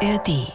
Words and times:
ARD. 0.00 0.52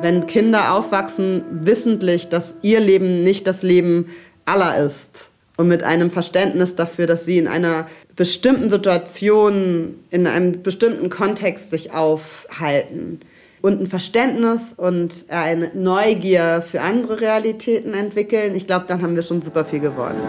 Wenn 0.00 0.26
Kinder 0.26 0.74
aufwachsen, 0.74 1.44
wissentlich, 1.50 2.28
dass 2.28 2.54
ihr 2.62 2.80
Leben 2.80 3.22
nicht 3.22 3.46
das 3.46 3.62
Leben 3.62 4.06
aller 4.46 4.78
ist 4.82 5.28
und 5.56 5.68
mit 5.68 5.82
einem 5.82 6.10
Verständnis 6.10 6.74
dafür, 6.74 7.06
dass 7.06 7.26
sie 7.26 7.38
in 7.38 7.48
einer 7.48 7.86
bestimmten 8.16 8.70
Situation, 8.70 9.96
in 10.10 10.26
einem 10.26 10.62
bestimmten 10.62 11.10
Kontext 11.10 11.70
sich 11.70 11.92
aufhalten 11.92 13.20
und 13.60 13.80
ein 13.80 13.86
Verständnis 13.86 14.72
und 14.74 15.26
eine 15.28 15.70
Neugier 15.74 16.62
für 16.66 16.80
andere 16.80 17.20
Realitäten 17.20 17.94
entwickeln, 17.94 18.54
ich 18.54 18.66
glaube, 18.66 18.86
dann 18.88 19.02
haben 19.02 19.16
wir 19.16 19.22
schon 19.22 19.42
super 19.42 19.64
viel 19.64 19.80
gewonnen. 19.80 20.20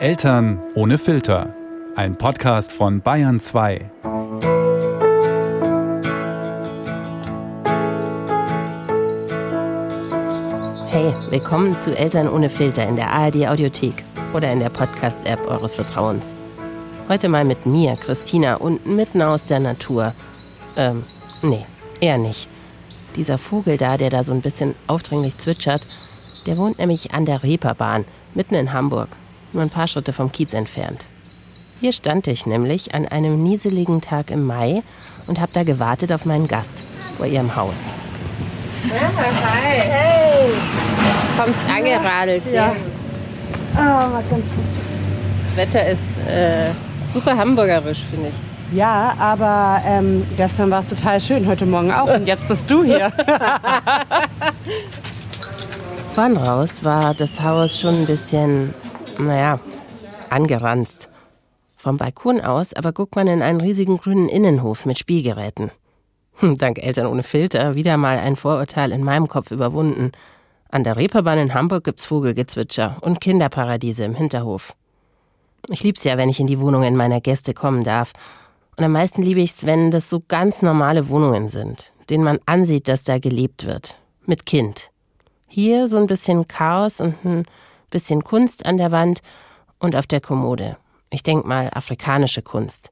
Eltern 0.00 0.60
ohne 0.74 0.98
Filter. 0.98 1.54
Ein 1.94 2.16
Podcast 2.16 2.72
von 2.72 3.00
Bayern 3.00 3.38
2. 3.38 3.92
Hey, 10.88 11.14
willkommen 11.30 11.78
zu 11.78 11.96
Eltern 11.96 12.28
ohne 12.28 12.50
Filter 12.50 12.88
in 12.88 12.96
der 12.96 13.12
ARD 13.12 13.46
Audiothek 13.46 13.94
oder 14.34 14.52
in 14.52 14.58
der 14.58 14.70
Podcast-App 14.70 15.46
eures 15.46 15.76
Vertrauens. 15.76 16.34
Heute 17.08 17.28
mal 17.28 17.44
mit 17.44 17.64
mir, 17.64 17.94
Christina, 17.94 18.56
und 18.56 18.84
mitten 18.86 19.22
aus 19.22 19.46
der 19.46 19.60
Natur. 19.60 20.12
Ähm, 20.76 21.02
nee, 21.40 21.64
eher 22.00 22.18
nicht. 22.18 22.48
Dieser 23.14 23.38
Vogel 23.38 23.76
da, 23.76 23.96
der 23.96 24.10
da 24.10 24.24
so 24.24 24.32
ein 24.32 24.40
bisschen 24.40 24.74
aufdringlich 24.88 25.38
zwitschert, 25.38 25.86
der 26.46 26.56
wohnt 26.56 26.80
nämlich 26.80 27.14
an 27.14 27.26
der 27.26 27.44
Reeperbahn, 27.44 28.04
mitten 28.34 28.56
in 28.56 28.72
Hamburg 28.72 29.16
nur 29.54 29.62
ein 29.62 29.70
paar 29.70 29.86
Schritte 29.86 30.12
vom 30.12 30.30
Kiez 30.32 30.52
entfernt. 30.52 31.04
Hier 31.80 31.92
stand 31.92 32.26
ich 32.26 32.46
nämlich 32.46 32.94
an 32.94 33.06
einem 33.06 33.42
nieseligen 33.42 34.00
Tag 34.00 34.30
im 34.30 34.46
Mai 34.46 34.82
und 35.26 35.40
habe 35.40 35.52
da 35.52 35.64
gewartet 35.64 36.12
auf 36.12 36.24
meinen 36.24 36.48
Gast 36.48 36.84
vor 37.16 37.26
ihrem 37.26 37.54
Haus. 37.56 37.94
Ja, 38.88 39.10
hi. 39.16 39.80
Hey! 39.80 40.50
Kommst 41.38 41.60
angeradelt. 41.68 42.44
Ja. 42.52 42.74
Oh, 43.76 44.22
das 44.30 45.56
Wetter 45.56 45.86
ist 45.88 46.18
äh, 46.28 46.70
super 47.08 47.36
hamburgerisch, 47.36 48.02
finde 48.10 48.28
ich. 48.28 48.34
Ja, 48.76 49.14
aber 49.18 49.82
ähm, 49.86 50.26
gestern 50.36 50.70
war 50.70 50.80
es 50.80 50.86
total 50.86 51.20
schön, 51.20 51.46
heute 51.46 51.66
Morgen 51.66 51.92
auch. 51.92 52.08
Und 52.12 52.26
jetzt 52.26 52.48
bist 52.48 52.70
du 52.70 52.82
hier. 52.84 53.12
Vorn 56.10 56.36
raus 56.36 56.82
war 56.82 57.14
das 57.14 57.40
Haus 57.40 57.78
schon 57.78 57.94
ein 57.96 58.06
bisschen 58.06 58.72
naja, 59.18 59.60
angeranzt. 60.30 61.08
Vom 61.76 61.98
Balkon 61.98 62.40
aus 62.40 62.72
aber 62.72 62.92
guckt 62.92 63.16
man 63.16 63.26
in 63.26 63.42
einen 63.42 63.60
riesigen 63.60 63.98
grünen 63.98 64.28
Innenhof 64.28 64.86
mit 64.86 64.98
Spielgeräten. 64.98 65.70
Hm, 66.36 66.58
dank 66.58 66.78
Eltern 66.78 67.06
ohne 67.06 67.22
Filter 67.22 67.74
wieder 67.74 67.96
mal 67.96 68.18
ein 68.18 68.36
Vorurteil 68.36 68.90
in 68.90 69.04
meinem 69.04 69.28
Kopf 69.28 69.50
überwunden. 69.50 70.12
An 70.70 70.82
der 70.82 70.96
Reeperbahn 70.96 71.38
in 71.38 71.54
Hamburg 71.54 71.84
gibt's 71.84 72.06
Vogelgezwitscher 72.06 72.96
und 73.00 73.20
Kinderparadiese 73.20 74.04
im 74.04 74.14
Hinterhof. 74.14 74.74
Ich 75.68 75.82
lieb's 75.82 76.04
ja, 76.04 76.16
wenn 76.16 76.28
ich 76.28 76.40
in 76.40 76.46
die 76.46 76.60
Wohnungen 76.60 76.96
meiner 76.96 77.20
Gäste 77.20 77.54
kommen 77.54 77.84
darf. 77.84 78.12
Und 78.76 78.84
am 78.84 78.92
meisten 78.92 79.22
liebe 79.22 79.40
ich's, 79.40 79.66
wenn 79.66 79.90
das 79.90 80.10
so 80.10 80.22
ganz 80.26 80.62
normale 80.62 81.08
Wohnungen 81.08 81.48
sind, 81.48 81.92
denen 82.10 82.24
man 82.24 82.40
ansieht, 82.46 82.88
dass 82.88 83.04
da 83.04 83.18
gelebt 83.18 83.66
wird. 83.66 83.96
Mit 84.26 84.46
Kind. 84.46 84.90
Hier 85.48 85.86
so 85.86 85.96
ein 85.98 86.08
bisschen 86.08 86.48
Chaos 86.48 87.00
und 87.00 87.24
ein 87.24 87.44
bisschen 87.90 88.24
Kunst 88.24 88.66
an 88.66 88.76
der 88.76 88.90
Wand 88.90 89.20
und 89.78 89.96
auf 89.96 90.06
der 90.06 90.20
Kommode. 90.20 90.76
Ich 91.10 91.22
denke 91.22 91.46
mal 91.46 91.70
afrikanische 91.72 92.42
Kunst. 92.42 92.90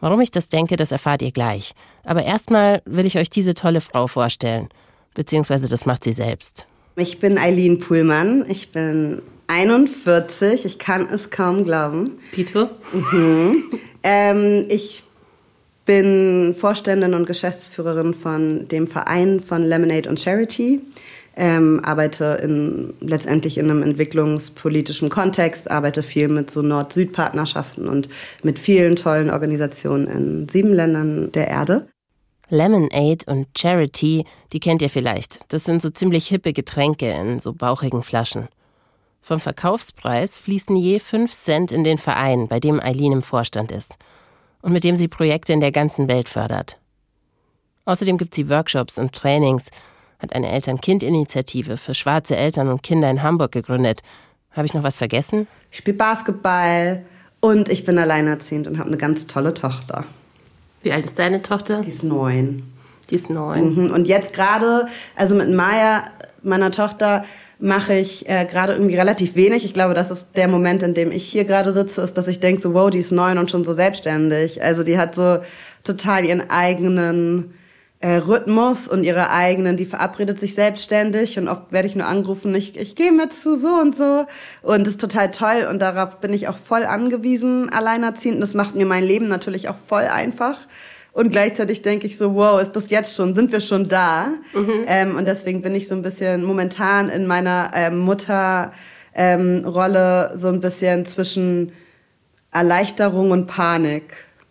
Warum 0.00 0.20
ich 0.20 0.30
das 0.30 0.48
denke, 0.48 0.76
das 0.76 0.92
erfahrt 0.92 1.22
ihr 1.22 1.32
gleich. 1.32 1.72
Aber 2.04 2.24
erstmal 2.24 2.82
will 2.86 3.06
ich 3.06 3.18
euch 3.18 3.30
diese 3.30 3.54
tolle 3.54 3.80
Frau 3.80 4.06
vorstellen. 4.06 4.68
Beziehungsweise 5.14 5.68
das 5.68 5.86
macht 5.86 6.04
sie 6.04 6.12
selbst. 6.12 6.66
Ich 6.96 7.18
bin 7.18 7.38
Eileen 7.38 7.78
Puhlmann. 7.78 8.44
Ich 8.48 8.72
bin 8.72 9.22
41. 9.48 10.64
Ich 10.64 10.78
kann 10.78 11.08
es 11.12 11.30
kaum 11.30 11.64
glauben. 11.64 12.18
Tito? 12.32 12.68
Mhm. 12.92 13.64
Ähm, 14.02 14.66
ich 14.68 15.02
bin 15.84 16.54
Vorständin 16.54 17.14
und 17.14 17.26
Geschäftsführerin 17.26 18.14
von 18.14 18.68
dem 18.68 18.86
Verein 18.86 19.40
von 19.40 19.64
Lemonade 19.64 20.08
und 20.08 20.20
Charity 20.20 20.80
ähm, 21.36 21.80
arbeite 21.84 22.38
in, 22.42 22.94
letztendlich 23.00 23.58
in 23.58 23.70
einem 23.70 23.82
entwicklungspolitischen 23.82 25.08
Kontext, 25.08 25.70
arbeite 25.70 26.02
viel 26.02 26.28
mit 26.28 26.50
so 26.50 26.62
Nord-Süd-Partnerschaften 26.62 27.88
und 27.88 28.08
mit 28.42 28.58
vielen 28.58 28.96
tollen 28.96 29.30
Organisationen 29.30 30.06
in 30.06 30.48
sieben 30.48 30.72
Ländern 30.72 31.32
der 31.32 31.48
Erde. 31.48 31.88
Lemonade 32.48 33.24
und 33.26 33.46
Charity, 33.56 34.24
die 34.52 34.60
kennt 34.60 34.82
ihr 34.82 34.90
vielleicht. 34.90 35.40
Das 35.52 35.64
sind 35.64 35.80
so 35.80 35.90
ziemlich 35.90 36.26
hippe 36.26 36.52
Getränke 36.52 37.10
in 37.10 37.38
so 37.38 37.52
bauchigen 37.52 38.02
Flaschen. 38.02 38.48
Vom 39.22 39.38
Verkaufspreis 39.38 40.38
fließen 40.38 40.74
je 40.74 40.98
5 40.98 41.30
Cent 41.30 41.72
in 41.72 41.84
den 41.84 41.98
Verein, 41.98 42.48
bei 42.48 42.58
dem 42.58 42.80
Eileen 42.80 43.12
im 43.12 43.22
Vorstand 43.22 43.70
ist 43.70 43.96
und 44.62 44.72
mit 44.72 44.84
dem 44.84 44.96
sie 44.96 45.08
Projekte 45.08 45.52
in 45.52 45.60
der 45.60 45.72
ganzen 45.72 46.08
Welt 46.08 46.28
fördert. 46.28 46.78
Außerdem 47.84 48.18
gibt 48.18 48.34
sie 48.34 48.48
Workshops 48.48 48.98
und 48.98 49.12
Trainings 49.12 49.70
hat 50.20 50.34
eine 50.34 50.50
Eltern-Kind-Initiative 50.50 51.76
für 51.76 51.94
schwarze 51.94 52.36
Eltern 52.36 52.68
und 52.68 52.82
Kinder 52.82 53.10
in 53.10 53.22
Hamburg 53.22 53.52
gegründet. 53.52 54.00
Habe 54.52 54.66
ich 54.66 54.74
noch 54.74 54.82
was 54.82 54.98
vergessen? 54.98 55.46
Ich 55.70 55.78
spiele 55.78 55.96
Basketball 55.96 57.02
und 57.40 57.68
ich 57.68 57.84
bin 57.84 57.98
alleinerziehend 57.98 58.66
und 58.66 58.78
habe 58.78 58.88
eine 58.88 58.98
ganz 58.98 59.26
tolle 59.26 59.54
Tochter. 59.54 60.04
Wie 60.82 60.92
alt 60.92 61.06
ist 61.06 61.18
deine 61.18 61.42
Tochter? 61.42 61.80
Die 61.82 61.88
ist 61.88 62.04
neun. 62.04 62.62
Die 63.10 63.14
ist 63.14 63.30
neun. 63.30 63.86
Mhm. 63.86 63.90
Und 63.90 64.06
jetzt 64.06 64.32
gerade, 64.32 64.86
also 65.16 65.34
mit 65.34 65.50
Maya, 65.50 66.04
meiner 66.42 66.70
Tochter, 66.70 67.24
mache 67.58 67.94
ich 67.94 68.28
äh, 68.28 68.46
gerade 68.46 68.72
irgendwie 68.72 68.96
relativ 68.96 69.34
wenig. 69.34 69.64
Ich 69.64 69.74
glaube, 69.74 69.94
das 69.94 70.10
ist 70.10 70.36
der 70.36 70.48
Moment, 70.48 70.82
in 70.82 70.94
dem 70.94 71.12
ich 71.12 71.24
hier 71.24 71.44
gerade 71.44 71.74
sitze, 71.74 72.00
ist, 72.00 72.14
dass 72.14 72.28
ich 72.28 72.40
denke, 72.40 72.62
so, 72.62 72.72
wow, 72.72 72.88
die 72.88 72.98
ist 72.98 73.12
neun 73.12 73.36
und 73.36 73.50
schon 73.50 73.64
so 73.64 73.74
selbstständig. 73.74 74.62
Also 74.62 74.82
die 74.82 74.96
hat 74.96 75.14
so 75.14 75.38
total 75.84 76.24
ihren 76.24 76.48
eigenen 76.50 77.52
äh, 78.00 78.16
Rhythmus 78.16 78.88
und 78.88 79.04
ihre 79.04 79.30
eigenen, 79.30 79.76
die 79.76 79.84
verabredet 79.84 80.40
sich 80.40 80.54
selbstständig 80.54 81.38
und 81.38 81.48
oft 81.48 81.70
werde 81.70 81.86
ich 81.86 81.94
nur 81.94 82.06
angerufen, 82.06 82.54
ich, 82.54 82.78
ich 82.78 82.96
gehe 82.96 83.12
mit 83.12 83.34
zu 83.34 83.56
so 83.56 83.68
und 83.68 83.94
so 83.94 84.24
und 84.62 84.86
das 84.86 84.94
ist 84.94 85.00
total 85.02 85.30
toll 85.30 85.68
und 85.70 85.80
darauf 85.80 86.18
bin 86.18 86.32
ich 86.32 86.48
auch 86.48 86.56
voll 86.56 86.84
angewiesen, 86.84 87.70
alleinerziehend 87.70 88.36
und 88.36 88.40
das 88.40 88.54
macht 88.54 88.74
mir 88.74 88.86
mein 88.86 89.04
Leben 89.04 89.28
natürlich 89.28 89.68
auch 89.68 89.76
voll 89.86 90.04
einfach. 90.04 90.56
Und 91.12 91.30
gleichzeitig 91.30 91.82
denke 91.82 92.06
ich 92.06 92.16
so, 92.16 92.34
wow, 92.36 92.62
ist 92.62 92.72
das 92.72 92.88
jetzt 92.88 93.16
schon, 93.16 93.34
sind 93.34 93.52
wir 93.52 93.60
schon 93.60 93.88
da? 93.88 94.28
Mhm. 94.54 94.84
Ähm, 94.86 95.16
und 95.16 95.26
deswegen 95.26 95.60
bin 95.60 95.74
ich 95.74 95.88
so 95.88 95.94
ein 95.94 96.02
bisschen 96.02 96.44
momentan 96.44 97.08
in 97.08 97.26
meiner 97.26 97.72
ähm, 97.74 97.98
Mutterrolle 97.98 98.70
ähm, 99.14 99.66
so 100.38 100.48
ein 100.48 100.60
bisschen 100.60 101.04
zwischen 101.04 101.72
Erleichterung 102.52 103.32
und 103.32 103.46
Panik. 103.48 104.04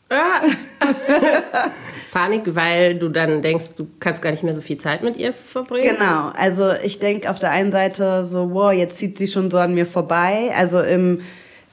Ah. 0.09 0.42
Panik, 2.12 2.56
weil 2.56 2.97
du 2.97 3.09
dann 3.09 3.42
denkst, 3.42 3.72
du 3.75 3.88
kannst 4.00 4.22
gar 4.22 4.31
nicht 4.31 4.44
mehr 4.44 4.53
so 4.53 4.62
viel 4.62 4.78
Zeit 4.78 5.03
mit 5.03 5.18
ihr 5.18 5.34
verbringen? 5.34 5.96
Genau, 5.97 6.31
also 6.36 6.72
ich 6.84 7.00
denke 7.00 7.30
auf 7.30 7.40
der 7.40 7.52
einen 7.52 7.72
Seite 7.72 8.25
so, 8.25 8.52
wow, 8.52 8.72
jetzt 8.72 8.97
zieht 8.97 9.18
sie 9.18 9.28
schon 9.28 9.52
so 9.52 9.58
an 9.58 9.74
mir 9.74 9.86
vorbei. 9.86 10.52
Also 10.56 10.81
im 10.81 11.22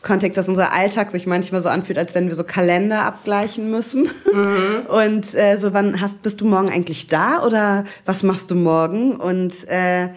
Kontext, 0.02 0.36
dass 0.36 0.48
unser 0.48 0.72
Alltag 0.72 1.10
sich 1.10 1.26
manchmal 1.26 1.62
so 1.62 1.68
anfühlt, 1.68 1.98
als 1.98 2.14
wenn 2.14 2.28
wir 2.28 2.36
so 2.36 2.44
Kalender 2.44 3.02
abgleichen 3.02 3.70
müssen. 3.70 4.08
Mhm. 4.32 4.86
Und 4.88 5.34
äh, 5.34 5.56
so, 5.56 5.74
wann 5.74 6.00
hast, 6.00 6.22
bist 6.22 6.40
du 6.40 6.44
morgen 6.44 6.68
eigentlich 6.68 7.08
da 7.08 7.42
oder 7.44 7.84
was 8.04 8.22
machst 8.22 8.50
du 8.50 8.54
morgen? 8.54 9.16
Und 9.16 9.68
äh, 9.68 10.08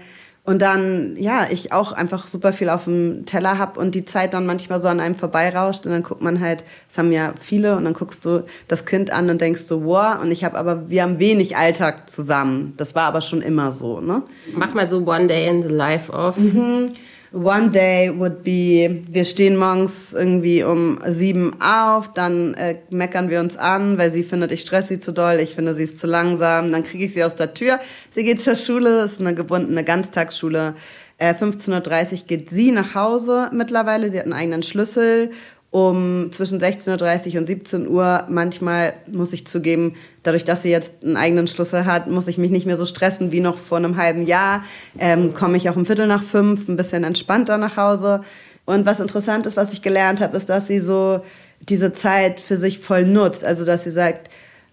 und 0.49 0.63
dann, 0.63 1.15
ja, 1.15 1.45
ich 1.51 1.73
auch 1.73 1.91
einfach 1.91 2.27
super 2.27 2.53
viel 2.53 2.69
auf 2.69 2.85
dem 2.85 3.27
Teller 3.27 3.59
hab 3.59 3.77
und 3.77 3.93
die 3.93 4.03
Zeit 4.03 4.33
dann 4.33 4.47
manchmal 4.47 4.81
so 4.81 4.87
an 4.87 4.99
einem 4.99 5.13
vorbeirauscht 5.13 5.85
und 5.85 5.91
dann 5.91 6.01
guckt 6.01 6.23
man 6.23 6.39
halt, 6.39 6.63
das 6.87 6.97
haben 6.97 7.11
ja 7.11 7.35
viele 7.39 7.75
und 7.75 7.85
dann 7.85 7.93
guckst 7.93 8.25
du 8.25 8.41
das 8.67 8.87
Kind 8.87 9.11
an 9.11 9.29
und 9.29 9.41
denkst 9.41 9.61
so, 9.67 9.85
wow, 9.85 10.19
und 10.19 10.31
ich 10.31 10.43
habe 10.43 10.57
aber, 10.57 10.89
wir 10.89 11.03
haben 11.03 11.19
wenig 11.19 11.55
Alltag 11.55 12.09
zusammen. 12.09 12.73
Das 12.77 12.95
war 12.95 13.03
aber 13.03 13.21
schon 13.21 13.43
immer 13.43 13.71
so, 13.71 14.01
ne? 14.01 14.23
Mach 14.55 14.73
mal 14.73 14.89
so 14.89 15.05
One 15.05 15.27
Day 15.27 15.47
in 15.47 15.61
the 15.61 15.69
Life 15.69 16.11
of. 16.11 16.35
Mhm. 16.37 16.93
One 17.31 17.69
day 17.69 18.11
would 18.17 18.43
be, 18.43 19.03
wir 19.07 19.23
stehen 19.23 19.55
morgens 19.55 20.13
irgendwie 20.13 20.63
um 20.63 20.97
sieben 21.05 21.61
auf, 21.61 22.11
dann 22.11 22.55
äh, 22.55 22.77
meckern 22.89 23.29
wir 23.29 23.39
uns 23.39 23.55
an, 23.55 23.99
weil 23.99 24.11
sie 24.11 24.23
findet, 24.23 24.51
ich 24.51 24.61
stress 24.61 24.87
sie 24.87 24.99
zu 24.99 25.11
doll, 25.11 25.39
ich 25.39 25.53
finde, 25.53 25.75
sie 25.75 25.83
ist 25.83 25.99
zu 25.99 26.07
langsam. 26.07 26.71
Dann 26.71 26.81
kriege 26.81 27.05
ich 27.05 27.13
sie 27.13 27.23
aus 27.23 27.35
der 27.35 27.53
Tür. 27.53 27.79
Sie 28.09 28.23
geht 28.23 28.43
zur 28.43 28.55
Schule, 28.55 29.03
ist 29.03 29.19
eine 29.19 29.35
gebundene 29.35 29.83
Ganztagsschule. 29.83 30.73
Äh, 31.19 31.35
15.30 31.35 32.11
Uhr 32.13 32.19
geht 32.25 32.49
sie 32.49 32.71
nach 32.71 32.95
Hause 32.95 33.51
mittlerweile. 33.53 34.09
Sie 34.09 34.17
hat 34.17 34.25
einen 34.25 34.33
eigenen 34.33 34.63
Schlüssel 34.63 35.29
um 35.71 36.31
zwischen 36.31 36.59
16.30 36.59 37.33
Uhr 37.33 37.39
und 37.41 37.47
17 37.47 37.87
Uhr. 37.87 38.25
Manchmal 38.27 38.93
muss 39.07 39.33
ich 39.33 39.45
zugeben, 39.45 39.93
dadurch, 40.23 40.43
dass 40.43 40.63
sie 40.63 40.71
jetzt 40.71 41.03
einen 41.03 41.15
eigenen 41.15 41.47
Schlüssel 41.47 41.85
hat, 41.85 42.07
muss 42.07 42.27
ich 42.27 42.37
mich 42.37 42.49
nicht 42.49 42.65
mehr 42.65 42.77
so 42.77 42.85
stressen 42.85 43.31
wie 43.31 43.39
noch 43.39 43.57
vor 43.57 43.77
einem 43.77 43.97
halben 43.97 44.23
Jahr. 44.23 44.63
Ähm, 44.97 45.33
Komme 45.33 45.57
ich 45.57 45.69
auch 45.69 45.75
um 45.75 45.85
Viertel 45.85 46.07
nach 46.07 46.23
fünf 46.23 46.67
ein 46.67 46.77
bisschen 46.77 47.03
entspannter 47.03 47.57
nach 47.57 47.77
Hause. 47.77 48.21
Und 48.65 48.85
was 48.85 48.99
interessant 48.99 49.45
ist, 49.45 49.57
was 49.57 49.73
ich 49.73 49.81
gelernt 49.81 50.21
habe, 50.21 50.37
ist, 50.37 50.49
dass 50.49 50.67
sie 50.67 50.79
so 50.79 51.21
diese 51.61 51.93
Zeit 51.93 52.39
für 52.39 52.57
sich 52.57 52.79
voll 52.79 53.05
nutzt. 53.05 53.43
Also, 53.43 53.65
dass 53.65 53.83
sie 53.83 53.91
sagt, 53.91 54.29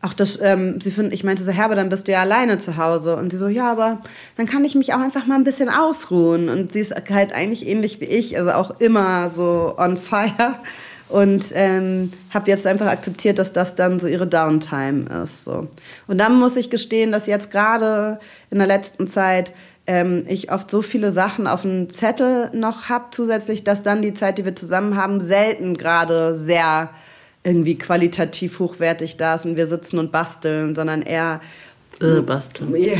ach, 0.06 0.14
das, 0.14 0.38
ähm, 0.40 0.80
sie 0.80 0.90
finden, 0.90 1.12
ich 1.12 1.24
meinte 1.24 1.42
so, 1.42 1.50
Herbe, 1.50 1.74
dann 1.74 1.88
bist 1.88 2.06
du 2.06 2.12
ja 2.12 2.20
alleine 2.20 2.58
zu 2.58 2.76
Hause. 2.76 3.16
Und 3.16 3.30
sie 3.30 3.38
so, 3.38 3.48
ja, 3.48 3.70
aber 3.70 3.98
dann 4.36 4.46
kann 4.46 4.64
ich 4.64 4.74
mich 4.74 4.94
auch 4.94 5.00
einfach 5.00 5.26
mal 5.26 5.34
ein 5.34 5.44
bisschen 5.44 5.68
ausruhen. 5.68 6.48
Und 6.48 6.72
sie 6.72 6.80
ist 6.80 6.94
halt 7.10 7.32
eigentlich 7.32 7.66
ähnlich 7.66 8.00
wie 8.00 8.06
ich, 8.06 8.38
also 8.38 8.52
auch 8.52 8.78
immer 8.78 9.30
so 9.30 9.74
on 9.76 9.96
fire. 9.96 10.56
Und 11.08 11.44
ähm, 11.54 12.12
habe 12.34 12.50
jetzt 12.50 12.66
einfach 12.66 12.86
akzeptiert, 12.86 13.38
dass 13.38 13.52
das 13.52 13.74
dann 13.74 14.00
so 14.00 14.06
ihre 14.06 14.26
Downtime 14.26 15.04
ist. 15.22 15.44
So. 15.44 15.68
Und 16.06 16.18
dann 16.18 16.38
muss 16.38 16.56
ich 16.56 16.70
gestehen, 16.70 17.12
dass 17.12 17.26
jetzt 17.26 17.50
gerade 17.50 18.18
in 18.50 18.58
der 18.58 18.66
letzten 18.66 19.06
Zeit 19.06 19.52
ähm, 19.86 20.24
ich 20.26 20.50
oft 20.52 20.70
so 20.70 20.82
viele 20.82 21.12
Sachen 21.12 21.46
auf 21.46 21.62
dem 21.62 21.90
Zettel 21.90 22.50
noch 22.52 22.88
habe 22.88 23.06
zusätzlich, 23.12 23.62
dass 23.62 23.82
dann 23.82 24.02
die 24.02 24.14
Zeit, 24.14 24.38
die 24.38 24.44
wir 24.44 24.56
zusammen 24.56 24.96
haben, 24.96 25.20
selten 25.20 25.76
gerade 25.76 26.34
sehr 26.34 26.90
irgendwie 27.46 27.78
qualitativ 27.78 28.58
hochwertig 28.58 29.16
da 29.16 29.36
ist 29.36 29.44
und 29.44 29.56
wir 29.56 29.68
sitzen 29.68 29.98
und 29.98 30.10
basteln, 30.10 30.74
sondern 30.74 31.02
eher 31.02 31.40
äh, 32.00 32.20
basteln. 32.20 32.74
Yeah. 32.74 32.98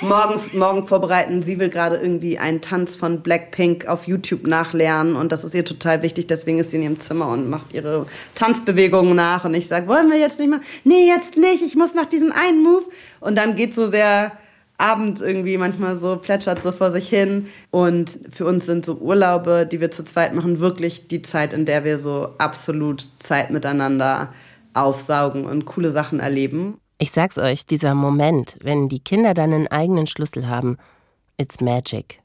Morgens, 0.00 0.52
morgen 0.52 0.88
vorbereiten. 0.88 1.42
Sie 1.42 1.60
will 1.60 1.68
gerade 1.68 1.96
irgendwie 1.96 2.38
einen 2.38 2.60
Tanz 2.60 2.96
von 2.96 3.20
Blackpink 3.20 3.86
auf 3.86 4.08
YouTube 4.08 4.46
nachlernen 4.46 5.14
und 5.14 5.30
das 5.30 5.44
ist 5.44 5.54
ihr 5.54 5.64
total 5.64 6.02
wichtig. 6.02 6.26
Deswegen 6.26 6.58
ist 6.58 6.70
sie 6.70 6.78
in 6.78 6.82
ihrem 6.82 7.00
Zimmer 7.00 7.28
und 7.28 7.48
macht 7.48 7.72
ihre 7.74 8.06
Tanzbewegungen 8.34 9.14
nach. 9.14 9.44
Und 9.44 9.54
ich 9.54 9.68
sage, 9.68 9.86
wollen 9.86 10.10
wir 10.10 10.18
jetzt 10.18 10.40
nicht 10.40 10.50
mal? 10.50 10.60
Nee, 10.82 11.06
jetzt 11.06 11.36
nicht. 11.36 11.62
Ich 11.62 11.76
muss 11.76 11.94
noch 11.94 12.06
diesen 12.06 12.32
einen 12.32 12.64
Move. 12.64 12.84
Und 13.20 13.36
dann 13.36 13.54
geht 13.54 13.74
so 13.76 13.90
der 13.90 14.32
Abend 14.78 15.20
irgendwie 15.20 15.58
manchmal 15.58 15.96
so 15.96 16.16
plätschert 16.16 16.62
so 16.62 16.72
vor 16.72 16.90
sich 16.90 17.08
hin. 17.08 17.46
Und 17.70 18.18
für 18.30 18.46
uns 18.46 18.66
sind 18.66 18.84
so 18.84 18.94
Urlaube, 18.94 19.68
die 19.70 19.80
wir 19.80 19.90
zu 19.90 20.04
zweit 20.04 20.34
machen, 20.34 20.58
wirklich 20.58 21.08
die 21.08 21.22
Zeit, 21.22 21.52
in 21.52 21.66
der 21.66 21.84
wir 21.84 21.98
so 21.98 22.30
absolut 22.38 23.00
Zeit 23.18 23.50
miteinander 23.50 24.32
aufsaugen 24.74 25.44
und 25.44 25.66
coole 25.66 25.90
Sachen 25.90 26.20
erleben. 26.20 26.78
Ich 26.98 27.12
sag's 27.12 27.38
euch, 27.38 27.66
dieser 27.66 27.94
Moment, 27.94 28.56
wenn 28.62 28.88
die 28.88 29.00
Kinder 29.00 29.34
dann 29.34 29.52
einen 29.52 29.68
eigenen 29.68 30.06
Schlüssel 30.06 30.48
haben, 30.48 30.78
it's 31.36 31.60
magic. 31.60 32.20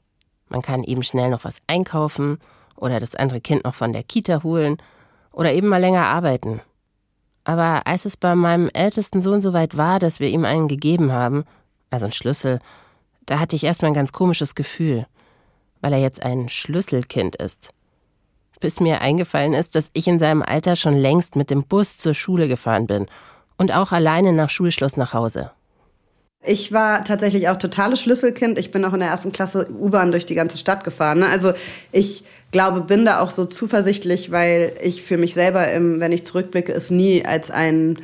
Man 0.48 0.62
kann 0.62 0.84
eben 0.84 1.02
schnell 1.02 1.30
noch 1.30 1.44
was 1.44 1.58
einkaufen 1.66 2.38
oder 2.76 3.00
das 3.00 3.14
andere 3.14 3.40
Kind 3.40 3.64
noch 3.64 3.74
von 3.74 3.92
der 3.92 4.02
Kita 4.02 4.42
holen 4.42 4.78
oder 5.32 5.52
eben 5.52 5.68
mal 5.68 5.80
länger 5.80 6.06
arbeiten. 6.06 6.60
Aber 7.44 7.86
als 7.86 8.04
es 8.04 8.16
bei 8.16 8.34
meinem 8.34 8.68
ältesten 8.72 9.20
Sohn 9.20 9.40
soweit 9.40 9.76
war, 9.76 9.98
dass 9.98 10.20
wir 10.20 10.28
ihm 10.28 10.44
einen 10.44 10.68
gegeben 10.68 11.12
haben, 11.12 11.44
also 11.90 12.06
ein 12.06 12.12
Schlüssel, 12.12 12.60
da 13.26 13.38
hatte 13.38 13.56
ich 13.56 13.64
erstmal 13.64 13.90
ein 13.90 13.94
ganz 13.94 14.12
komisches 14.12 14.54
Gefühl, 14.54 15.06
weil 15.80 15.92
er 15.92 15.98
jetzt 15.98 16.22
ein 16.22 16.48
Schlüsselkind 16.48 17.36
ist. 17.36 17.70
Bis 18.60 18.80
mir 18.80 19.00
eingefallen 19.00 19.54
ist, 19.54 19.74
dass 19.74 19.90
ich 19.92 20.08
in 20.08 20.18
seinem 20.18 20.42
Alter 20.42 20.76
schon 20.76 20.94
längst 20.94 21.36
mit 21.36 21.50
dem 21.50 21.64
Bus 21.64 21.98
zur 21.98 22.14
Schule 22.14 22.48
gefahren 22.48 22.86
bin 22.86 23.06
und 23.56 23.72
auch 23.72 23.92
alleine 23.92 24.32
nach 24.32 24.50
Schulschluss 24.50 24.96
nach 24.96 25.12
Hause. 25.12 25.52
Ich 26.44 26.72
war 26.72 27.04
tatsächlich 27.04 27.48
auch 27.48 27.56
totales 27.56 28.00
Schlüsselkind. 28.00 28.58
Ich 28.58 28.70
bin 28.70 28.84
auch 28.84 28.92
in 28.92 29.00
der 29.00 29.08
ersten 29.08 29.32
Klasse 29.32 29.68
U-Bahn 29.70 30.12
durch 30.12 30.24
die 30.24 30.36
ganze 30.36 30.56
Stadt 30.56 30.84
gefahren. 30.84 31.18
Ne? 31.18 31.26
Also 31.26 31.52
ich 31.90 32.24
glaube, 32.52 32.80
bin 32.80 33.04
da 33.04 33.20
auch 33.20 33.30
so 33.30 33.44
zuversichtlich, 33.44 34.30
weil 34.30 34.72
ich 34.82 35.02
für 35.02 35.18
mich 35.18 35.34
selber, 35.34 35.66
wenn 35.66 36.12
ich 36.12 36.24
zurückblicke, 36.24 36.72
es 36.72 36.90
nie 36.90 37.24
als 37.24 37.50
ein 37.50 37.98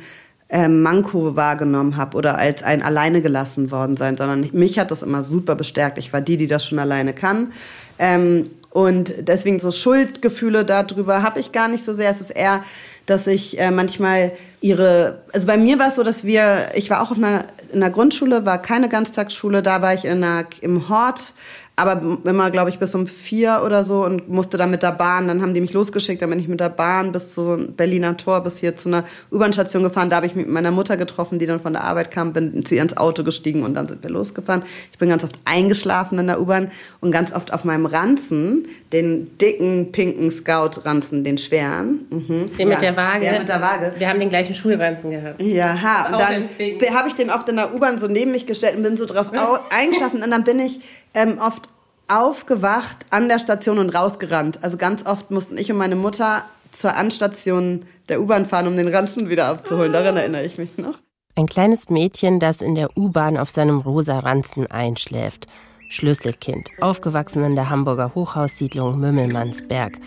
ähm, 0.49 0.81
Manko 0.83 1.35
wahrgenommen 1.35 1.97
habe 1.97 2.17
oder 2.17 2.37
als 2.37 2.63
ein 2.63 2.83
alleine 2.83 3.21
gelassen 3.21 3.71
worden 3.71 3.97
sein, 3.97 4.17
sondern 4.17 4.47
mich 4.53 4.77
hat 4.77 4.91
das 4.91 5.03
immer 5.03 5.23
super 5.23 5.55
bestärkt. 5.55 5.97
Ich 5.97 6.13
war 6.13 6.21
die, 6.21 6.37
die 6.37 6.47
das 6.47 6.65
schon 6.65 6.79
alleine 6.79 7.13
kann. 7.13 7.51
Ähm, 7.97 8.51
und 8.69 9.13
deswegen 9.19 9.59
so 9.59 9.71
Schuldgefühle 9.71 10.65
darüber 10.65 11.23
habe 11.23 11.39
ich 11.39 11.53
gar 11.53 11.69
nicht 11.69 11.85
so 11.85 11.93
sehr. 11.93 12.09
Es 12.09 12.19
ist 12.19 12.31
eher, 12.31 12.61
dass 13.05 13.25
ich 13.25 13.57
äh, 13.57 13.71
manchmal 13.71 14.33
ihre, 14.59 15.19
also 15.31 15.47
bei 15.47 15.55
mir 15.55 15.79
war 15.79 15.87
es 15.87 15.95
so, 15.95 16.03
dass 16.03 16.25
wir, 16.25 16.71
ich 16.75 16.89
war 16.89 17.01
auch 17.01 17.11
auf 17.11 17.17
einer, 17.17 17.45
in 17.71 17.81
einer 17.81 17.89
Grundschule, 17.89 18.45
war 18.45 18.61
keine 18.61 18.89
Ganztagsschule, 18.89 19.63
da 19.63 19.81
war 19.81 19.93
ich 19.93 20.03
in 20.03 20.23
einer, 20.23 20.45
im 20.59 20.89
Hort 20.89 21.33
aber 21.77 22.19
immer, 22.23 22.51
glaube 22.51 22.69
ich, 22.69 22.79
bis 22.79 22.95
um 22.95 23.05
vier 23.05 23.61
oder 23.65 23.83
so 23.83 24.05
und 24.05 24.29
musste 24.29 24.57
dann 24.57 24.71
mit 24.71 24.81
der 24.81 24.93
Bahn. 24.93 25.27
Dann 25.27 25.41
haben 25.41 25.53
die 25.53 25.59
mich 25.59 25.73
losgeschickt, 25.73 26.21
dann 26.21 26.29
bin 26.29 26.39
ich 26.39 26.47
mit 26.47 26.61
der 26.61 26.69
Bahn 26.69 27.11
bis 27.11 27.33
zum 27.33 27.73
Berliner 27.73 28.15
Tor, 28.15 28.41
bis 28.41 28.59
hier 28.59 28.77
zu 28.77 28.87
einer 28.87 29.03
U-Bahn-Station 29.31 29.83
gefahren. 29.83 30.09
Da 30.09 30.17
habe 30.17 30.25
ich 30.25 30.35
mich 30.35 30.45
mit 30.45 30.53
meiner 30.53 30.71
Mutter 30.71 30.95
getroffen, 30.95 31.37
die 31.37 31.45
dann 31.45 31.59
von 31.59 31.73
der 31.73 31.83
Arbeit 31.83 32.11
kam, 32.11 32.31
bin 32.31 32.65
zu 32.65 32.75
ihr 32.75 32.81
ins 32.81 32.95
Auto 32.95 33.23
gestiegen 33.25 33.63
und 33.63 33.73
dann 33.73 33.89
sind 33.89 34.03
wir 34.03 34.09
losgefahren. 34.09 34.63
Ich 34.93 34.97
bin 34.97 35.09
ganz 35.09 35.25
oft 35.25 35.37
eingeschlafen 35.43 36.17
in 36.17 36.27
der 36.27 36.39
U-Bahn 36.39 36.71
und 37.01 37.11
ganz 37.11 37.33
oft 37.33 37.53
auf 37.53 37.65
meinem 37.65 37.85
Ranzen, 37.85 38.67
den 38.93 39.37
dicken, 39.37 39.91
pinken 39.91 40.31
Scout-Ranzen, 40.31 41.25
den 41.25 41.37
schweren. 41.37 42.05
Mhm. 42.09 42.51
Den 42.57 42.69
ja, 42.69 42.75
mit 42.75 42.81
der 42.81 42.95
Waage. 42.95 43.19
Der 43.19 43.39
mit 43.39 43.49
der 43.49 43.61
Waage. 43.61 43.91
Wir 43.97 44.07
haben 44.07 44.21
den 44.21 44.29
gleichen 44.29 44.55
Schulranzen 44.55 45.11
gehabt. 45.11 45.41
Ja, 45.41 45.81
ha. 45.81 46.05
Und 46.05 46.19
dann 46.19 46.95
habe 46.95 47.09
ich 47.09 47.15
den 47.15 47.29
oft 47.29 47.49
in 47.49 47.57
der 47.57 47.75
U-Bahn 47.75 47.99
so 47.99 48.07
neben 48.07 48.31
mich 48.31 48.45
gestellt 48.45 48.77
und 48.77 48.83
bin 48.83 48.95
so 48.95 49.05
drauf 49.05 49.31
eingeschlafen 49.71 50.23
und 50.23 50.31
dann 50.31 50.45
bin 50.45 50.59
ich 50.59 50.79
ähm, 51.15 51.37
oft 51.39 51.64
aufgewacht 52.07 52.97
an 53.09 53.27
der 53.27 53.39
Station 53.39 53.79
und 53.79 53.89
rausgerannt. 53.89 54.63
Also 54.63 54.77
ganz 54.77 55.05
oft 55.05 55.31
mussten 55.31 55.57
ich 55.57 55.71
und 55.71 55.77
meine 55.77 55.95
Mutter 55.95 56.43
zur 56.71 56.95
Anstation 56.95 57.85
der 58.09 58.21
U-Bahn 58.21 58.45
fahren, 58.45 58.67
um 58.67 58.77
den 58.77 58.93
Ranzen 58.93 59.29
wieder 59.29 59.47
abzuholen. 59.47 59.93
Daran 59.93 60.17
erinnere 60.17 60.45
ich 60.45 60.57
mich 60.57 60.77
noch. 60.77 60.99
Ein 61.35 61.47
kleines 61.47 61.89
Mädchen, 61.89 62.39
das 62.39 62.61
in 62.61 62.75
der 62.75 62.95
U-Bahn 62.97 63.37
auf 63.37 63.49
seinem 63.49 63.79
rosa 63.79 64.19
Ranzen 64.19 64.67
einschläft. 64.67 65.47
Schlüsselkind, 65.89 66.69
aufgewachsen 66.81 67.43
in 67.43 67.55
der 67.55 67.69
Hamburger 67.69 68.15
Hochhaussiedlung 68.15 68.99
Mümmelmannsberg, 68.99 69.99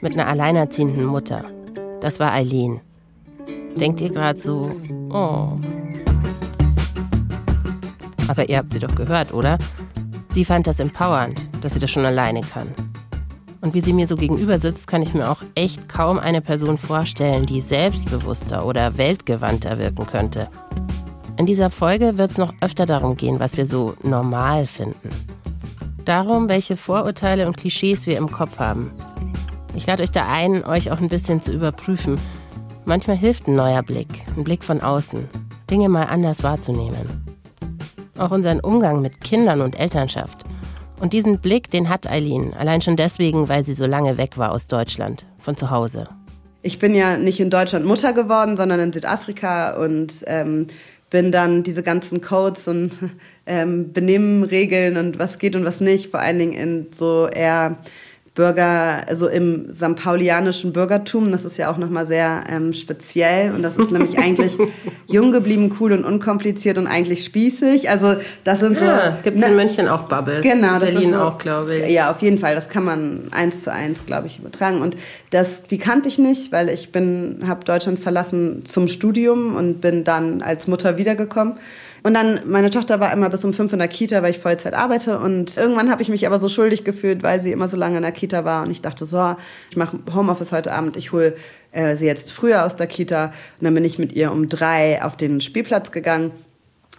mit 0.00 0.12
einer 0.12 0.28
alleinerziehenden 0.28 1.04
Mutter. 1.04 1.44
Das 2.00 2.20
war 2.20 2.32
Eileen. 2.32 2.80
Denkt 3.76 4.00
ihr 4.00 4.10
gerade 4.10 4.40
so, 4.40 4.70
oh. 5.10 5.58
Aber 8.28 8.48
ihr 8.48 8.58
habt 8.58 8.72
sie 8.72 8.78
doch 8.78 8.94
gehört, 8.94 9.32
oder? 9.32 9.58
Sie 10.34 10.44
fand 10.44 10.66
das 10.66 10.80
empowernd, 10.80 11.48
dass 11.60 11.74
sie 11.74 11.78
das 11.78 11.92
schon 11.92 12.04
alleine 12.04 12.40
kann. 12.40 12.66
Und 13.60 13.72
wie 13.72 13.80
sie 13.80 13.92
mir 13.92 14.08
so 14.08 14.16
gegenüber 14.16 14.58
sitzt, 14.58 14.88
kann 14.88 15.00
ich 15.00 15.14
mir 15.14 15.30
auch 15.30 15.40
echt 15.54 15.88
kaum 15.88 16.18
eine 16.18 16.40
Person 16.40 16.76
vorstellen, 16.76 17.46
die 17.46 17.60
selbstbewusster 17.60 18.66
oder 18.66 18.98
weltgewandter 18.98 19.78
wirken 19.78 20.06
könnte. 20.06 20.48
In 21.36 21.46
dieser 21.46 21.70
Folge 21.70 22.18
wird 22.18 22.32
es 22.32 22.38
noch 22.38 22.52
öfter 22.60 22.84
darum 22.84 23.16
gehen, 23.16 23.38
was 23.38 23.56
wir 23.56 23.64
so 23.64 23.94
normal 24.02 24.66
finden. 24.66 25.08
Darum, 26.04 26.48
welche 26.48 26.76
Vorurteile 26.76 27.46
und 27.46 27.56
Klischees 27.56 28.08
wir 28.08 28.18
im 28.18 28.28
Kopf 28.28 28.58
haben. 28.58 28.90
Ich 29.76 29.86
lade 29.86 30.02
euch 30.02 30.10
da 30.10 30.26
ein, 30.26 30.64
euch 30.64 30.90
auch 30.90 30.98
ein 30.98 31.10
bisschen 31.10 31.42
zu 31.42 31.52
überprüfen. 31.52 32.18
Manchmal 32.86 33.16
hilft 33.16 33.46
ein 33.46 33.54
neuer 33.54 33.84
Blick, 33.84 34.26
ein 34.36 34.42
Blick 34.42 34.64
von 34.64 34.80
außen, 34.80 35.28
Dinge 35.70 35.88
mal 35.88 36.06
anders 36.06 36.42
wahrzunehmen 36.42 37.24
auch 38.18 38.30
unseren 38.30 38.60
Umgang 38.60 39.00
mit 39.00 39.20
Kindern 39.20 39.60
und 39.60 39.78
Elternschaft. 39.78 40.44
Und 41.00 41.12
diesen 41.12 41.40
Blick, 41.40 41.70
den 41.70 41.88
hat 41.88 42.10
Eileen, 42.10 42.54
allein 42.54 42.80
schon 42.80 42.96
deswegen, 42.96 43.48
weil 43.48 43.64
sie 43.64 43.74
so 43.74 43.86
lange 43.86 44.16
weg 44.16 44.38
war 44.38 44.52
aus 44.52 44.68
Deutschland, 44.68 45.26
von 45.38 45.56
zu 45.56 45.70
Hause. 45.70 46.08
Ich 46.62 46.78
bin 46.78 46.94
ja 46.94 47.18
nicht 47.18 47.40
in 47.40 47.50
Deutschland 47.50 47.84
Mutter 47.84 48.12
geworden, 48.12 48.56
sondern 48.56 48.80
in 48.80 48.92
Südafrika 48.92 49.72
und 49.76 50.24
ähm, 50.26 50.68
bin 51.10 51.30
dann 51.30 51.62
diese 51.62 51.82
ganzen 51.82 52.20
Codes 52.20 52.68
und 52.68 52.92
ähm, 53.46 53.92
Benimmregeln 53.92 54.96
und 54.96 55.18
was 55.18 55.38
geht 55.38 55.56
und 55.56 55.64
was 55.64 55.80
nicht, 55.80 56.10
vor 56.10 56.20
allen 56.20 56.38
Dingen 56.38 56.52
in 56.52 56.86
so 56.96 57.28
eher 57.28 57.76
Bürger, 58.34 59.08
also 59.08 59.28
im 59.28 59.72
St. 59.72 59.94
Paulianischen 59.94 60.72
Bürgertum. 60.72 61.30
Das 61.30 61.44
ist 61.44 61.56
ja 61.56 61.70
auch 61.70 61.78
nochmal 61.78 62.04
sehr 62.04 62.42
ähm, 62.50 62.72
speziell 62.72 63.52
und 63.52 63.62
das 63.62 63.76
ist 63.76 63.92
nämlich 63.92 64.18
eigentlich 64.18 64.58
jung 65.06 65.30
geblieben, 65.30 65.74
cool 65.78 65.92
und 65.92 66.04
unkompliziert 66.04 66.76
und 66.76 66.88
eigentlich 66.88 67.22
spießig. 67.22 67.88
Also 67.90 68.16
das 68.42 68.58
sind 68.58 68.76
so. 68.76 68.84
Ja, 68.84 69.16
Gibt 69.22 69.36
es 69.36 69.44
ne, 69.44 69.50
in 69.50 69.56
München 69.56 69.88
auch 69.88 70.02
Bubbles? 70.08 70.42
Genau, 70.42 70.80
das 70.80 70.90
Berlin 70.90 71.10
ist 71.10 71.14
so, 71.14 71.20
auch, 71.20 71.38
glaube 71.38 71.76
ich. 71.76 71.88
Ja, 71.90 72.10
auf 72.10 72.22
jeden 72.22 72.38
Fall. 72.38 72.56
Das 72.56 72.68
kann 72.68 72.84
man 72.84 73.28
eins 73.30 73.62
zu 73.62 73.72
eins, 73.72 74.04
glaube 74.04 74.26
ich, 74.26 74.40
übertragen. 74.40 74.82
Und 74.82 74.96
das, 75.30 75.62
die 75.62 75.78
kannte 75.78 76.08
ich 76.08 76.18
nicht, 76.18 76.50
weil 76.50 76.70
ich 76.70 76.90
bin, 76.90 77.44
habe 77.46 77.64
Deutschland 77.64 78.00
verlassen 78.00 78.64
zum 78.66 78.88
Studium 78.88 79.54
und 79.54 79.80
bin 79.80 80.02
dann 80.02 80.42
als 80.42 80.66
Mutter 80.66 80.96
wiedergekommen. 80.96 81.54
Und 82.04 82.12
dann, 82.12 82.40
meine 82.44 82.68
Tochter 82.68 83.00
war 83.00 83.14
immer 83.14 83.30
bis 83.30 83.46
um 83.46 83.54
fünf 83.54 83.72
in 83.72 83.78
der 83.78 83.88
Kita, 83.88 84.22
weil 84.22 84.32
ich 84.32 84.38
Vollzeit 84.38 84.74
arbeite. 84.74 85.18
Und 85.18 85.56
irgendwann 85.56 85.90
habe 85.90 86.02
ich 86.02 86.10
mich 86.10 86.26
aber 86.26 86.38
so 86.38 86.50
schuldig 86.50 86.84
gefühlt, 86.84 87.22
weil 87.22 87.40
sie 87.40 87.50
immer 87.50 87.66
so 87.66 87.78
lange 87.78 87.96
in 87.96 88.02
der 88.02 88.12
Kita 88.12 88.44
war. 88.44 88.62
Und 88.62 88.70
ich 88.70 88.82
dachte 88.82 89.06
so, 89.06 89.36
ich 89.70 89.78
mache 89.78 89.98
Homeoffice 90.14 90.52
heute 90.52 90.72
Abend, 90.72 90.98
ich 90.98 91.12
hole 91.12 91.34
äh, 91.72 91.96
sie 91.96 92.04
jetzt 92.04 92.30
früher 92.30 92.66
aus 92.66 92.76
der 92.76 92.88
Kita. 92.88 93.32
Und 93.58 93.64
dann 93.64 93.72
bin 93.72 93.86
ich 93.86 93.98
mit 93.98 94.12
ihr 94.12 94.32
um 94.32 94.50
drei 94.50 95.02
auf 95.02 95.16
den 95.16 95.40
Spielplatz 95.40 95.92
gegangen. 95.92 96.32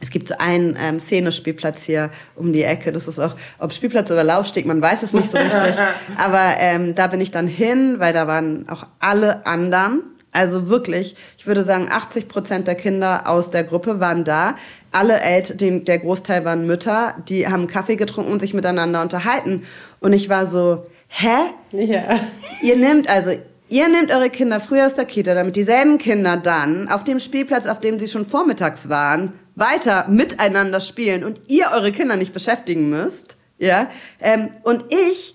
Es 0.01 0.09
gibt 0.09 0.27
so 0.27 0.39
einen 0.39 0.75
ähm, 0.81 0.99
Szenespielplatz 0.99 1.83
hier 1.83 2.09
um 2.35 2.51
die 2.51 2.63
Ecke. 2.63 2.91
Das 2.91 3.07
ist 3.07 3.19
auch, 3.19 3.35
ob 3.59 3.73
Spielplatz 3.73 4.09
oder 4.09 4.23
Laufsteg, 4.23 4.65
man 4.65 4.81
weiß 4.81 5.03
es 5.03 5.13
nicht 5.13 5.29
so 5.29 5.37
richtig. 5.37 5.75
Aber 6.17 6.55
ähm, 6.57 6.95
da 6.95 7.05
bin 7.05 7.21
ich 7.21 7.29
dann 7.29 7.45
hin, 7.45 7.97
weil 7.99 8.11
da 8.11 8.25
waren 8.25 8.67
auch 8.69 8.87
alle 8.99 9.45
anderen 9.45 10.01
Also 10.35 10.67
wirklich, 10.67 11.15
ich 11.37 11.47
würde 11.47 11.63
sagen, 11.63 11.87
80 11.89 12.27
Prozent 12.27 12.67
der 12.67 12.75
Kinder 12.75 13.29
aus 13.29 13.51
der 13.51 13.63
Gruppe 13.63 14.01
waren 14.01 14.25
da. 14.25 14.55
Alle 14.91 15.21
Eltern, 15.21 15.85
der 15.85 15.99
Großteil 15.99 16.43
waren 16.43 16.67
Mütter, 16.67 17.15
die 17.29 17.47
haben 17.47 17.67
Kaffee 17.67 17.95
getrunken 17.95 18.33
und 18.33 18.41
sich 18.41 18.53
miteinander 18.53 19.01
unterhalten. 19.01 19.63
Und 20.01 20.11
ich 20.11 20.27
war 20.27 20.45
so, 20.45 20.85
hä? 21.07 21.51
Ja. 21.71 22.19
Ihr 22.61 22.75
nehmt 22.75 23.09
also, 23.09 23.31
ihr 23.69 23.87
nehmt 23.87 24.13
eure 24.13 24.29
Kinder 24.29 24.59
früher 24.59 24.87
aus 24.87 24.95
der 24.95 25.05
Kita, 25.05 25.33
damit 25.33 25.55
dieselben 25.55 25.99
Kinder 25.99 26.35
dann 26.35 26.89
auf 26.89 27.05
dem 27.05 27.21
Spielplatz, 27.21 27.65
auf 27.65 27.79
dem 27.79 27.97
sie 27.97 28.09
schon 28.09 28.25
vormittags 28.25 28.89
waren, 28.89 29.31
weiter 29.55 30.05
miteinander 30.09 30.81
spielen 30.81 31.23
und 31.23 31.39
ihr 31.47 31.67
eure 31.73 31.93
Kinder 31.93 32.17
nicht 32.17 32.33
beschäftigen 32.33 32.89
müsst. 32.89 33.37
Ja, 33.57 33.87
ähm, 34.19 34.49
und 34.63 34.83
ich 34.89 35.34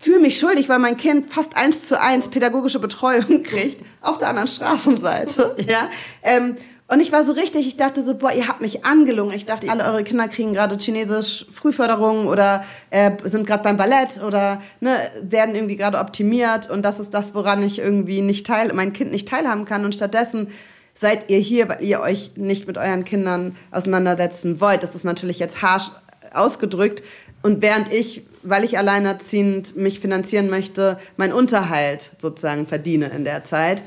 fühle 0.00 0.18
mich 0.18 0.38
schuldig, 0.38 0.68
weil 0.68 0.78
mein 0.78 0.96
Kind 0.96 1.30
fast 1.30 1.56
eins 1.56 1.86
zu 1.86 2.00
eins 2.00 2.28
pädagogische 2.28 2.78
Betreuung 2.80 3.42
kriegt 3.44 3.84
auf 4.00 4.18
der 4.18 4.28
anderen 4.28 4.48
Straßenseite. 4.48 5.56
Ja, 5.68 5.88
ähm, 6.22 6.56
und 6.88 7.00
ich 7.00 7.12
war 7.12 7.22
so 7.22 7.32
richtig, 7.32 7.68
ich 7.68 7.76
dachte 7.76 8.02
so, 8.02 8.14
boah, 8.14 8.32
ihr 8.32 8.48
habt 8.48 8.62
mich 8.62 8.84
angelungen. 8.84 9.32
Ich 9.32 9.46
dachte, 9.46 9.70
alle 9.70 9.84
eure 9.84 10.02
Kinder 10.02 10.26
kriegen 10.26 10.52
gerade 10.52 10.76
Chinesisch 10.76 11.46
Frühförderung 11.52 12.26
oder 12.26 12.64
äh, 12.90 13.12
sind 13.22 13.46
gerade 13.46 13.62
beim 13.62 13.76
Ballett 13.76 14.20
oder 14.26 14.60
ne, 14.80 14.96
werden 15.22 15.54
irgendwie 15.54 15.76
gerade 15.76 15.98
optimiert 15.98 16.68
und 16.68 16.82
das 16.82 16.98
ist 16.98 17.14
das, 17.14 17.34
woran 17.34 17.62
ich 17.62 17.78
irgendwie 17.78 18.22
nicht 18.22 18.46
teil, 18.46 18.72
mein 18.72 18.92
Kind 18.92 19.12
nicht 19.12 19.28
teilhaben 19.28 19.66
kann 19.66 19.84
und 19.84 19.94
stattdessen 19.94 20.48
seid 20.94 21.30
ihr 21.30 21.38
hier, 21.38 21.68
weil 21.68 21.82
ihr 21.84 22.00
euch 22.00 22.32
nicht 22.36 22.66
mit 22.66 22.76
euren 22.76 23.04
Kindern 23.04 23.54
auseinandersetzen 23.70 24.60
wollt. 24.60 24.82
Das 24.82 24.94
ist 24.94 25.04
natürlich 25.04 25.38
jetzt 25.38 25.62
harsch 25.62 25.90
ausgedrückt. 26.32 27.02
Und 27.42 27.62
während 27.62 27.92
ich, 27.92 28.22
weil 28.42 28.64
ich 28.64 28.78
alleinerziehend 28.78 29.76
mich 29.76 30.00
finanzieren 30.00 30.50
möchte, 30.50 30.98
meinen 31.16 31.32
Unterhalt 31.32 32.10
sozusagen 32.18 32.66
verdiene 32.66 33.08
in 33.08 33.24
der 33.24 33.44
Zeit. 33.44 33.82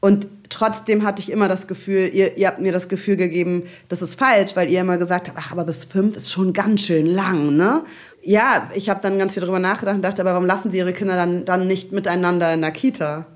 Und 0.00 0.28
trotzdem 0.48 1.04
hatte 1.04 1.20
ich 1.20 1.30
immer 1.30 1.48
das 1.48 1.66
Gefühl, 1.66 2.10
ihr, 2.12 2.36
ihr 2.38 2.46
habt 2.48 2.60
mir 2.60 2.72
das 2.72 2.88
Gefühl 2.88 3.16
gegeben, 3.16 3.64
das 3.88 4.00
ist 4.00 4.18
falsch, 4.18 4.56
weil 4.56 4.70
ihr 4.70 4.80
immer 4.80 4.96
gesagt 4.96 5.28
habt, 5.28 5.38
ach, 5.38 5.52
aber 5.52 5.64
bis 5.64 5.84
fünf 5.84 6.16
ist 6.16 6.32
schon 6.32 6.52
ganz 6.52 6.82
schön 6.82 7.06
lang, 7.06 7.54
ne? 7.56 7.82
Ja, 8.22 8.70
ich 8.74 8.88
habe 8.90 9.00
dann 9.02 9.18
ganz 9.18 9.34
viel 9.34 9.42
darüber 9.42 9.58
nachgedacht 9.58 9.96
und 9.96 10.02
dachte, 10.02 10.22
aber 10.22 10.32
warum 10.32 10.46
lassen 10.46 10.70
sie 10.70 10.78
ihre 10.78 10.92
Kinder 10.92 11.16
dann, 11.16 11.44
dann 11.44 11.66
nicht 11.66 11.92
miteinander 11.92 12.52
in 12.52 12.62
der 12.62 12.70
Kita? 12.70 13.26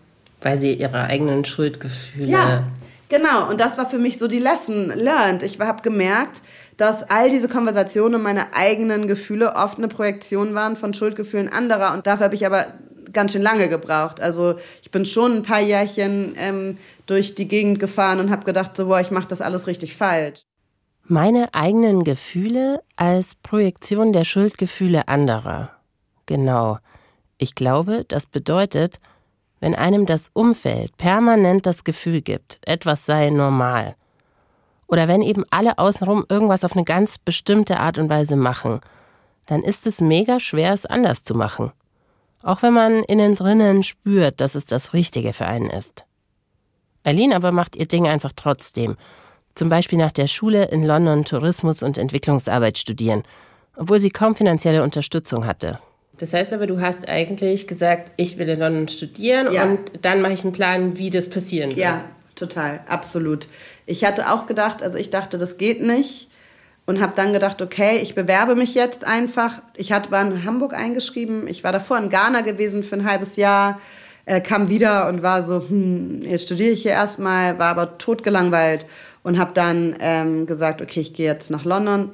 Weil 0.42 0.58
sie 0.58 0.74
ihre 0.74 1.04
eigenen 1.04 1.44
Schuldgefühle. 1.44 2.28
Ja, 2.28 2.66
genau. 3.08 3.48
Und 3.50 3.60
das 3.60 3.78
war 3.78 3.88
für 3.88 3.98
mich 3.98 4.18
so 4.18 4.26
die 4.26 4.38
Lesson 4.38 4.92
learned. 4.94 5.42
Ich 5.42 5.58
habe 5.60 5.82
gemerkt, 5.82 6.42
dass 6.76 7.08
all 7.08 7.30
diese 7.30 7.48
Konversationen 7.48 8.22
meine 8.22 8.54
eigenen 8.54 9.06
Gefühle 9.06 9.54
oft 9.56 9.78
eine 9.78 9.88
Projektion 9.88 10.54
waren 10.54 10.76
von 10.76 10.94
Schuldgefühlen 10.94 11.48
anderer. 11.48 11.92
Und 11.94 12.06
dafür 12.06 12.24
habe 12.24 12.34
ich 12.34 12.46
aber 12.46 12.66
ganz 13.12 13.32
schön 13.32 13.42
lange 13.42 13.68
gebraucht. 13.68 14.20
Also 14.20 14.56
ich 14.82 14.90
bin 14.90 15.06
schon 15.06 15.36
ein 15.36 15.42
paar 15.42 15.60
Jährchen 15.60 16.34
ähm, 16.36 16.78
durch 17.06 17.34
die 17.34 17.48
Gegend 17.48 17.78
gefahren 17.78 18.20
und 18.20 18.30
habe 18.30 18.44
gedacht, 18.44 18.76
so, 18.76 18.86
boah, 18.86 19.00
ich 19.00 19.10
mache 19.10 19.28
das 19.28 19.40
alles 19.40 19.66
richtig 19.66 19.96
falsch. 19.96 20.42
Meine 21.06 21.52
eigenen 21.54 22.02
Gefühle 22.04 22.82
als 22.96 23.34
Projektion 23.34 24.12
der 24.12 24.24
Schuldgefühle 24.24 25.06
anderer. 25.08 25.70
Genau. 26.26 26.78
Ich 27.38 27.54
glaube, 27.54 28.04
das 28.08 28.26
bedeutet, 28.26 29.00
wenn 29.64 29.74
einem 29.74 30.04
das 30.04 30.28
Umfeld 30.34 30.94
permanent 30.98 31.64
das 31.64 31.84
Gefühl 31.84 32.20
gibt, 32.20 32.58
etwas 32.66 33.06
sei 33.06 33.30
normal, 33.30 33.96
oder 34.88 35.08
wenn 35.08 35.22
eben 35.22 35.46
alle 35.48 35.78
außenrum 35.78 36.26
irgendwas 36.28 36.64
auf 36.64 36.76
eine 36.76 36.84
ganz 36.84 37.16
bestimmte 37.16 37.80
Art 37.80 37.96
und 37.96 38.10
Weise 38.10 38.36
machen, 38.36 38.80
dann 39.46 39.62
ist 39.62 39.86
es 39.86 40.02
mega 40.02 40.38
schwer, 40.38 40.74
es 40.74 40.84
anders 40.84 41.24
zu 41.24 41.34
machen. 41.34 41.72
Auch 42.42 42.60
wenn 42.60 42.74
man 42.74 43.04
innen 43.04 43.36
drinnen 43.36 43.82
spürt, 43.82 44.38
dass 44.42 44.54
es 44.54 44.66
das 44.66 44.92
Richtige 44.92 45.32
für 45.32 45.46
einen 45.46 45.70
ist. 45.70 46.04
Aline 47.02 47.34
aber 47.34 47.50
macht 47.50 47.74
ihr 47.74 47.88
Ding 47.88 48.06
einfach 48.06 48.32
trotzdem. 48.36 48.98
Zum 49.54 49.70
Beispiel 49.70 49.98
nach 49.98 50.12
der 50.12 50.26
Schule 50.26 50.66
in 50.66 50.82
London 50.82 51.24
Tourismus 51.24 51.82
und 51.82 51.96
Entwicklungsarbeit 51.96 52.76
studieren, 52.76 53.22
obwohl 53.78 53.98
sie 53.98 54.10
kaum 54.10 54.36
finanzielle 54.36 54.82
Unterstützung 54.82 55.46
hatte. 55.46 55.78
Das 56.18 56.32
heißt 56.32 56.52
aber, 56.52 56.66
du 56.66 56.80
hast 56.80 57.08
eigentlich 57.08 57.66
gesagt, 57.66 58.12
ich 58.16 58.38
will 58.38 58.48
in 58.48 58.60
London 58.60 58.88
studieren 58.88 59.52
ja. 59.52 59.64
und 59.64 59.80
dann 60.02 60.22
mache 60.22 60.32
ich 60.32 60.44
einen 60.44 60.52
Plan, 60.52 60.96
wie 60.98 61.10
das 61.10 61.28
passieren 61.28 61.70
wird. 61.70 61.80
Ja, 61.80 62.04
total, 62.34 62.80
absolut. 62.88 63.48
Ich 63.86 64.04
hatte 64.04 64.30
auch 64.32 64.46
gedacht, 64.46 64.82
also 64.82 64.96
ich 64.96 65.10
dachte, 65.10 65.38
das 65.38 65.58
geht 65.58 65.82
nicht 65.82 66.28
und 66.86 67.00
habe 67.00 67.14
dann 67.16 67.32
gedacht, 67.32 67.62
okay, 67.62 67.98
ich 68.02 68.14
bewerbe 68.14 68.54
mich 68.54 68.74
jetzt 68.74 69.04
einfach. 69.06 69.62
Ich 69.76 69.92
hatte, 69.92 70.10
war 70.10 70.22
in 70.22 70.44
Hamburg 70.44 70.74
eingeschrieben, 70.74 71.48
ich 71.48 71.64
war 71.64 71.72
davor 71.72 71.98
in 71.98 72.10
Ghana 72.10 72.42
gewesen 72.42 72.82
für 72.84 72.96
ein 72.96 73.04
halbes 73.04 73.36
Jahr, 73.36 73.80
äh, 74.26 74.40
kam 74.40 74.68
wieder 74.68 75.08
und 75.08 75.22
war 75.22 75.42
so, 75.42 75.68
hm, 75.68 76.22
jetzt 76.22 76.44
studiere 76.44 76.70
ich 76.70 76.82
hier 76.82 76.92
erstmal, 76.92 77.58
war 77.58 77.68
aber 77.68 77.98
totgelangweilt 77.98 78.86
und 79.22 79.38
habe 79.38 79.52
dann 79.54 79.96
ähm, 80.00 80.46
gesagt, 80.46 80.80
okay, 80.80 81.00
ich 81.00 81.14
gehe 81.14 81.26
jetzt 81.26 81.50
nach 81.50 81.64
London 81.64 82.12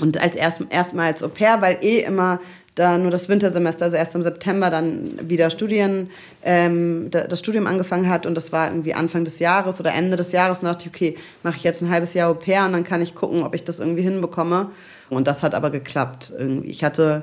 und 0.00 0.18
als 0.18 0.36
erst, 0.36 0.62
erstmal 0.70 1.06
als 1.06 1.22
Au 1.22 1.28
pair, 1.28 1.60
weil 1.60 1.78
eh 1.80 2.00
immer 2.00 2.40
da 2.76 2.98
nur 2.98 3.10
das 3.10 3.28
Wintersemester, 3.28 3.86
also 3.86 3.96
erst 3.96 4.14
im 4.14 4.22
September 4.22 4.70
dann 4.70 5.18
wieder 5.28 5.50
Studien, 5.50 6.10
ähm, 6.42 7.10
das 7.10 7.38
Studium 7.38 7.66
angefangen 7.66 8.08
hat 8.08 8.26
und 8.26 8.36
das 8.36 8.52
war 8.52 8.68
irgendwie 8.68 8.92
Anfang 8.94 9.24
des 9.24 9.38
Jahres 9.38 9.80
oder 9.80 9.94
Ende 9.94 10.16
des 10.16 10.30
Jahres 10.30 10.58
und 10.58 10.66
dachte 10.66 10.84
ich, 10.86 10.94
okay, 10.94 11.16
mache 11.42 11.56
ich 11.56 11.64
jetzt 11.64 11.82
ein 11.82 11.90
halbes 11.90 12.12
Jahr 12.12 12.30
Au 12.30 12.34
pair 12.34 12.66
und 12.66 12.72
dann 12.72 12.84
kann 12.84 13.00
ich 13.00 13.14
gucken, 13.14 13.42
ob 13.42 13.54
ich 13.54 13.64
das 13.64 13.80
irgendwie 13.80 14.02
hinbekomme. 14.02 14.70
Und 15.08 15.26
das 15.26 15.42
hat 15.42 15.54
aber 15.54 15.70
geklappt. 15.70 16.32
Irgendwie. 16.36 16.68
Ich 16.68 16.84
hatte 16.84 17.22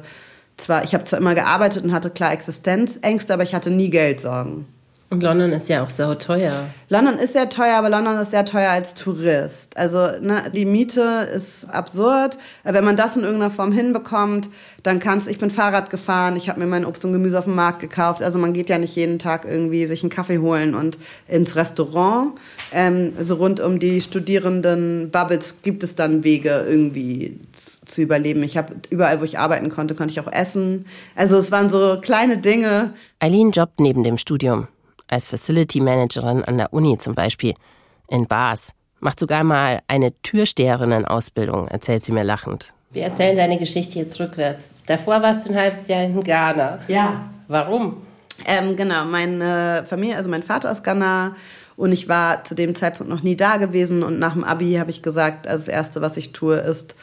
zwar, 0.58 0.84
ich 0.84 0.94
habe 0.94 1.04
zwar 1.04 1.20
immer 1.20 1.36
gearbeitet 1.36 1.84
und 1.84 1.92
hatte 1.92 2.10
klar 2.10 2.34
Existenzängste, 2.34 3.34
aber 3.34 3.44
ich 3.44 3.54
hatte 3.54 3.70
nie 3.70 3.90
Geldsorgen. 3.90 4.66
Und 5.14 5.22
London 5.22 5.52
ist 5.52 5.70
ja 5.70 5.84
auch 5.84 5.92
so 5.92 6.16
teuer. 6.16 6.52
London 6.90 7.20
ist 7.20 7.34
sehr 7.34 7.48
teuer, 7.48 7.76
aber 7.76 7.92
London 7.92 8.18
ist 8.18 8.32
sehr 8.32 8.46
teuer 8.46 8.72
als 8.72 8.96
Tourist. 8.96 9.78
Also 9.78 10.08
ne, 10.20 10.42
die 10.56 10.66
Miete 10.66 11.30
ist 11.32 11.66
absurd. 11.66 12.40
Wenn 12.64 12.84
man 12.84 12.96
das 12.96 13.16
in 13.16 13.22
irgendeiner 13.22 13.52
Form 13.52 13.72
hinbekommt, 13.72 14.50
dann 14.82 14.98
kannst 14.98 15.28
ich 15.28 15.38
bin 15.38 15.52
Fahrrad 15.52 15.92
gefahren, 15.92 16.36
ich 16.36 16.50
habe 16.50 16.60
mir 16.60 16.66
mein 16.66 16.84
Obst 16.84 17.06
und 17.06 17.12
Gemüse 17.12 17.38
auf 17.38 17.46
dem 17.46 17.54
Markt 17.54 17.80
gekauft. 17.80 18.24
Also 18.24 18.40
man 18.40 18.54
geht 18.54 18.70
ja 18.70 18.80
nicht 18.80 18.96
jeden 18.96 19.20
Tag 19.20 19.46
irgendwie 19.46 19.86
sich 19.86 20.02
einen 20.02 20.10
Kaffee 20.10 20.40
holen 20.40 20.74
und 20.74 20.98
ins 21.28 21.56
Restaurant. 21.56 22.34
Ähm, 22.72 23.14
so 23.22 23.36
rund 23.36 23.60
um 23.60 23.78
die 23.78 24.02
Studierenden 24.02 25.12
Bubbles 25.12 25.62
gibt 25.62 25.84
es 25.84 25.94
dann 25.94 26.24
Wege 26.24 26.66
irgendwie 26.68 27.40
zu 27.54 28.02
überleben. 28.02 28.42
Ich 28.42 28.58
habe 28.58 28.74
überall, 28.90 29.22
wo 29.22 29.26
ich 29.26 29.38
arbeiten 29.38 29.70
konnte, 29.70 29.94
konnte 29.94 30.12
ich 30.12 30.20
auch 30.20 30.32
essen. 30.32 30.88
Also 31.16 31.38
es 31.38 31.52
waren 31.52 31.70
so 31.70 32.00
kleine 32.02 32.40
Dinge. 32.40 32.96
Eileen 33.20 33.52
jobbt 33.52 33.80
neben 33.80 34.04
dem 34.04 34.18
Studium 34.18 34.70
als 35.14 35.30
Facility 35.30 35.80
Managerin 35.80 36.44
an 36.44 36.58
der 36.58 36.74
Uni 36.74 36.98
zum 36.98 37.16
Beispiel, 37.16 37.54
in 38.10 38.28
Bars, 38.28 38.74
macht 39.00 39.20
sogar 39.20 39.44
mal 39.44 39.82
eine 39.88 40.14
Türsteherinnen-Ausbildung, 40.22 41.68
erzählt 41.68 42.04
sie 42.04 42.12
mir 42.12 42.24
lachend. 42.24 42.74
Wir 42.92 43.04
erzählen 43.04 43.36
deine 43.36 43.58
Geschichte 43.58 44.00
jetzt 44.00 44.20
rückwärts. 44.20 44.70
Davor 44.86 45.22
warst 45.22 45.48
du 45.48 45.52
ein 45.52 45.60
halbes 45.60 45.88
Jahr 45.88 46.04
in 46.04 46.24
Ghana. 46.24 46.80
Ja. 46.88 47.30
Warum? 47.48 47.98
Ähm, 48.46 48.76
genau, 48.76 49.06
meine 49.06 49.84
Familie, 49.88 50.18
also 50.18 50.30
mein 50.30 50.44
Vater 50.44 50.72
ist 50.72 50.84
Ghana 50.84 51.36
und 51.76 51.92
ich 51.92 52.08
war 52.08 52.44
zu 52.44 52.56
dem 52.56 52.76
Zeitpunkt 52.76 53.12
noch 53.12 53.24
nie 53.24 53.36
da 53.36 53.58
gewesen 53.58 54.04
und 54.04 54.20
nach 54.20 54.34
dem 54.34 54.44
Abi 54.44 54.74
habe 54.74 54.90
ich 54.90 55.02
gesagt, 55.02 55.48
also 55.48 55.66
das 55.66 55.74
Erste, 55.74 56.02
was 56.02 56.18
ich 56.18 56.32
tue, 56.32 56.58
ist 56.58 56.96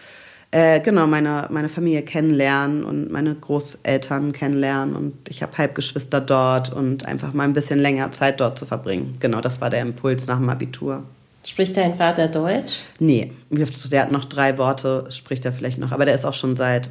äh, 0.52 0.80
genau, 0.80 1.06
meine, 1.06 1.46
meine 1.50 1.68
Familie 1.68 2.02
kennenlernen 2.02 2.84
und 2.84 3.10
meine 3.12 3.34
Großeltern 3.34 4.32
kennenlernen. 4.32 4.96
Und 4.96 5.14
ich 5.28 5.42
habe 5.42 5.56
Halbgeschwister 5.56 6.20
dort 6.20 6.72
und 6.72 7.06
einfach 7.06 7.32
mal 7.32 7.44
ein 7.44 7.52
bisschen 7.52 7.78
länger 7.78 8.10
Zeit 8.10 8.40
dort 8.40 8.58
zu 8.58 8.66
verbringen. 8.66 9.16
Genau, 9.20 9.40
das 9.40 9.60
war 9.60 9.70
der 9.70 9.82
Impuls 9.82 10.26
nach 10.26 10.38
dem 10.38 10.48
Abitur. 10.48 11.04
Spricht 11.44 11.76
dein 11.76 11.94
Vater 11.96 12.28
Deutsch? 12.28 12.80
Nee, 12.98 13.32
der 13.50 14.02
hat 14.02 14.12
noch 14.12 14.24
drei 14.24 14.58
Worte, 14.58 15.06
spricht 15.10 15.44
er 15.44 15.52
vielleicht 15.52 15.78
noch. 15.78 15.92
Aber 15.92 16.04
der 16.04 16.14
ist 16.14 16.24
auch 16.24 16.34
schon 16.34 16.56
seit 16.56 16.90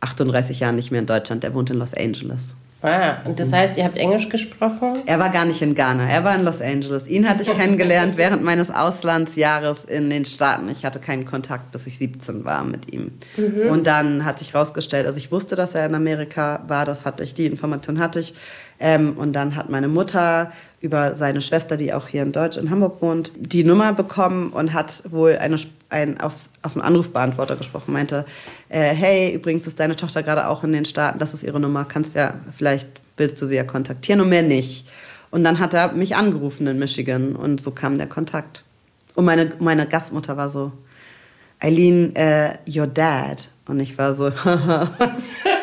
38 0.00 0.60
Jahren 0.60 0.76
nicht 0.76 0.90
mehr 0.90 1.00
in 1.00 1.06
Deutschland. 1.06 1.42
Der 1.42 1.54
wohnt 1.54 1.70
in 1.70 1.78
Los 1.78 1.94
Angeles. 1.94 2.54
Ah, 2.86 3.18
und 3.24 3.40
das 3.40 3.52
heißt, 3.52 3.76
ihr 3.76 3.84
habt 3.84 3.96
Englisch 3.96 4.28
gesprochen? 4.28 5.02
Er 5.06 5.18
war 5.18 5.30
gar 5.30 5.44
nicht 5.44 5.60
in 5.60 5.74
Ghana, 5.74 6.08
er 6.08 6.22
war 6.22 6.36
in 6.36 6.44
Los 6.44 6.60
Angeles. 6.62 7.08
Ihn 7.08 7.28
hatte 7.28 7.42
ich 7.42 7.52
kennengelernt 7.52 8.16
während 8.16 8.44
meines 8.44 8.70
Auslandsjahres 8.70 9.84
in 9.84 10.08
den 10.08 10.24
Staaten. 10.24 10.68
Ich 10.68 10.84
hatte 10.84 11.00
keinen 11.00 11.24
Kontakt, 11.24 11.72
bis 11.72 11.88
ich 11.88 11.98
17 11.98 12.44
war 12.44 12.62
mit 12.62 12.92
ihm. 12.92 13.14
Mhm. 13.36 13.70
Und 13.70 13.88
dann 13.88 14.24
hat 14.24 14.38
sich 14.38 14.54
herausgestellt, 14.54 15.06
also 15.06 15.18
ich 15.18 15.32
wusste, 15.32 15.56
dass 15.56 15.74
er 15.74 15.86
in 15.86 15.96
Amerika 15.96 16.60
war, 16.68 16.84
das 16.84 17.04
hatte 17.04 17.24
ich, 17.24 17.34
die 17.34 17.46
Information 17.46 17.98
hatte 17.98 18.20
ich. 18.20 18.34
Ähm, 18.78 19.14
und 19.16 19.32
dann 19.32 19.56
hat 19.56 19.70
meine 19.70 19.88
Mutter 19.88 20.52
über 20.80 21.14
seine 21.14 21.40
Schwester, 21.40 21.76
die 21.76 21.94
auch 21.94 22.08
hier 22.08 22.22
in 22.22 22.32
Deutsch 22.32 22.56
in 22.56 22.70
Hamburg 22.70 23.00
wohnt, 23.00 23.32
die 23.36 23.64
Nummer 23.64 23.92
bekommen 23.92 24.50
und 24.50 24.72
hat 24.72 25.02
wohl 25.10 25.36
eine, 25.36 25.58
ein, 25.88 26.20
auf, 26.20 26.48
auf 26.62 26.76
einen 26.76 26.84
Anrufbeantworter 26.84 27.56
gesprochen, 27.56 27.92
meinte, 27.92 28.26
äh, 28.68 28.94
hey, 28.94 29.34
übrigens 29.34 29.66
ist 29.66 29.80
deine 29.80 29.96
Tochter 29.96 30.22
gerade 30.22 30.48
auch 30.48 30.62
in 30.64 30.72
den 30.72 30.84
Staaten, 30.84 31.18
das 31.18 31.34
ist 31.34 31.42
ihre 31.42 31.60
Nummer, 31.60 31.84
kannst 31.84 32.14
ja, 32.14 32.34
vielleicht 32.56 32.88
willst 33.16 33.40
du 33.40 33.46
sie 33.46 33.56
ja 33.56 33.64
kontaktieren 33.64 34.20
und 34.20 34.28
mehr 34.28 34.42
nicht. 34.42 34.86
Und 35.30 35.42
dann 35.44 35.58
hat 35.58 35.74
er 35.74 35.92
mich 35.92 36.16
angerufen 36.16 36.66
in 36.66 36.78
Michigan 36.78 37.34
und 37.34 37.60
so 37.60 37.70
kam 37.70 37.98
der 37.98 38.06
Kontakt. 38.06 38.62
Und 39.14 39.24
meine, 39.24 39.50
meine 39.58 39.86
Gastmutter 39.86 40.36
war 40.36 40.50
so, 40.50 40.72
Eileen, 41.58 42.12
uh, 42.16 42.50
your 42.68 42.86
dad. 42.86 43.48
Und 43.66 43.80
ich 43.80 43.96
war 43.98 44.14
so, 44.14 44.30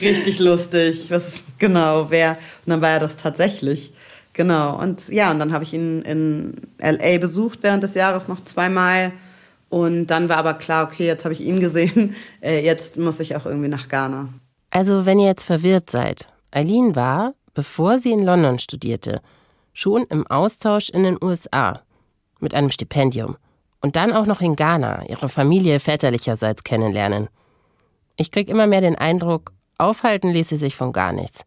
richtig 0.00 0.38
lustig. 0.38 1.10
Was, 1.10 1.42
genau, 1.58 2.10
wer. 2.10 2.32
Und 2.32 2.70
dann 2.70 2.82
war 2.82 2.90
er 2.90 3.00
das 3.00 3.16
tatsächlich. 3.16 3.92
Genau. 4.32 4.78
Und 4.78 5.08
ja, 5.08 5.30
und 5.30 5.38
dann 5.38 5.52
habe 5.52 5.64
ich 5.64 5.72
ihn 5.72 6.02
in 6.02 6.56
LA 6.78 7.18
besucht 7.18 7.60
während 7.62 7.82
des 7.82 7.94
Jahres 7.94 8.28
noch 8.28 8.44
zweimal. 8.44 9.12
Und 9.68 10.06
dann 10.08 10.28
war 10.28 10.36
aber 10.36 10.54
klar, 10.54 10.84
okay, 10.84 11.06
jetzt 11.06 11.24
habe 11.24 11.34
ich 11.34 11.40
ihn 11.40 11.60
gesehen, 11.60 12.14
äh, 12.42 12.64
jetzt 12.64 12.96
muss 12.96 13.20
ich 13.20 13.34
auch 13.36 13.46
irgendwie 13.46 13.68
nach 13.68 13.88
Ghana. 13.88 14.28
Also, 14.70 15.06
wenn 15.06 15.18
ihr 15.18 15.26
jetzt 15.26 15.44
verwirrt 15.44 15.90
seid, 15.90 16.28
Eileen 16.50 16.94
war, 16.94 17.34
bevor 17.54 17.98
sie 17.98 18.12
in 18.12 18.22
London 18.22 18.58
studierte, 18.58 19.22
schon 19.72 20.04
im 20.10 20.26
Austausch 20.26 20.90
in 20.90 21.02
den 21.02 21.18
USA 21.22 21.80
mit 22.40 22.54
einem 22.54 22.70
Stipendium 22.70 23.36
und 23.80 23.96
dann 23.96 24.12
auch 24.12 24.26
noch 24.26 24.40
in 24.40 24.56
Ghana 24.56 25.08
ihre 25.08 25.28
Familie 25.28 25.80
väterlicherseits 25.80 26.64
kennenlernen. 26.64 27.28
Ich 28.16 28.30
krieg 28.30 28.48
immer 28.48 28.66
mehr 28.66 28.80
den 28.80 28.96
Eindruck, 28.96 29.52
aufhalten 29.78 30.30
ließ 30.30 30.48
sie 30.48 30.56
sich 30.56 30.76
von 30.76 30.92
gar 30.92 31.12
nichts. 31.12 31.44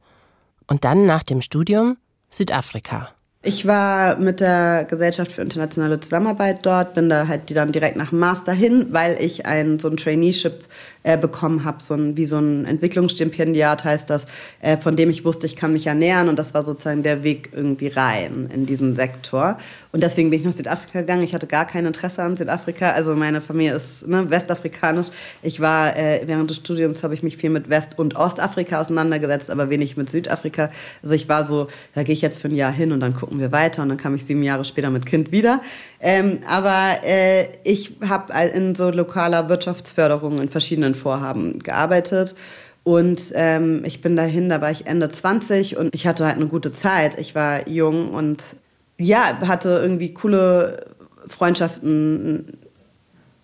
Und 0.67 0.85
dann 0.85 1.05
nach 1.05 1.23
dem 1.23 1.41
Studium 1.41 1.97
Südafrika. 2.29 3.09
Ich 3.41 3.65
war 3.65 4.17
mit 4.17 4.41
der 4.41 4.83
Gesellschaft 4.83 5.31
für 5.31 5.41
internationale 5.41 5.99
Zusammenarbeit 6.01 6.65
dort, 6.65 6.93
bin 6.93 7.07
da 7.07 7.27
halt 7.27 7.55
dann 7.55 7.71
direkt 7.71 7.95
nach 7.95 8.09
dem 8.09 8.19
Master 8.19 8.51
hin, 8.51 8.87
weil 8.91 9.17
ich 9.21 9.45
ein 9.45 9.79
so 9.79 9.87
ein 9.87 9.95
Traineeship 9.95 10.65
äh, 11.03 11.17
bekommen 11.17 11.63
habe, 11.63 11.81
so 11.81 11.93
ein, 11.93 12.17
wie 12.17 12.25
so 12.25 12.37
ein 12.37 12.65
Entwicklungsstipendiat 12.65 13.83
heißt 13.83 14.09
das, 14.09 14.27
äh, 14.61 14.77
von 14.77 14.95
dem 14.95 15.09
ich 15.09 15.23
wusste, 15.23 15.45
ich 15.45 15.55
kann 15.55 15.71
mich 15.71 15.87
ernähren 15.87 16.27
und 16.27 16.37
das 16.37 16.53
war 16.53 16.63
sozusagen 16.63 17.03
der 17.03 17.23
Weg 17.23 17.51
irgendwie 17.53 17.87
rein 17.87 18.49
in 18.53 18.65
diesen 18.65 18.95
Sektor. 18.95 19.57
Und 19.91 20.03
deswegen 20.03 20.29
bin 20.29 20.41
ich 20.41 20.45
nach 20.45 20.53
Südafrika 20.53 20.99
gegangen. 20.99 21.23
Ich 21.23 21.33
hatte 21.33 21.47
gar 21.47 21.65
kein 21.65 21.85
Interesse 21.85 22.21
an 22.21 22.35
Südafrika. 22.35 22.91
Also 22.91 23.15
meine 23.15 23.41
Familie 23.41 23.75
ist 23.75 24.07
ne, 24.07 24.29
westafrikanisch. 24.29 25.07
Ich 25.41 25.59
war 25.61 25.95
äh, 25.95 26.21
während 26.25 26.49
des 26.49 26.57
Studiums 26.57 27.03
habe 27.03 27.13
ich 27.13 27.23
mich 27.23 27.37
viel 27.37 27.49
mit 27.49 27.69
West- 27.69 27.97
und 27.97 28.15
Ostafrika 28.15 28.81
auseinandergesetzt, 28.81 29.49
aber 29.49 29.69
wenig 29.69 29.97
mit 29.97 30.09
Südafrika. 30.09 30.69
Also 31.01 31.15
ich 31.15 31.29
war 31.29 31.43
so, 31.43 31.67
da 31.95 32.03
gehe 32.03 32.13
ich 32.13 32.21
jetzt 32.21 32.41
für 32.41 32.49
ein 32.49 32.55
Jahr 32.55 32.71
hin 32.71 32.91
und 32.91 32.99
dann 32.99 33.13
gucken 33.13 33.39
wir 33.39 33.51
weiter 33.51 33.81
und 33.81 33.89
dann 33.89 33.97
kam 33.97 34.15
ich 34.15 34.25
sieben 34.25 34.43
Jahre 34.43 34.65
später 34.65 34.89
mit 34.89 35.05
Kind 35.05 35.31
wieder. 35.31 35.61
Ähm, 36.01 36.39
aber 36.47 36.97
äh, 37.05 37.47
ich 37.63 37.93
habe 38.07 38.33
in 38.53 38.75
so 38.75 38.89
lokaler 38.89 39.49
Wirtschaftsförderung 39.49 40.39
in 40.39 40.49
verschiedenen 40.49 40.88
Vorhaben 40.95 41.59
gearbeitet. 41.59 42.35
Und 42.83 43.31
ähm, 43.35 43.83
ich 43.85 44.01
bin 44.01 44.15
dahin, 44.15 44.49
da 44.49 44.61
war 44.61 44.71
ich 44.71 44.87
Ende 44.87 45.09
20 45.09 45.77
und 45.77 45.93
ich 45.93 46.07
hatte 46.07 46.25
halt 46.25 46.37
eine 46.37 46.47
gute 46.47 46.71
Zeit. 46.71 47.19
Ich 47.19 47.35
war 47.35 47.67
jung 47.67 48.09
und 48.09 48.55
ja, 48.97 49.39
hatte 49.47 49.79
irgendwie 49.81 50.13
coole 50.13 50.85
Freundschaften, 51.27 52.45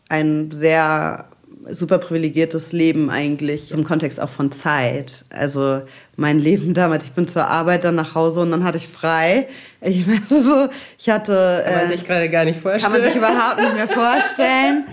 ein 0.09 0.51
sehr 0.51 1.25
super 1.69 1.97
privilegiertes 1.97 2.71
Leben 2.71 3.09
eigentlich 3.09 3.71
im 3.71 3.83
Kontext 3.83 4.19
auch 4.19 4.29
von 4.29 4.51
Zeit. 4.51 5.25
Also 5.29 5.81
mein 6.15 6.39
Leben 6.39 6.73
damals, 6.73 7.05
ich 7.05 7.11
bin 7.11 7.27
zur 7.27 7.47
Arbeit, 7.47 7.83
dann 7.83 7.95
nach 7.95 8.15
Hause 8.15 8.41
und 8.41 8.51
dann 8.51 8.63
hatte 8.63 8.77
ich 8.77 8.87
frei. 8.87 9.47
Ich, 9.85 10.05
so, 10.29 10.67
ich 10.97 11.09
hatte. 11.09 11.63
Kann 11.63 11.75
man 11.75 11.85
äh, 11.85 11.87
sich 11.89 12.05
gerade 12.05 12.29
gar 12.29 12.43
nicht 12.43 12.59
vorstellen. 12.59 12.91
Kann 12.91 13.01
man 13.01 13.09
sich 13.09 13.15
überhaupt 13.15 13.61
nicht 13.61 13.75
mehr 13.75 13.87
vorstellen. 13.87 14.85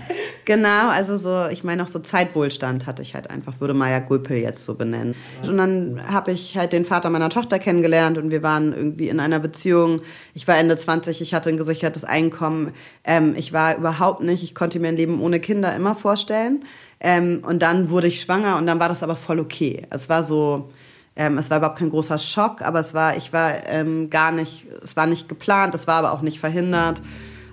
genau, 0.45 0.89
also 0.89 1.17
so, 1.17 1.47
ich 1.47 1.63
meine 1.63 1.83
auch 1.83 1.87
so 1.87 1.99
Zeitwohlstand 1.99 2.85
hatte 2.85 3.01
ich 3.01 3.15
halt 3.15 3.29
einfach, 3.29 3.59
würde 3.59 3.73
Maya 3.73 3.99
Gulpel 3.99 4.37
jetzt 4.37 4.65
so 4.65 4.75
benennen. 4.75 5.15
Und 5.41 5.57
dann 5.57 5.99
habe 6.07 6.31
ich 6.31 6.57
halt 6.57 6.73
den 6.73 6.85
Vater 6.85 7.09
meiner 7.09 7.29
Tochter 7.29 7.57
kennengelernt 7.57 8.17
und 8.17 8.29
wir 8.29 8.43
waren 8.43 8.71
irgendwie 8.73 9.09
in 9.09 9.19
einer 9.19 9.39
Beziehung. 9.39 9.99
Ich 10.35 10.47
war 10.47 10.57
Ende 10.57 10.77
20, 10.77 11.21
ich 11.21 11.33
hatte 11.33 11.49
ein 11.49 11.57
gesichertes 11.57 12.03
Einkommen. 12.03 12.71
Ähm, 13.03 13.33
ich 13.35 13.51
war 13.51 13.75
überhaupt 13.75 14.21
nicht, 14.21 14.43
ich 14.43 14.53
konnte 14.53 14.79
mir 14.79 14.89
ein 14.89 14.97
Leben 14.97 15.21
ohne 15.21 15.39
Kinder 15.39 15.75
immer 15.75 15.95
vorstellen. 15.95 16.65
Ähm, 16.99 17.41
und 17.45 17.61
dann 17.63 17.89
wurde 17.89 18.07
ich 18.07 18.21
schwanger 18.21 18.57
und 18.57 18.67
dann 18.67 18.79
war 18.79 18.89
das 18.89 19.01
aber 19.01 19.15
voll 19.15 19.39
okay. 19.39 19.81
Es 19.89 20.07
war 20.07 20.23
so, 20.23 20.69
ähm, 21.15 21.37
es 21.37 21.49
war 21.49 21.57
überhaupt 21.57 21.79
kein 21.79 21.89
großer 21.89 22.17
Schock, 22.17 22.61
aber 22.61 22.79
es 22.79 22.93
war, 22.93 23.15
ich 23.15 23.33
war 23.33 23.67
ähm, 23.67 24.09
gar 24.09 24.31
nicht, 24.31 24.65
es 24.83 24.95
war 24.95 25.05
nicht 25.05 25.29
geplant, 25.29 25.75
es 25.75 25.87
war 25.87 25.95
aber 25.95 26.13
auch 26.13 26.21
nicht 26.21 26.39
verhindert. 26.39 27.01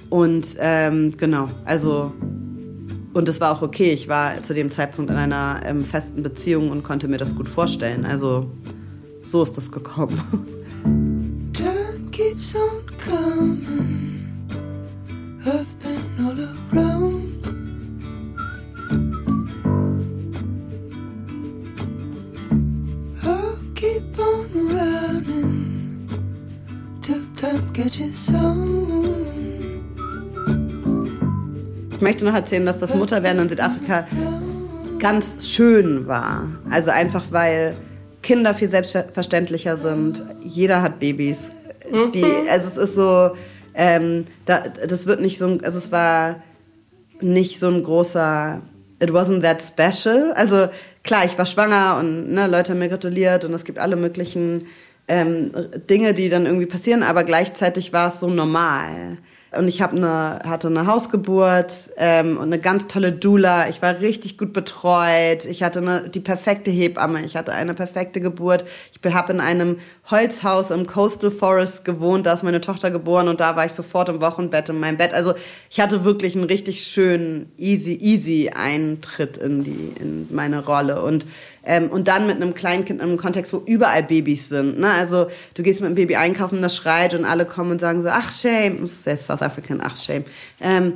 Und 0.09 0.57
ähm, 0.59 1.13
genau, 1.17 1.49
also, 1.65 2.13
und 3.13 3.29
es 3.29 3.41
war 3.41 3.53
auch 3.53 3.63
okay. 3.63 3.93
Ich 3.93 4.09
war 4.09 4.43
zu 4.43 4.55
dem 4.55 4.71
Zeitpunkt 4.71 5.11
in 5.11 5.17
einer 5.17 5.61
ähm, 5.65 5.85
festen 5.85 6.23
Beziehung 6.23 6.71
und 6.71 6.83
konnte 6.83 7.07
mir 7.07 7.19
das 7.19 7.37
gut 7.37 7.49
vorstellen. 7.49 8.05
Also, 8.07 8.51
so 9.23 9.43
ist 9.43 9.57
das 9.57 9.71
gekommen. 9.71 10.21
Möchte 32.21 32.25
noch 32.25 32.35
erzählen, 32.35 32.67
dass 32.67 32.79
das 32.79 32.95
Mutterwerden 32.95 33.43
in 33.43 33.49
Südafrika 33.49 34.07
ganz 34.99 35.49
schön 35.49 36.07
war. 36.07 36.49
Also 36.71 36.91
einfach, 36.91 37.25
weil 37.31 37.75
Kinder 38.23 38.55
viel 38.55 38.69
selbstverständlicher 38.69 39.79
sind. 39.79 40.23
Jeder 40.43 40.83
hat 40.83 41.01
Babys. 41.01 41.53
Die, 42.15 42.23
mhm. 42.23 42.49
also 42.51 42.69
es 42.69 42.77
ist 42.77 42.95
so, 42.95 43.31
ähm, 43.75 44.27
da, 44.45 44.63
das 44.87 45.07
wird 45.07 45.21
nicht 45.21 45.39
so, 45.39 45.59
also 45.63 45.79
es 45.79 45.91
war 45.91 46.43
nicht 47.21 47.59
so 47.59 47.69
ein 47.69 47.83
großer, 47.83 48.61
it 49.03 49.11
wasn't 49.11 49.43
that 49.43 49.63
special. 49.63 50.33
Also 50.35 50.69
klar, 51.03 51.25
ich 51.25 51.37
war 51.39 51.47
schwanger 51.47 51.97
und 51.99 52.31
ne, 52.31 52.47
Leute 52.47 52.73
haben 52.73 52.79
mir 52.79 52.89
gratuliert 52.89 53.45
und 53.45 53.55
es 53.55 53.65
gibt 53.65 53.79
alle 53.79 53.97
möglichen 53.97 54.67
ähm, 55.09 55.51
Dinge, 55.89 56.15
die 56.15 56.29
dann 56.29 56.47
irgendwie 56.47 56.67
passieren, 56.67 57.03
aber 57.03 57.25
gleichzeitig 57.25 57.93
war 57.93 58.09
es 58.09 58.21
so 58.21 58.29
normal. 58.29 59.19
Und 59.57 59.67
ich 59.67 59.83
hab 59.83 59.93
eine, 59.93 60.39
hatte 60.45 60.69
eine 60.69 60.87
Hausgeburt 60.87 61.91
ähm, 61.97 62.37
und 62.37 62.45
eine 62.45 62.61
ganz 62.61 62.87
tolle 62.87 63.11
Doula. 63.11 63.69
Ich 63.69 63.83
war 63.83 63.99
richtig 64.01 64.39
gut 64.39 64.53
betreut. 64.53 65.45
Ich 65.45 65.65
hatte 65.65 65.81
eine, 65.81 66.09
die 66.09 66.21
perfekte 66.21 66.71
Hebamme. 66.71 67.25
Ich 67.25 67.37
hatte 67.37 67.53
eine 67.53 67.75
perfekte 67.75 68.21
Geburt. 68.21 68.65
Ich 68.93 69.13
habe 69.13 69.33
in 69.33 69.41
einem 69.41 69.79
Holzhaus 70.09 70.71
im 70.71 70.87
Coastal 70.87 71.33
Forest 71.33 71.85
gewohnt. 71.85 72.27
Da 72.27 72.35
ist 72.35 72.45
meine 72.45 72.61
Tochter 72.61 72.93
geboren 72.93 73.27
und 73.27 73.41
da 73.41 73.57
war 73.57 73.67
ich 73.67 73.73
sofort 73.73 74.09
im 74.09 74.21
Wochenbett 74.21 74.69
in 74.69 74.79
meinem 74.79 74.99
Bett. 74.99 75.13
Also 75.13 75.35
ich 75.69 75.81
hatte 75.81 76.05
wirklich 76.05 76.37
einen 76.37 76.45
richtig 76.45 76.85
schönen, 76.85 77.51
easy, 77.57 77.95
easy 77.95 78.51
Eintritt 78.55 79.37
in, 79.37 79.65
die, 79.65 79.95
in 80.01 80.29
meine 80.31 80.65
Rolle. 80.65 81.03
Und 81.03 81.27
ähm, 81.65 81.91
und 81.91 82.09
dann 82.09 82.27
mit 82.27 82.37
einem 82.37 82.55
Kleinkind 82.55 83.01
in 83.01 83.09
einem 83.09 83.19
Kontext, 83.19 83.53
wo 83.53 83.63
überall 83.67 84.03
Babys 84.03 84.49
sind. 84.49 84.79
Ne? 84.79 84.91
Also 84.91 85.27
du 85.55 85.63
gehst 85.63 85.81
mit 85.81 85.87
einem 85.87 85.97
Baby 85.97 86.17
einkaufen, 86.17 86.63
das 86.63 86.77
schreit 86.77 87.15
und 87.15 87.25
alle 87.25 87.45
kommen 87.45 87.73
und 87.73 87.81
sagen 87.81 88.03
so, 88.03 88.09
ach 88.09 88.33
shame, 88.33 88.81
das 88.81 89.07
ist 89.07 89.27
South 89.27 89.43
African, 89.43 89.81
ach 89.83 89.97
shame. 89.97 90.25
Ähm, 90.61 90.95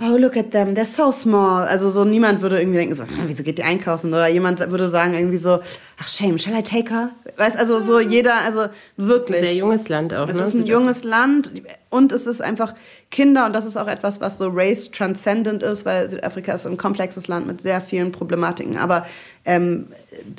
oh, 0.00 0.16
look 0.16 0.36
at 0.36 0.50
them, 0.50 0.74
they're 0.74 0.84
so 0.84 1.10
small. 1.12 1.66
Also 1.66 1.90
so 1.90 2.04
niemand 2.04 2.42
würde 2.42 2.58
irgendwie 2.58 2.78
denken, 2.78 2.94
so, 2.94 3.04
wieso 3.26 3.42
geht 3.42 3.58
die 3.58 3.62
einkaufen? 3.62 4.12
Oder 4.12 4.28
jemand 4.28 4.58
würde 4.70 4.90
sagen 4.90 5.14
irgendwie 5.14 5.38
so, 5.38 5.60
ach 5.98 6.08
shame, 6.08 6.38
shall 6.38 6.54
I 6.54 6.62
take 6.62 6.92
her? 6.92 7.10
Weißt 7.36 7.56
also 7.56 7.84
so 7.84 8.00
jeder, 8.00 8.36
also 8.44 8.66
wirklich. 8.96 9.28
Das 9.28 9.30
ist 9.30 9.36
ein 9.36 9.40
sehr 9.40 9.54
junges 9.54 9.88
Land 9.88 10.14
auch. 10.14 10.28
Es 10.28 10.34
ne? 10.34 10.42
ist 10.42 10.54
ein 10.54 10.66
junges 10.66 11.04
Land 11.04 11.50
und 11.96 12.12
es 12.12 12.26
ist 12.26 12.42
einfach 12.42 12.74
Kinder 13.10 13.46
und 13.46 13.54
das 13.54 13.64
ist 13.64 13.76
auch 13.76 13.88
etwas, 13.88 14.20
was 14.20 14.36
so 14.36 14.50
race 14.52 14.90
transcendent 14.90 15.62
ist, 15.62 15.86
weil 15.86 16.08
Südafrika 16.08 16.52
ist 16.52 16.66
ein 16.66 16.76
komplexes 16.76 17.26
Land 17.26 17.46
mit 17.46 17.62
sehr 17.62 17.80
vielen 17.80 18.12
Problematiken. 18.12 18.76
Aber 18.76 19.06
ähm, 19.46 19.86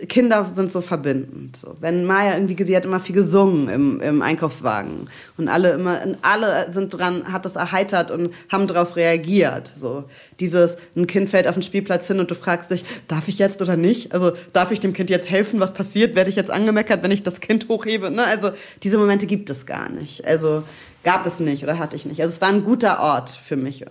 Kinder 0.08 0.46
sind 0.54 0.72
so 0.72 0.82
verbindend. 0.82 1.58
So. 1.58 1.76
Wenn 1.80 2.06
Maya 2.06 2.36
irgendwie, 2.36 2.62
sie 2.64 2.76
hat 2.76 2.86
immer 2.86 3.00
viel 3.00 3.16
gesungen 3.16 3.70
im, 3.70 4.02
im 4.02 4.22
Einkaufswagen 4.22 5.10
und 5.38 5.48
alle 5.48 5.72
immer, 5.72 6.00
alle 6.22 6.72
sind 6.72 6.90
dran, 6.90 7.32
hat 7.32 7.46
das 7.46 7.56
erheitert 7.56 8.12
und 8.12 8.34
haben 8.52 8.68
darauf 8.68 8.96
reagiert. 8.96 9.72
So 9.76 10.04
dieses, 10.40 10.78
ein 10.96 11.08
Kind 11.08 11.30
fällt 11.30 11.48
auf 11.48 11.56
den 11.56 11.64
Spielplatz 11.64 12.06
hin 12.06 12.20
und 12.20 12.30
du 12.30 12.36
fragst 12.36 12.70
dich, 12.70 12.84
darf 13.08 13.28
ich 13.28 13.40
jetzt 13.40 13.62
oder 13.62 13.78
nicht? 13.78 14.14
Also 14.14 14.34
darf 14.54 14.72
ich 14.72 14.80
dem 14.80 14.94
Kind 14.94 15.10
jetzt 15.10 15.30
helfen? 15.30 15.60
Was 15.60 15.74
passiert? 15.74 16.16
Werde 16.16 16.30
ich 16.30 16.36
jetzt 16.36 16.52
angemeckert, 16.52 17.02
wenn 17.02 17.12
ich 17.12 17.24
das 17.24 17.40
Kind 17.40 17.68
hochhebe? 17.70 18.12
Ne? 18.12 18.26
Also 18.26 18.52
diese 18.84 18.98
Momente 18.98 19.26
gibt 19.26 19.50
es 19.50 19.66
gar 19.66 19.90
nicht. 19.90 20.28
Also 20.28 20.64
gab 21.08 21.26
es 21.26 21.40
nicht 21.40 21.64
oder 21.64 21.80
hatte 21.80 21.96
ich 21.96 22.06
nicht. 22.06 22.22
Also 22.22 22.34
es 22.34 22.42
war 22.42 22.50
ein 22.50 22.66
guter 22.66 23.00
Ort 23.00 23.30
für 23.30 23.56
mich, 23.56 23.86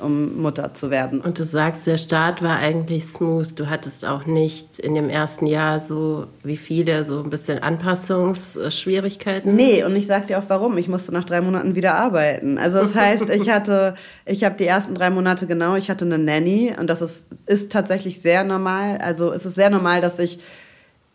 um 0.00 0.40
Mutter 0.40 0.72
zu 0.72 0.90
werden. 0.90 1.20
Und 1.20 1.38
du 1.38 1.44
sagst, 1.44 1.86
der 1.86 1.98
Start 1.98 2.40
war 2.40 2.56
eigentlich 2.56 3.04
smooth. 3.04 3.60
Du 3.60 3.68
hattest 3.68 4.06
auch 4.06 4.24
nicht 4.24 4.78
in 4.78 4.94
dem 4.94 5.10
ersten 5.10 5.46
Jahr 5.46 5.80
so 5.80 6.28
wie 6.42 6.56
viele 6.56 7.04
so 7.04 7.22
ein 7.22 7.28
bisschen 7.28 7.58
Anpassungsschwierigkeiten. 7.58 9.54
Nee, 9.54 9.84
und 9.84 9.94
ich 9.94 10.06
sag 10.06 10.28
dir 10.28 10.38
auch 10.38 10.48
warum. 10.48 10.78
Ich 10.78 10.88
musste 10.88 11.12
nach 11.12 11.24
drei 11.24 11.42
Monaten 11.42 11.74
wieder 11.74 11.94
arbeiten. 11.94 12.56
Also 12.56 12.78
das 12.78 12.94
heißt, 12.94 13.28
ich 13.28 13.50
hatte, 13.50 13.92
ich 14.24 14.42
habe 14.42 14.54
die 14.56 14.64
ersten 14.66 14.94
drei 14.94 15.10
Monate 15.10 15.46
genau, 15.46 15.76
ich 15.76 15.90
hatte 15.90 16.06
eine 16.06 16.16
Nanny 16.16 16.72
und 16.80 16.88
das 16.88 17.02
ist, 17.02 17.26
ist 17.44 17.70
tatsächlich 17.70 18.22
sehr 18.22 18.44
normal. 18.44 18.96
Also 19.02 19.30
es 19.30 19.44
ist 19.44 19.56
sehr 19.56 19.68
normal, 19.68 20.00
dass 20.00 20.18
ich 20.18 20.38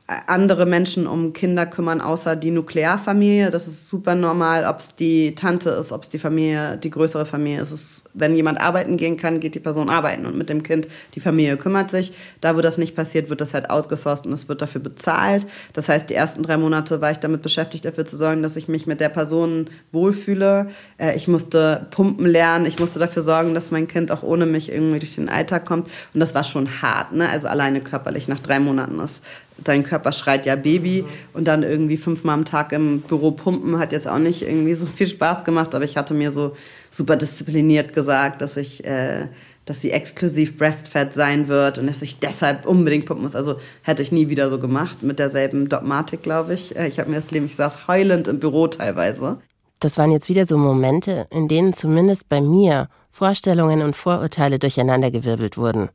andere 0.08 0.66
Menschen 0.66 1.06
um 1.06 1.34
Kinder 1.34 1.66
kümmern, 1.66 2.00
außer 2.00 2.38
die 2.38 2.52
Nuklearfamilie. 2.52 3.50
Das 3.50 3.68
ist 3.68 3.90
super 3.90 4.16
normal, 4.16 4.66
ob 4.66 4.80
es 4.80 4.96
die 4.96 5.36
Tante 5.36 5.70
ist, 5.72 5.92
ob 5.92 6.04
es 6.04 6.10
die 6.10 6.18
Familie, 6.18 6.78
die 6.78 6.90
größere 6.90 7.26
Familie 7.26 7.62
ist. 7.62 7.72
ist. 7.72 8.04
Wenn 8.14 8.34
jemand 8.34 8.62
arbeiten 8.62 8.96
gehen 8.96 9.18
kann, 9.18 9.42
geht 9.42 9.54
die 9.54 9.60
Person 9.60 9.90
arbeiten 9.90 10.26
und 10.26 10.38
mit 10.38 10.48
dem 10.48 10.64
Kind, 10.64 10.88
die 11.14 11.20
Familie 11.20 11.58
kümmert 11.58 11.92
sich. 11.92 12.14
Da, 12.40 12.56
wo 12.56 12.62
das 12.62 12.78
nicht 12.78 12.96
passiert, 12.96 13.30
wird 13.30 13.42
das 13.42 13.54
halt 13.54 13.70
ausgesourced 13.70 14.26
und 14.26 14.32
es 14.32 14.48
wird 14.48 14.62
dafür 14.62 14.80
bezahlt. 14.80 15.46
Das 15.74 15.90
heißt, 15.90 16.10
die 16.10 16.14
ersten 16.14 16.42
drei 16.42 16.56
Monate 16.56 17.02
war 17.02 17.12
ich 17.12 17.18
damit 17.18 17.42
beschäftigt, 17.42 17.84
dafür 17.84 18.06
zu 18.06 18.16
sorgen, 18.16 18.42
dass 18.42 18.56
ich 18.56 18.70
mich 18.70 18.88
mit 18.88 19.02
der 19.02 19.10
Person 19.10 19.70
wohlfühle. 19.92 20.68
Äh, 21.00 21.18
ich 21.18 21.28
musste 21.28 21.86
pumpen 21.92 22.28
lernen, 22.28 22.66
ich 22.66 22.80
musste 22.80 22.98
dafür 23.00 23.24
sorgen, 23.24 23.54
dass 23.54 23.72
mein 23.72 23.90
Kind 23.90 24.10
auch 24.14 24.24
ohne 24.24 24.46
mich 24.46 24.72
irgendwie 24.72 25.00
durch 25.00 25.16
den 25.16 25.28
Alltag 25.28 25.66
kommt. 25.66 25.88
Und 26.14 26.22
das 26.22 26.34
war 26.34 26.46
schon 26.46 26.82
hart, 26.82 27.12
ne? 27.12 27.28
Also 27.28 27.50
alleine 27.50 27.82
körperlich 27.82 28.30
nach 28.30 28.40
drei 28.40 28.60
Monaten 28.60 29.00
ist 29.02 29.22
dein 29.64 29.84
Körper 29.84 30.12
schreit 30.12 30.46
ja 30.46 30.56
Baby 30.56 31.06
und 31.34 31.48
dann 31.48 31.64
irgendwie 31.64 31.98
fünfmal 31.98 32.36
am 32.36 32.46
Tag 32.46 32.72
im 32.72 33.02
Büro 33.02 33.32
pumpen 33.32 33.80
hat 33.80 33.92
jetzt 33.92 34.08
auch 34.08 34.20
nicht 34.20 34.42
irgendwie 34.42 34.74
so 34.76 34.86
viel 34.86 35.08
Spaß 35.08 35.44
gemacht, 35.44 35.74
aber 35.76 35.86
ich 35.86 35.98
hatte 35.98 36.14
mir 36.14 36.32
so 36.32 36.54
super 36.92 37.16
diszipliniert 37.16 37.94
gesagt, 37.94 38.42
dass 38.42 38.58
ich, 38.58 38.86
äh, 38.86 39.28
dass 39.66 39.82
sie 39.82 39.92
exklusiv 39.92 40.58
Breastfed 40.58 41.14
sein 41.14 41.48
wird 41.48 41.78
und 41.78 41.88
dass 41.88 42.02
ich 42.02 42.20
deshalb 42.20 42.66
unbedingt 42.66 43.06
pumpen 43.06 43.24
muss. 43.24 43.36
Also 43.36 43.58
hätte 43.82 44.02
ich 44.02 44.12
nie 44.12 44.30
wieder 44.30 44.50
so 44.50 44.60
gemacht 44.60 45.04
mit 45.04 45.20
derselben 45.20 45.70
Dogmatik, 45.70 46.24
glaube 46.24 46.54
ich. 46.54 46.76
Äh, 46.76 46.88
ich 46.88 47.00
habe 47.00 47.10
mir 47.10 47.18
das 47.18 47.32
Leben, 47.32 47.46
ich 47.46 47.56
saß 47.56 47.88
heulend 47.88 48.28
im 48.28 48.40
Büro 48.40 48.68
teilweise. 48.68 49.38
Das 49.80 49.98
waren 49.98 50.12
jetzt 50.12 50.28
wieder 50.30 50.46
so 50.46 50.58
Momente, 50.58 51.28
in 51.30 51.48
denen 51.48 51.74
zumindest 51.74 52.30
bei 52.30 52.42
mir 52.42 52.90
Vorstellungen 53.12 53.82
und 53.82 53.96
Vorurteile 53.96 54.58
durcheinandergewirbelt 54.58 55.58
wurden. 55.58 55.90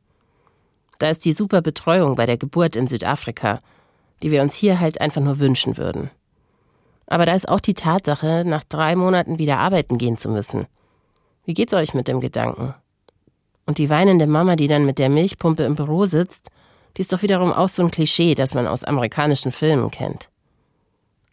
Da 1.03 1.09
ist 1.09 1.25
die 1.25 1.33
super 1.33 1.61
Betreuung 1.61 2.15
bei 2.15 2.25
der 2.25 2.37
Geburt 2.37 2.77
in 2.77 2.87
Südafrika, 2.87 3.59
die 4.21 4.31
wir 4.31 4.41
uns 4.41 4.55
hier 4.55 4.79
halt 4.79 5.01
einfach 5.01 5.19
nur 5.19 5.37
wünschen 5.39 5.75
würden. 5.75 6.09
Aber 7.07 7.25
da 7.25 7.33
ist 7.33 7.49
auch 7.49 7.59
die 7.59 7.73
Tatsache, 7.73 8.45
nach 8.45 8.63
drei 8.63 8.95
Monaten 8.95 9.37
wieder 9.37 9.57
arbeiten 9.57 9.97
gehen 9.97 10.15
zu 10.15 10.29
müssen. 10.29 10.65
Wie 11.43 11.55
geht's 11.55 11.73
euch 11.73 11.93
mit 11.93 12.07
dem 12.07 12.21
Gedanken? 12.21 12.73
Und 13.65 13.79
die 13.79 13.89
weinende 13.89 14.27
Mama, 14.27 14.55
die 14.55 14.69
dann 14.69 14.85
mit 14.85 14.97
der 14.97 15.09
Milchpumpe 15.09 15.63
im 15.63 15.75
Büro 15.75 16.05
sitzt, 16.05 16.51
die 16.95 17.01
ist 17.01 17.11
doch 17.11 17.21
wiederum 17.21 17.51
auch 17.51 17.67
so 17.67 17.83
ein 17.83 17.91
Klischee, 17.91 18.33
das 18.33 18.53
man 18.53 18.65
aus 18.65 18.85
amerikanischen 18.85 19.51
Filmen 19.51 19.91
kennt. 19.91 20.29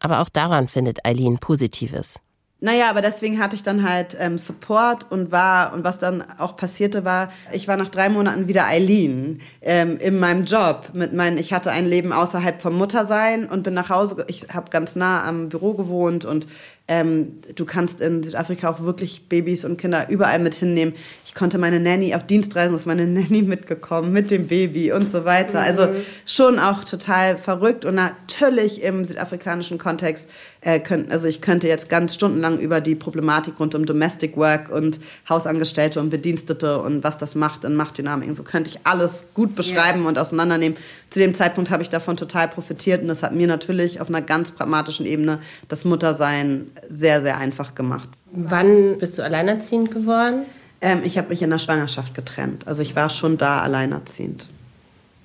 Aber 0.01 0.19
auch 0.19 0.31
daran 0.31 0.67
findet 0.67 1.07
Eileen 1.07 1.39
Positives. 1.39 2.19
Naja, 2.63 2.91
aber 2.91 3.01
deswegen 3.01 3.41
hatte 3.41 3.57
ich 3.57 3.63
dann 3.63 3.89
halt 3.89 4.17
ähm, 4.21 4.37
Support 4.37 5.11
und 5.11 5.33
war, 5.33 5.73
und 5.73 5.83
was 5.83 5.99
dann 5.99 6.23
auch 6.39 6.57
passierte 6.57 7.07
war, 7.07 7.33
ich 7.53 7.69
war 7.69 7.79
nach 7.79 7.89
drei 7.89 8.11
Monaten 8.11 8.49
wieder 8.49 8.67
Eileen 8.67 9.41
ähm, 9.63 9.97
in 9.99 10.19
meinem 10.19 10.45
Job. 10.45 10.89
Mit 10.93 11.15
meinen, 11.15 11.39
ich 11.39 11.55
hatte 11.55 11.71
ein 11.71 11.87
Leben 11.87 12.13
außerhalb 12.13 12.61
vom 12.61 12.77
Muttersein 12.77 13.47
und 13.47 13.63
bin 13.63 13.73
nach 13.73 13.89
Hause, 13.89 14.27
ich 14.29 14.49
habe 14.53 14.71
ganz 14.71 14.95
nah 14.95 15.25
am 15.25 15.49
Büro 15.49 15.73
gewohnt 15.73 16.27
und 16.27 16.47
ähm, 16.91 17.39
du 17.55 17.65
kannst 17.65 18.01
in 18.01 18.25
Südafrika 18.25 18.69
auch 18.69 18.81
wirklich 18.81 19.29
Babys 19.29 19.65
und 19.65 19.77
Kinder 19.77 20.09
überall 20.09 20.41
mit 20.41 20.57
hinnehmen. 20.57 20.93
Ich 21.25 21.37
konnte 21.37 21.57
meine 21.57 21.79
Nanny 21.79 22.17
auf 22.17 22.27
Dienstreisen, 22.27 22.75
ist 22.75 22.87
meine 22.87 23.07
Nanny 23.09 23.43
mitgekommen 23.43 24.13
mit 24.13 24.33
dem 24.33 24.49
Baby 24.49 24.91
und 24.93 25.09
so 25.09 25.25
weiter. 25.25 25.61
Also 25.61 25.83
mhm. 25.83 25.89
Also 25.91 26.01
schon 26.27 26.59
auch 26.59 26.85
total 26.85 27.39
verrückt 27.39 27.85
und 27.85 27.95
natürlich 27.95 28.83
im 28.83 29.05
südafrikanischen 29.05 29.79
Kontext 29.79 30.29
äh, 30.63 30.81
können, 30.81 31.11
also 31.11 31.27
ich 31.27 31.41
könnte 31.41 31.69
jetzt 31.69 31.89
ganz 31.89 32.15
stundenlang 32.15 32.59
über 32.59 32.81
die 32.81 32.95
Problematik 32.95 33.59
rund 33.61 33.75
um 33.75 33.87
Domestic 33.87 34.37
Work 34.37 34.71
und 34.71 35.01
Hausangestellte 35.29 36.01
und 36.01 36.11
Bedienstete 36.11 36.81
und 36.81 37.05
was 37.05 37.19
das 37.19 37.35
macht 37.35 37.65
in 37.65 37.77
Machtdynamiken. 37.77 38.35
So 38.35 38.43
könnte 38.43 38.71
ich 38.71 38.81
alles 38.85 39.27
gut 39.35 39.55
beschreiben 39.55 40.03
ja. 40.03 40.09
und 40.09 40.19
auseinandernehmen. 40.19 40.77
Zu 41.09 41.19
dem 41.21 41.35
Zeitpunkt 41.35 41.71
habe 41.71 41.83
ich 41.83 41.89
davon 41.89 42.17
total 42.17 42.49
profitiert 42.49 43.03
und 43.03 43.09
das 43.09 43.23
hat 43.23 43.35
mir 43.35 43.47
natürlich 43.47 44.01
auf 44.01 44.09
einer 44.09 44.23
ganz 44.23 44.51
pragmatischen 44.51 45.07
Ebene 45.07 45.41
das 45.69 45.85
Muttersein 45.85 46.67
sehr, 46.89 47.21
sehr 47.21 47.39
einfach 47.39 47.75
gemacht. 47.75 48.09
Wann 48.33 48.99
bist 48.99 49.19
du 49.19 49.23
alleinerziehend 49.23 49.91
geworden? 49.91 50.43
Ähm, 50.81 51.03
ich 51.05 51.19
habe 51.19 51.29
mich 51.29 51.43
in 51.43 51.51
der 51.51 51.59
Schwangerschaft 51.59 52.15
getrennt. 52.15 52.67
Also 52.67 52.83
ich 52.83 52.97
war 52.97 53.11
schon 53.11 53.37
da 53.37 53.61
alleinerziehend. 53.61 54.49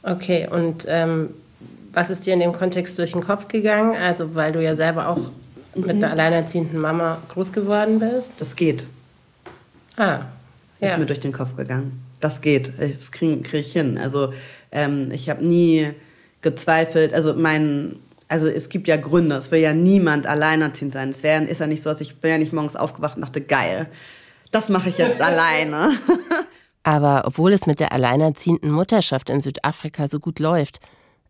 Okay, 0.03 0.47
und 0.51 0.85
ähm, 0.87 1.29
was 1.93 2.09
ist 2.09 2.25
dir 2.25 2.33
in 2.33 2.39
dem 2.39 2.53
Kontext 2.53 2.97
durch 2.99 3.13
den 3.13 3.23
Kopf 3.23 3.47
gegangen? 3.47 3.95
Also 3.95 4.35
weil 4.35 4.51
du 4.51 4.61
ja 4.61 4.75
selber 4.75 5.07
auch 5.07 5.17
mhm. 5.17 5.31
mit 5.75 5.89
einer 5.91 6.11
alleinerziehenden 6.11 6.79
Mama 6.79 7.19
groß 7.29 7.51
geworden 7.51 7.99
bist? 7.99 8.29
Das 8.37 8.55
geht. 8.55 8.85
Ah, 9.95 10.21
ja. 10.79 10.89
Ist 10.89 10.97
mir 10.97 11.05
durch 11.05 11.21
den 11.21 11.31
Kopf 11.31 11.55
gegangen. 11.55 12.03
Das 12.19 12.41
geht. 12.41 12.73
Das 12.79 13.11
kriege 13.11 13.41
krieg 13.41 13.61
ich 13.61 13.71
hin. 13.71 13.97
Also 13.97 14.33
ähm, 14.71 15.09
ich 15.11 15.29
habe 15.29 15.45
nie 15.45 15.91
gezweifelt. 16.41 17.13
Also 17.13 17.33
mein 17.33 17.95
also 18.27 18.47
es 18.47 18.69
gibt 18.69 18.87
ja 18.87 18.97
Gründe, 18.97 19.35
es 19.35 19.51
will 19.51 19.59
ja 19.59 19.73
niemand 19.73 20.25
alleinerziehend 20.25 20.93
sein. 20.93 21.09
Es 21.09 21.23
wär, 21.23 21.47
ist 21.47 21.59
ja 21.59 21.67
nicht 21.67 21.83
so, 21.83 21.91
dass 21.91 22.01
ich 22.01 22.17
bin 22.17 22.31
ja 22.31 22.37
nicht 22.37 22.53
morgens 22.53 22.75
aufgewacht 22.75 23.15
und 23.15 23.21
dachte, 23.21 23.41
geil, 23.41 23.87
das 24.51 24.69
mache 24.69 24.89
ich 24.89 24.97
jetzt 24.97 25.21
alleine. 25.21 25.91
Aber 26.83 27.23
obwohl 27.25 27.53
es 27.53 27.65
mit 27.65 27.79
der 27.79 27.91
alleinerziehenden 27.91 28.71
Mutterschaft 28.71 29.29
in 29.29 29.39
Südafrika 29.39 30.07
so 30.07 30.19
gut 30.19 30.39
läuft, 30.39 30.79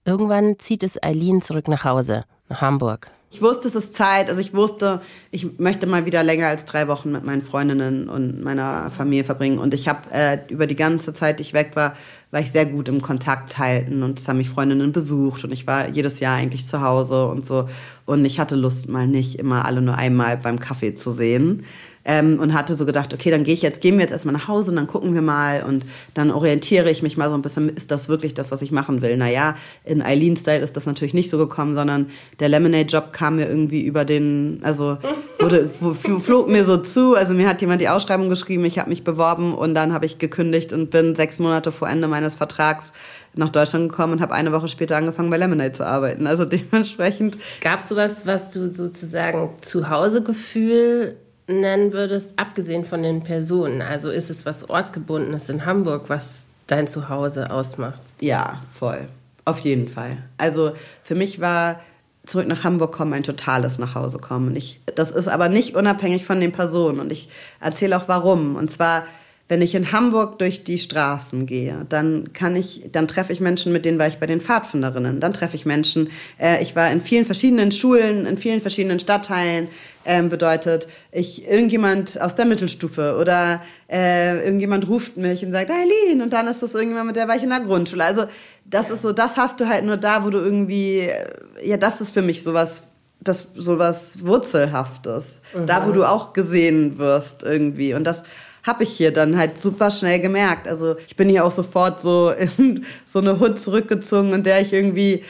irgendwann 0.03 0.60
zieht 0.60 0.84
es 0.84 1.01
Eileen 1.01 1.41
zurück 1.41 1.67
nach 1.67 1.86
Hause, 1.86 2.25
nach 2.49 2.62
Hamburg. 2.62 3.12
Ich 3.31 3.41
wusste, 3.41 3.67
es 3.67 3.75
ist 3.75 3.93
Zeit. 3.93 4.29
Also 4.29 4.39
ich 4.39 4.53
wusste, 4.53 5.01
ich 5.31 5.59
möchte 5.59 5.88
mal 5.88 6.05
wieder 6.05 6.23
länger 6.23 6.47
als 6.47 6.63
drei 6.65 6.88
Wochen 6.88 7.11
mit 7.11 7.25
meinen 7.25 7.41
Freundinnen 7.41 8.07
und 8.07 8.41
meiner 8.41 8.89
Familie 8.89 9.25
verbringen. 9.25 9.59
Und 9.59 9.73
ich 9.73 9.88
habe 9.88 10.09
äh, 10.11 10.38
über 10.47 10.67
die 10.67 10.75
ganze 10.75 11.11
Zeit, 11.11 11.39
die 11.39 11.43
ich 11.43 11.53
weg 11.53 11.71
war, 11.73 11.95
war 12.31 12.39
ich 12.39 12.51
sehr 12.51 12.65
gut 12.65 12.88
im 12.88 13.01
Kontakt 13.01 13.57
halten. 13.57 14.03
Und 14.03 14.19
es 14.19 14.27
haben 14.27 14.38
mich 14.38 14.49
Freundinnen 14.49 14.91
besucht. 14.91 15.43
Und 15.43 15.51
ich 15.51 15.67
war 15.67 15.89
jedes 15.89 16.19
Jahr 16.19 16.35
eigentlich 16.35 16.67
zu 16.67 16.81
Hause 16.81 17.27
und 17.27 17.45
so. 17.45 17.67
Und 18.05 18.23
ich 18.23 18.39
hatte 18.39 18.55
Lust, 18.55 18.88
mal 18.88 19.07
nicht 19.07 19.38
immer 19.39 19.65
alle 19.65 19.81
nur 19.81 19.95
einmal 19.95 20.38
beim 20.38 20.59
Kaffee 20.59 20.95
zu 20.95 21.11
sehen 21.11 21.65
ähm, 22.05 22.39
und 22.39 22.53
hatte 22.53 22.75
so 22.75 22.85
gedacht, 22.85 23.13
okay, 23.13 23.31
dann 23.31 23.43
gehe 23.43 23.53
ich 23.53 23.63
jetzt, 23.63 23.81
gehen 23.81 23.95
wir 23.95 24.01
jetzt 24.01 24.11
erstmal 24.11 24.33
nach 24.33 24.47
Hause 24.47 24.69
und 24.69 24.77
dann 24.77 24.87
gucken 24.87 25.13
wir 25.13 25.21
mal 25.21 25.63
und 25.63 25.85
dann 26.13 26.31
orientiere 26.31 26.89
ich 26.91 27.01
mich 27.01 27.17
mal 27.17 27.29
so 27.29 27.35
ein 27.35 27.41
bisschen, 27.41 27.69
ist 27.69 27.91
das 27.91 28.07
wirklich 28.07 28.35
das, 28.35 28.51
was 28.51 28.61
ich 28.61 28.71
machen 28.71 29.01
will? 29.01 29.17
Naja, 29.17 29.55
in 29.83 30.01
Eileen 30.01 30.37
Style 30.37 30.59
ist 30.59 30.77
das 30.77 30.85
natürlich 30.85 31.15
nicht 31.15 31.29
so 31.29 31.37
gekommen, 31.37 31.75
sondern 31.75 32.07
der 32.39 32.49
Lemonade-Job 32.49 33.11
kam 33.11 33.37
mir 33.37 33.47
irgendwie 33.47 33.83
über 33.83 34.05
den, 34.05 34.59
also 34.61 34.97
wurde, 35.39 35.69
flog 36.21 36.47
mir 36.47 36.63
so 36.63 36.77
zu, 36.77 37.15
also 37.15 37.33
mir 37.33 37.49
hat 37.49 37.61
jemand 37.61 37.81
die 37.81 37.89
Ausschreibung 37.89 38.29
geschrieben, 38.29 38.65
ich 38.65 38.77
habe 38.77 38.89
mich 38.89 39.03
beworben 39.03 39.55
und 39.55 39.73
dann 39.73 39.91
habe 39.91 40.05
ich 40.05 40.19
gekündigt 40.19 40.73
und 40.73 40.91
bin 40.91 41.15
sechs 41.15 41.39
Monate 41.39 41.71
vor 41.71 41.89
Ende 41.89 42.07
meines 42.07 42.35
Vertrags 42.35 42.93
nach 43.33 43.49
Deutschland 43.49 43.89
gekommen 43.89 44.13
und 44.13 44.21
habe 44.21 44.33
eine 44.33 44.51
Woche 44.51 44.67
später 44.67 44.95
angefangen 44.95 45.29
bei 45.29 45.37
Lemonade 45.37 45.73
zu 45.73 45.85
arbeiten. 45.85 46.27
Also 46.27 46.45
dementsprechend. 46.45 47.37
Gab's 47.61 47.89
du 47.89 47.95
was, 47.95 48.25
was 48.25 48.51
du 48.51 48.71
sozusagen 48.71 49.49
Zuhausegefühl 49.61 51.17
nennen 51.47 51.93
würdest, 51.93 52.34
abgesehen 52.38 52.86
von 52.86 53.03
den 53.03 53.23
Personen? 53.23 53.81
Also 53.81 54.10
ist 54.10 54.29
es 54.29 54.45
was 54.45 54.69
Ortsgebundenes 54.69 55.49
in 55.49 55.65
Hamburg, 55.65 56.05
was 56.08 56.47
dein 56.67 56.88
Zuhause 56.88 57.51
ausmacht? 57.51 58.01
Ja, 58.19 58.62
voll. 58.71 59.08
Auf 59.45 59.60
jeden 59.60 59.88
Fall. 59.88 60.17
Also 60.38 60.71
für 61.03 61.15
mich 61.15 61.39
war 61.39 61.79
zurück 62.25 62.47
nach 62.47 62.63
Hamburg 62.63 62.91
kommen 62.91 63.13
ein 63.13 63.23
totales 63.23 63.77
Nachhause 63.77 64.17
kommen. 64.17 64.55
ich, 64.55 64.79
das 64.95 65.12
ist 65.12 65.27
aber 65.27 65.49
nicht 65.49 65.75
unabhängig 65.75 66.25
von 66.25 66.39
den 66.39 66.51
Personen. 66.51 66.99
Und 66.99 67.12
ich 67.12 67.29
erzähle 67.60 67.97
auch 67.97 68.08
warum. 68.08 68.55
Und 68.55 68.71
zwar 68.71 69.03
wenn 69.47 69.62
ich 69.62 69.75
in 69.75 69.91
Hamburg 69.91 70.39
durch 70.39 70.63
die 70.63 70.79
Straßen 70.79 71.45
gehe, 71.45 71.86
dann 71.88 72.34
kann 72.34 72.55
ich, 72.55 72.89
dann 72.91 73.08
treffe 73.08 73.31
ich 73.31 73.39
Menschen, 73.39 73.71
mit 73.71 73.86
denen 73.86 73.99
war 73.99 74.08
ich 74.08 74.17
bei 74.17 74.25
den 74.25 74.41
Pfadfinderinnen. 74.41 75.19
Dann 75.19 75.34
treffe 75.34 75.55
ich 75.55 75.67
Menschen. 75.67 76.10
Äh, 76.39 76.63
ich 76.63 76.75
war 76.75 76.91
in 76.91 76.99
vielen 76.99 77.25
verschiedenen 77.25 77.71
Schulen, 77.71 78.25
in 78.25 78.38
vielen 78.38 78.60
verschiedenen 78.60 78.99
Stadtteilen. 78.99 79.67
Ähm, 80.08 80.29
bedeutet, 80.29 80.88
ich 81.12 81.47
irgendjemand 81.47 82.21
aus 82.21 82.36
der 82.36 82.45
Mittelstufe 82.45 83.17
oder 83.19 83.62
äh, 83.89 84.43
irgendjemand 84.43 84.88
ruft 84.88 85.17
mich 85.17 85.43
und 85.43 85.51
sagt, 85.51 85.71
Eileen, 85.71 86.21
und 86.21 86.31
dann 86.31 86.47
ist 86.47 86.62
das 86.62 86.75
irgendjemand, 86.75 87.08
mit 87.08 87.15
der 87.15 87.27
war 87.27 87.36
ich 87.36 87.41
in 87.41 87.49
der 87.49 87.62
Grundschule. 87.62 88.03
Also 88.03 88.25
das 88.65 88.91
ist 88.91 89.01
so, 89.01 89.13
das 89.13 89.36
hast 89.36 89.60
du 89.60 89.67
halt 89.67 89.84
nur 89.84 89.97
da, 89.97 90.23
wo 90.23 90.29
du 90.29 90.38
irgendwie, 90.38 90.99
äh, 90.99 91.25
ja, 91.63 91.77
das 91.77 92.01
ist 92.01 92.12
für 92.12 92.21
mich 92.21 92.43
sowas 92.43 92.84
das 93.25 93.47
sowas 93.55 94.19
Wurzelhaftes. 94.21 95.25
Mhm. 95.53 95.65
Da, 95.65 95.88
wo 95.88 95.91
du 95.91 96.03
auch 96.05 96.34
gesehen 96.34 96.97
wirst 96.97 97.43
irgendwie. 97.43 97.93
Und 97.93 98.05
das 98.05 98.23
habe 98.65 98.84
ich 98.84 98.89
hier 98.89 99.12
dann 99.12 99.38
halt 99.38 99.62
super 99.62 99.91
schnell 99.91 100.19
gemerkt. 100.19 100.67
Also 100.67 100.95
ich 101.08 101.15
bin 101.15 101.30
hier 101.30 101.45
auch 101.45 101.51
sofort 101.51 102.01
so 102.01 102.32
in 102.32 102.84
so 103.06 103.19
eine 103.19 103.39
Hut 103.39 103.60
zurückgezogen, 103.60 104.34
in 104.34 104.43
der 104.43 104.62
ich 104.62 104.73
irgendwie 104.73 105.23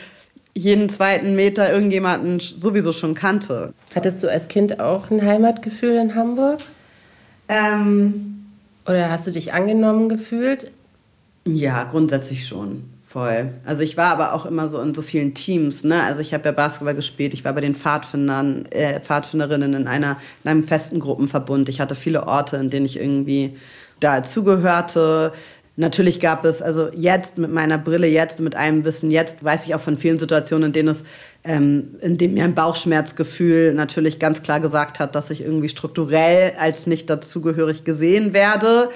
jeden 0.58 0.88
zweiten 0.88 1.36
Meter 1.36 1.72
irgendjemanden 1.72 2.40
sowieso 2.40 2.94
schon 2.94 3.14
kannte. 3.14 3.74
Hattest 3.94 4.24
du 4.24 4.32
als 4.32 4.48
Kind 4.48 4.80
auch 4.80 5.12
ein 5.12 5.22
Heimatgefühl 5.22 5.98
in 5.98 6.16
Hamburg? 6.16 6.60
Ähm, 7.50 8.46
Oder 8.86 9.10
hast 9.10 9.28
du 9.28 9.32
dich 9.32 9.52
angenommen 9.52 10.08
gefühlt? 10.08 10.72
Ja, 11.46 11.84
grundsätzlich 11.84 12.48
schon. 12.48 12.95
Voll. 13.16 13.54
Also 13.64 13.82
ich 13.82 13.96
war 13.96 14.12
aber 14.12 14.34
auch 14.34 14.46
immer 14.46 14.68
so 14.68 14.82
in 14.82 14.94
so 14.94 15.02
vielen 15.02 15.34
Teams, 15.34 15.86
ne? 15.86 16.04
Also 16.04 16.20
ich 16.20 16.34
habe 16.34 16.44
ja 16.44 16.52
Basketball 16.52 16.96
gespielt, 16.96 17.34
ich 17.34 17.46
war 17.46 17.54
bei 17.54 17.62
den 17.62 17.74
Pfadfindern, 17.74 18.66
äh, 18.72 19.00
Pfadfinderinnen 19.00 19.74
in 19.74 19.88
einer 19.88 20.18
in 20.44 20.52
einem 20.52 20.66
festen 20.66 21.00
Gruppenverbund. 21.00 21.70
Ich 21.70 21.80
hatte 21.80 21.96
viele 21.96 22.28
Orte, 22.28 22.58
in 22.58 22.70
denen 22.70 22.86
ich 22.86 23.00
irgendwie 23.00 23.56
dazugehörte. 24.02 25.32
Natürlich 25.78 26.20
gab 26.20 26.44
es, 26.44 26.62
also 26.62 26.90
jetzt 26.94 27.38
mit 27.38 27.52
meiner 27.52 27.78
Brille, 27.78 28.08
jetzt 28.08 28.42
mit 28.42 28.58
einem 28.58 28.84
Wissen, 28.84 29.12
jetzt 29.12 29.42
weiß 29.42 29.66
ich 29.66 29.76
auch 29.76 29.80
von 29.80 29.98
vielen 29.98 30.20
Situationen, 30.20 30.66
in 30.66 30.74
denen 30.74 30.90
es, 30.90 31.06
ähm, 31.46 31.96
in 32.02 32.18
dem 32.18 32.34
mir 32.34 32.44
ein 32.44 32.54
Bauchschmerzgefühl 32.54 33.74
natürlich 33.74 34.20
ganz 34.20 34.44
klar 34.44 34.60
gesagt 34.60 35.00
hat, 35.00 35.16
dass 35.16 35.30
ich 35.30 35.40
irgendwie 35.40 35.70
strukturell 35.70 36.52
als 36.60 36.86
nicht 36.86 37.10
dazugehörig 37.10 37.86
gesehen 37.86 38.34
werde. 38.34 38.90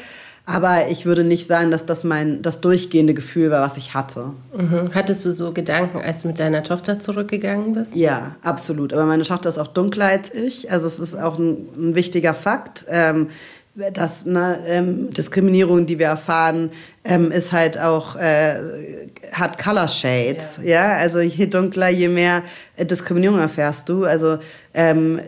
Aber 0.50 0.88
ich 0.90 1.06
würde 1.06 1.24
nicht 1.24 1.46
sagen, 1.46 1.70
dass 1.70 1.86
das 1.86 2.04
mein 2.04 2.42
das 2.42 2.60
durchgehende 2.60 3.14
Gefühl 3.14 3.52
war, 3.52 3.62
was 3.62 3.78
ich 3.78 3.94
hatte. 3.94 4.32
Mhm. 4.58 4.90
Hattest 4.96 5.24
du 5.24 5.32
so 5.32 5.52
Gedanken, 5.52 6.00
als 6.00 6.24
du 6.24 6.28
mit 6.28 6.40
deiner 6.40 6.64
Tochter 6.64 7.00
zurückgegangen 7.00 7.74
bist? 7.74 7.96
Ja, 7.96 8.36
absolut. 8.42 8.92
Aber 8.92 9.06
meine 9.06 9.24
Tochter 9.24 9.50
ist 9.50 9.60
auch 9.60 9.68
dunkler 9.68 10.06
als 10.06 10.34
ich. 10.34 10.72
Also 10.72 10.88
es 10.88 10.98
ist 10.98 11.16
auch 11.16 11.38
ein, 11.38 11.68
ein 11.78 11.96
wichtiger 11.96 12.34
Fakt. 12.34 12.86
Ähm, 12.90 13.28
dass 13.94 14.26
ne, 14.26 14.58
ähm, 14.68 15.14
Diskriminierung, 15.14 15.86
die 15.86 16.00
wir 16.00 16.08
erfahren, 16.08 16.72
ähm, 17.06 17.32
ist 17.32 17.52
halt 17.52 17.80
auch 17.80 18.16
äh, 18.16 18.56
hat 19.32 19.64
Color 19.64 19.88
Shades, 19.88 20.58
ja. 20.58 20.64
ja. 20.64 20.98
Also 20.98 21.20
je 21.20 21.46
dunkler, 21.46 21.90
je 21.90 22.10
mehr 22.10 22.44
äh, 22.76 22.86
Diskriminierung 22.86 23.40
erfährst 23.40 23.88
du. 23.88 24.04
Also 24.04 24.40
ähm, 24.74 25.22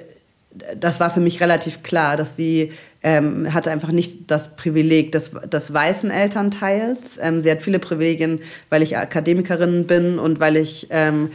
das 0.78 1.00
war 1.00 1.12
für 1.12 1.20
mich 1.20 1.42
relativ 1.42 1.84
klar, 1.84 2.18
dass 2.18 2.36
sie 2.36 2.72
ähm, 3.04 3.54
hatte 3.54 3.72
einfach 3.72 3.92
nicht 3.92 4.30
das 4.30 4.56
Privileg 4.56 5.12
des, 5.12 5.32
des 5.52 5.74
weißen 5.74 6.12
Elternteils. 6.12 7.18
Ähm, 7.22 7.42
sie 7.42 7.50
hat 7.50 7.62
viele 7.64 7.80
Privilegien, 7.80 8.42
weil 8.70 8.84
ich 8.84 8.98
Akademikerin 8.98 9.88
bin 9.88 10.20
und 10.20 10.40
weil 10.40 10.58
ich 10.58 10.88
ähm, 10.92 11.32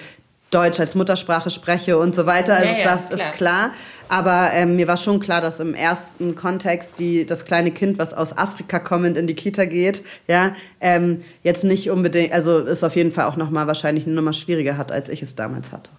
Deutsch 0.50 0.78
als 0.78 0.94
Muttersprache 0.94 1.50
spreche 1.50 1.98
und 1.98 2.14
so 2.14 2.26
weiter. 2.26 2.54
Also 2.54 2.68
ja, 2.68 2.78
ja, 2.78 2.84
das 2.84 3.18
klar. 3.18 3.30
ist 3.30 3.36
klar. 3.36 3.70
Aber 4.08 4.50
ähm, 4.52 4.76
mir 4.76 4.86
war 4.86 4.96
schon 4.96 5.18
klar, 5.18 5.40
dass 5.40 5.58
im 5.58 5.74
ersten 5.74 6.36
Kontext 6.36 6.92
die, 6.98 7.26
das 7.26 7.44
kleine 7.44 7.72
Kind, 7.72 7.98
was 7.98 8.14
aus 8.14 8.36
Afrika 8.36 8.78
kommend 8.78 9.18
in 9.18 9.26
die 9.26 9.34
Kita 9.34 9.64
geht, 9.64 10.02
ja, 10.28 10.54
ähm, 10.80 11.22
jetzt 11.42 11.64
nicht 11.64 11.90
unbedingt, 11.90 12.32
also 12.32 12.60
ist 12.60 12.84
auf 12.84 12.94
jeden 12.94 13.10
Fall 13.10 13.24
auch 13.24 13.36
nochmal 13.36 13.66
wahrscheinlich 13.66 14.06
eine 14.06 14.14
Nummer 14.14 14.32
schwieriger 14.32 14.78
hat, 14.78 14.92
als 14.92 15.08
ich 15.08 15.22
es 15.22 15.34
damals 15.34 15.72
hatte. 15.72 15.90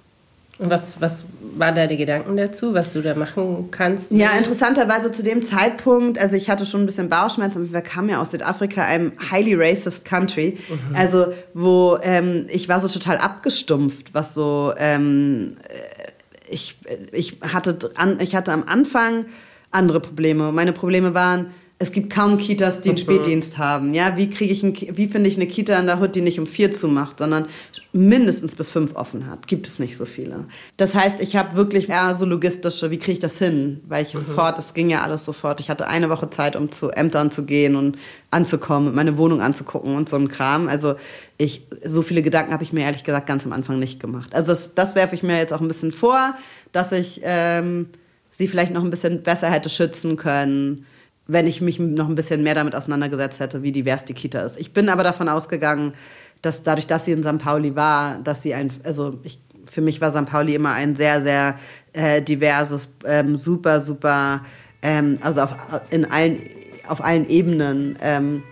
Und 0.60 0.72
was, 0.72 1.00
was 1.00 1.24
waren 1.56 1.76
deine 1.76 1.98
Gedanken 1.98 2.36
dazu, 2.36 2.74
was 2.74 2.94
du 2.94 3.02
da 3.02 3.14
machen 3.14 3.70
kannst? 3.70 4.12
Ja, 4.12 4.32
interessanterweise 4.38 5.12
zu 5.12 5.22
dem 5.22 5.44
Zeitpunkt, 5.44 6.18
also 6.18 6.36
ich 6.36 6.50
hatte 6.50 6.66
schon 6.66 6.82
ein 6.82 6.86
bisschen 6.88 7.10
Bauchschmerzen, 7.10 7.72
wir 7.72 7.82
kamen 7.82 8.10
ja 8.10 8.20
aus 8.20 8.32
Südafrika, 8.32 8.84
einem 8.84 9.14
highly 9.32 9.54
racist 9.54 10.04
country, 10.06 10.58
mhm. 10.68 10.96
also 10.96 11.28
wo 11.54 12.00
ähm, 12.02 12.48
ich 12.50 12.70
war 12.70 12.80
so 12.80 12.88
total 12.88 13.18
abgestumpft, 13.18 14.14
was 14.14 14.34
so, 14.34 14.74
ähm, 14.78 15.56
äh, 15.70 16.12
ich, 16.50 16.78
ich, 17.12 17.38
hatte 17.42 17.92
an, 17.96 18.20
ich 18.20 18.36
hatte 18.36 18.52
am 18.52 18.64
Anfang 18.64 19.26
andere 19.72 20.00
Probleme. 20.00 20.52
Meine 20.52 20.74
Probleme 20.74 21.14
waren, 21.14 21.48
es 21.80 21.92
gibt 21.92 22.12
kaum 22.12 22.40
Kitas, 22.40 22.82
die 22.82 22.90
einen 22.90 22.98
mhm. 22.98 23.02
Spätdienst 23.02 23.60
haben. 23.60 23.94
Ja, 23.94 24.18
wie 24.18 24.32
kriege 24.32 24.52
ich, 24.52 24.64
ein, 24.64 24.74
wie 24.76 25.08
finde 25.08 25.30
ich 25.30 25.36
eine 25.36 25.46
Kita 25.46 25.78
in 25.78 25.86
der 25.86 26.00
Hut, 26.00 26.16
die 26.16 26.22
nicht 26.22 26.40
um 26.40 26.48
vier 26.48 26.74
zumacht, 26.74 27.20
sondern 27.20 27.46
mindestens 27.94 28.56
bis 28.56 28.72
fünf 28.72 28.96
offen 28.96 29.30
hat? 29.30 29.46
Gibt 29.46 29.68
es 29.68 29.78
nicht 29.78 29.96
so 29.96 30.06
viele. 30.06 30.46
Das 30.78 30.96
heißt, 30.96 31.20
ich 31.20 31.36
habe 31.36 31.56
wirklich 31.56 31.90
eher 31.90 32.16
so 32.16 32.26
logistische, 32.26 32.90
wie 32.90 32.98
kriege 32.98 33.12
ich 33.14 33.20
das 33.20 33.38
hin? 33.38 33.82
Weil 33.88 34.04
ich 34.04 34.16
mhm. 34.16 34.20
sofort, 34.20 34.58
es 34.58 34.74
ging 34.74 34.90
ja 34.90 35.04
alles 35.04 35.24
sofort. 35.24 35.60
Ich 35.60 35.70
hatte 35.70 35.88
eine 35.88 36.10
Woche 36.10 36.32
Zeit, 36.32 36.56
um 36.56 36.72
zu 36.72 36.90
Ämtern 36.90 37.30
zu 37.30 37.44
gehen 37.44 37.76
und 37.76 37.98
anzukommen, 38.32 38.96
meine 38.96 39.18
Wohnung 39.18 39.42
anzugucken 39.42 39.96
und 39.96 40.10
so 40.10 40.16
ein 40.16 40.30
Kram. 40.30 40.70
Also 40.70 40.96
ich, 41.38 41.62
so 41.86 42.02
viele 42.02 42.24
Gedanken 42.24 42.54
habe 42.54 42.64
ich 42.64 42.74
mir 42.74 42.82
ehrlich 42.82 43.04
gesagt 43.04 43.28
ganz 43.28 43.46
am 43.46 43.54
Anfang 43.54 43.78
nicht 43.78 44.00
gemacht. 44.00 44.34
Also 44.34 44.48
das, 44.48 44.74
das 44.74 44.96
werfe 44.96 45.14
ich 45.14 45.22
mir 45.22 45.38
jetzt 45.38 45.54
auch 45.54 45.62
ein 45.62 45.68
bisschen 45.68 45.92
vor, 45.92 46.34
dass 46.72 46.92
ich 46.92 47.22
ähm, 47.24 47.90
sie 48.32 48.48
vielleicht 48.48 48.74
noch 48.74 48.84
ein 48.84 48.90
bisschen 48.90 49.22
besser 49.22 49.52
hätte 49.52 49.70
schützen 49.70 50.16
können 50.16 50.88
wenn 51.28 51.46
ich 51.48 51.62
mich 51.62 51.80
noch 51.80 52.08
ein 52.08 52.16
bisschen 52.16 52.44
mehr 52.44 52.56
damit 52.56 52.76
auseinandergesetzt 52.76 53.40
hätte, 53.40 53.64
wie 53.64 53.72
divers 53.72 54.06
die 54.06 54.14
Kita 54.14 54.42
ist. 54.42 54.60
Ich 54.60 54.74
bin 54.74 54.90
aber 54.90 55.04
davon 55.04 55.30
ausgegangen, 55.30 55.94
dass 56.42 56.64
dadurch, 56.64 56.88
dass 56.88 57.06
sie 57.06 57.12
in 57.12 57.24
St. 57.24 57.38
Pauli 57.40 57.76
war, 57.76 58.20
dass 58.24 58.44
sie 58.44 58.54
ein, 58.54 58.72
also 58.84 59.20
ich, 59.24 59.40
für 59.70 59.82
mich 59.82 60.00
war 60.00 60.12
St. 60.12 60.26
Pauli 60.26 60.56
immer 60.56 60.72
ein 60.72 60.96
sehr, 60.96 61.22
sehr 61.22 61.56
äh, 61.94 62.22
diverses, 62.22 62.88
ähm, 63.06 63.38
super, 63.38 63.82
super, 63.82 64.42
ähm, 64.82 65.18
also 65.22 65.42
auf, 65.42 65.56
in 65.90 66.06
allen, 66.06 66.40
auf 66.88 67.04
allen 67.04 67.28
Ebenen, 67.28 67.98
ähm, 68.02 68.44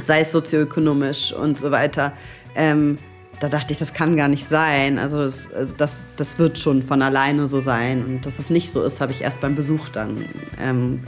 sei 0.00 0.20
es 0.20 0.32
sozioökonomisch 0.32 1.32
und 1.32 1.58
so 1.58 1.70
weiter. 1.70 2.12
Ähm, 2.54 2.98
da 3.40 3.48
dachte 3.48 3.72
ich, 3.72 3.78
das 3.78 3.92
kann 3.92 4.16
gar 4.16 4.28
nicht 4.28 4.48
sein. 4.48 4.98
Also 4.98 5.18
das, 5.18 5.52
also 5.52 5.74
das, 5.76 6.14
das 6.16 6.38
wird 6.38 6.58
schon 6.58 6.82
von 6.82 7.02
alleine 7.02 7.48
so 7.48 7.60
sein. 7.60 8.04
Und 8.04 8.26
dass 8.26 8.38
es 8.38 8.48
nicht 8.50 8.70
so 8.70 8.82
ist, 8.82 9.00
habe 9.00 9.12
ich 9.12 9.22
erst 9.22 9.40
beim 9.40 9.54
Besuch 9.54 9.88
dann 9.88 10.24
ähm, 10.60 11.02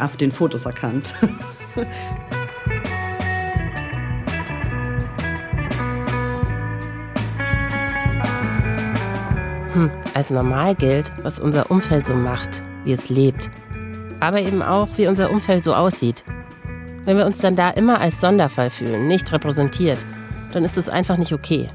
auf 0.00 0.16
den 0.16 0.32
Fotos 0.32 0.64
erkannt. 0.66 1.14
hm, 9.74 9.90
als 10.14 10.30
normal 10.30 10.74
gilt, 10.74 11.12
was 11.22 11.38
unser 11.38 11.70
Umfeld 11.70 12.06
so 12.06 12.14
macht, 12.14 12.62
wie 12.84 12.92
es 12.92 13.08
lebt. 13.08 13.50
Aber 14.20 14.40
eben 14.40 14.62
auch, 14.62 14.88
wie 14.96 15.06
unser 15.06 15.30
Umfeld 15.30 15.64
so 15.64 15.74
aussieht. 15.74 16.24
Wenn 17.04 17.16
wir 17.16 17.24
uns 17.26 17.38
dann 17.38 17.56
da 17.56 17.70
immer 17.70 18.00
als 18.00 18.20
Sonderfall 18.20 18.70
fühlen, 18.70 19.08
nicht 19.08 19.32
repräsentiert, 19.32 20.04
dann 20.52 20.64
ist 20.64 20.76
es 20.76 20.88
einfach 20.88 21.16
nicht 21.16 21.32
okay. 21.32 21.70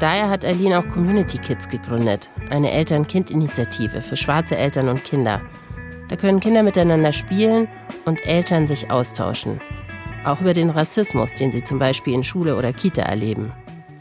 Daher 0.00 0.28
hat 0.28 0.44
Eileen 0.44 0.74
auch 0.74 0.86
Community 0.88 1.38
Kids 1.38 1.68
gegründet, 1.68 2.28
eine 2.50 2.70
Eltern-Kind-Initiative 2.72 4.02
für 4.02 4.16
schwarze 4.16 4.56
Eltern 4.56 4.88
und 4.88 5.04
Kinder– 5.04 5.40
da 6.08 6.16
können 6.16 6.40
Kinder 6.40 6.62
miteinander 6.62 7.12
spielen 7.12 7.68
und 8.04 8.26
Eltern 8.26 8.66
sich 8.66 8.90
austauschen. 8.90 9.60
Auch 10.24 10.40
über 10.40 10.54
den 10.54 10.70
Rassismus, 10.70 11.34
den 11.34 11.52
sie 11.52 11.62
zum 11.62 11.78
Beispiel 11.78 12.14
in 12.14 12.24
Schule 12.24 12.56
oder 12.56 12.72
Kita 12.72 13.02
erleben. 13.02 13.52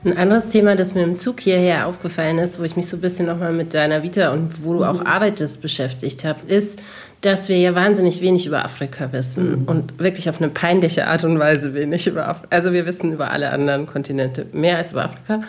Ein 0.06 0.18
anderes 0.18 0.50
Thema, 0.50 0.76
das 0.76 0.94
mir 0.94 1.02
im 1.02 1.16
Zug 1.16 1.40
hierher 1.40 1.88
aufgefallen 1.88 2.38
ist, 2.38 2.60
wo 2.60 2.64
ich 2.64 2.76
mich 2.76 2.86
so 2.86 2.98
ein 2.98 3.02
bisschen 3.02 3.26
nochmal 3.26 3.52
mit 3.54 3.74
deiner 3.74 4.04
Vita 4.04 4.34
und 4.34 4.64
wo 4.64 4.74
du 4.74 4.84
auch 4.84 5.00
mhm. 5.00 5.08
arbeitest 5.08 5.64
beschäftigt 5.64 6.24
habe, 6.24 6.46
ist, 6.46 6.80
dass 7.22 7.50
wir 7.50 7.58
ja 7.58 7.74
wahnsinnig 7.74 8.22
wenig 8.22 8.46
über 8.46 8.64
Afrika 8.64 9.12
wissen 9.12 9.62
mhm. 9.62 9.68
und 9.68 10.00
wirklich 10.00 10.30
auf 10.30 10.40
eine 10.40 10.52
peinliche 10.52 11.08
Art 11.08 11.24
und 11.24 11.40
Weise 11.40 11.74
wenig 11.74 12.06
über 12.06 12.28
Afrika. 12.28 12.48
Also 12.52 12.72
wir 12.72 12.86
wissen 12.86 13.14
über 13.14 13.32
alle 13.32 13.50
anderen 13.50 13.88
Kontinente 13.88 14.46
mehr 14.54 14.78
als 14.78 14.92
über 14.92 15.06
Afrika. 15.06 15.42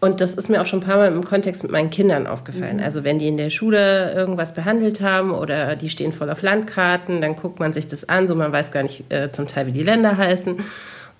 Und 0.00 0.20
das 0.20 0.34
ist 0.34 0.48
mir 0.48 0.62
auch 0.62 0.66
schon 0.66 0.80
ein 0.80 0.86
paar 0.86 0.98
Mal 0.98 1.08
im 1.08 1.24
Kontext 1.24 1.62
mit 1.64 1.72
meinen 1.72 1.90
Kindern 1.90 2.26
aufgefallen. 2.26 2.76
Mhm. 2.76 2.82
Also 2.82 3.02
wenn 3.02 3.18
die 3.18 3.26
in 3.26 3.36
der 3.36 3.50
Schule 3.50 4.12
irgendwas 4.12 4.54
behandelt 4.54 5.00
haben 5.00 5.32
oder 5.32 5.74
die 5.74 5.88
stehen 5.88 6.12
voll 6.12 6.30
auf 6.30 6.42
Landkarten, 6.42 7.20
dann 7.20 7.34
guckt 7.34 7.58
man 7.58 7.72
sich 7.72 7.88
das 7.88 8.08
an, 8.08 8.28
so 8.28 8.34
man 8.36 8.52
weiß 8.52 8.70
gar 8.70 8.84
nicht 8.84 9.10
äh, 9.12 9.32
zum 9.32 9.48
Teil, 9.48 9.66
wie 9.66 9.72
die 9.72 9.82
Länder 9.82 10.16
heißen. 10.16 10.56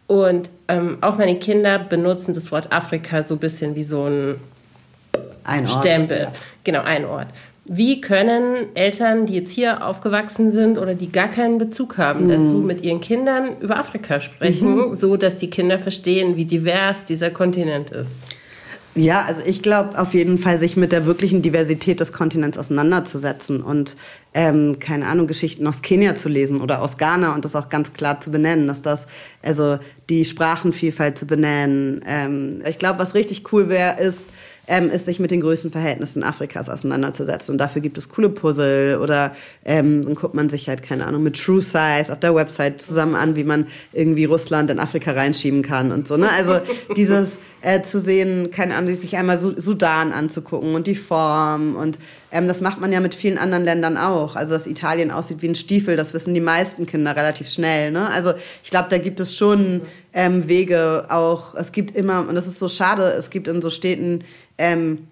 Und 0.07 0.51
ähm, 0.69 0.99
auch 1.01 1.19
meine 1.19 1.37
Kinder 1.37 1.79
benutzen 1.79 2.35
das 2.35 2.53
Wort 2.53 2.73
Afrika 2.73 3.23
so 3.23 3.35
ein 3.35 3.41
bisschen 3.41 3.75
wie 3.75 3.85
so 3.85 4.05
ein, 4.05 4.37
ein 5.45 5.69
Stempel. 5.69 6.21
Ja. 6.21 6.33
Genau, 6.65 6.83
ein 6.83 7.05
Ort. 7.05 7.29
Wie 7.71 8.01
können 8.01 8.75
Eltern, 8.75 9.27
die 9.27 9.35
jetzt 9.35 9.51
hier 9.51 9.87
aufgewachsen 9.87 10.51
sind 10.51 10.79
oder 10.79 10.95
die 10.95 11.13
gar 11.13 11.29
keinen 11.29 11.59
Bezug 11.59 11.99
haben 11.99 12.25
mhm. 12.25 12.31
dazu, 12.31 12.55
mit 12.55 12.83
ihren 12.83 13.03
Kindern 13.03 13.59
über 13.61 13.77
Afrika 13.77 14.21
sprechen, 14.21 14.77
mhm. 14.77 14.97
so 14.97 15.19
dass 15.19 15.37
die 15.37 15.51
Kinder 15.51 15.79
verstehen, 15.79 16.37
wie 16.37 16.47
divers 16.47 17.05
dieser 17.05 17.31
Kontinent 17.31 17.91
ist? 17.91 18.38
Ja, 19.01 19.25
also 19.27 19.43
ich 19.45 19.63
glaube 19.63 19.99
auf 19.99 20.13
jeden 20.13 20.39
Fall, 20.39 20.59
sich 20.59 20.77
mit 20.77 20.93
der 20.93 21.07
wirklichen 21.07 21.41
Diversität 21.41 22.01
des 22.01 22.13
Kontinents 22.13 22.59
auseinanderzusetzen 22.59 23.63
und 23.63 23.97
ähm, 24.35 24.79
keine 24.81 25.07
Ahnung, 25.07 25.27
Geschichten 25.27 25.67
aus 25.67 25.83
Kenia 25.83 26.15
zu 26.15 26.29
lesen 26.29 26.61
oder 26.61 26.83
aus 26.83 26.99
Ghana 26.99 27.35
und 27.35 27.45
das 27.45 27.55
auch 27.55 27.69
ganz 27.69 27.93
klar 27.93 28.21
zu 28.21 28.31
benennen, 28.31 28.67
dass 28.67 28.83
das, 28.83 29.07
also 29.43 29.79
die 30.09 30.25
Sprachenvielfalt 30.25 31.17
zu 31.17 31.27
benennen. 31.27 32.01
Ähm, 32.07 32.63
ich 32.69 32.79
glaube, 32.79 32.99
was 32.99 33.15
richtig 33.15 33.53
cool 33.53 33.69
wäre, 33.69 34.01
ist, 34.01 34.25
ähm, 34.69 34.91
ist, 34.91 35.07
sich 35.07 35.19
mit 35.19 35.31
den 35.31 35.41
größten 35.41 35.73
Verhältnissen 35.73 36.23
Afrikas 36.23 36.69
auseinanderzusetzen. 36.69 37.53
Und 37.53 37.59
dafür 37.59 37.83
gibt 37.83 37.99
es 37.99 38.09
coole 38.09 38.29
Puzzle 38.29 38.99
oder 39.03 39.33
ähm, 39.65 40.05
dann 40.05 40.15
guckt 40.15 40.35
man 40.35 40.49
sich 40.49 40.69
halt, 40.69 40.83
keine 40.83 41.07
Ahnung, 41.07 41.23
mit 41.23 41.43
True 41.43 41.61
Size 41.61 42.07
auf 42.11 42.21
der 42.21 42.35
Website 42.35 42.81
zusammen 42.81 43.15
an, 43.15 43.35
wie 43.35 43.45
man 43.45 43.67
irgendwie 43.93 44.27
Russland 44.27 44.71
in 44.71 44.79
Afrika 44.79 45.13
reinschieben 45.13 45.63
kann 45.63 45.91
und 45.91 46.07
so. 46.07 46.17
Ne? 46.17 46.29
Also 46.31 46.61
dieses 46.97 47.39
äh, 47.63 47.83
zu 47.83 47.99
sehen, 47.99 48.51
keine 48.51 48.77
Ahnung, 48.77 48.95
sich 48.95 49.17
einmal 49.17 49.39
Sudan 49.39 50.13
anzugucken 50.13 50.75
und 50.75 50.87
die 50.87 50.95
Form 50.95 51.75
und 51.75 51.99
ähm, 52.31 52.49
das 52.49 52.61
macht 52.61 52.81
man 52.81 52.93
ja 52.93 53.01
mit 53.01 53.15
vielen 53.15 53.39
anderen 53.39 53.65
Ländern 53.65 53.97
auch. 53.97 54.37
Also 54.37 54.53
dass 54.53 54.67
Italien 54.67 55.11
aussieht 55.11 55.43
wie 55.43 55.49
ein 55.49 55.55
Stiefel, 55.55 55.97
das 55.97 56.15
wissen 56.15 56.35
die 56.35 56.41
meisten 56.41 56.87
Kinder 56.87 57.17
relativ 57.17 57.49
schnell. 57.49 57.91
Ne? 57.91 58.09
Also 58.09 58.33
ich 58.63 58.71
glaube, 58.71 58.89
da 58.91 58.99
gibt 58.99 59.21
es 59.21 59.37
schon 59.37 59.83
ähm, 60.13 60.49
Wege 60.49 61.07
auch. 61.09 61.55
Es 61.55 61.73
gibt 61.73 61.97
immer, 61.97 62.29
und 62.29 62.35
das 62.35 62.47
ist 62.47 62.59
so 62.59 62.69
schade, 62.69 63.05
es 63.05 63.31
gibt 63.31 63.49
in 63.49 63.63
so 63.63 63.71
Städten 63.71 64.25
ähm, 64.59 65.09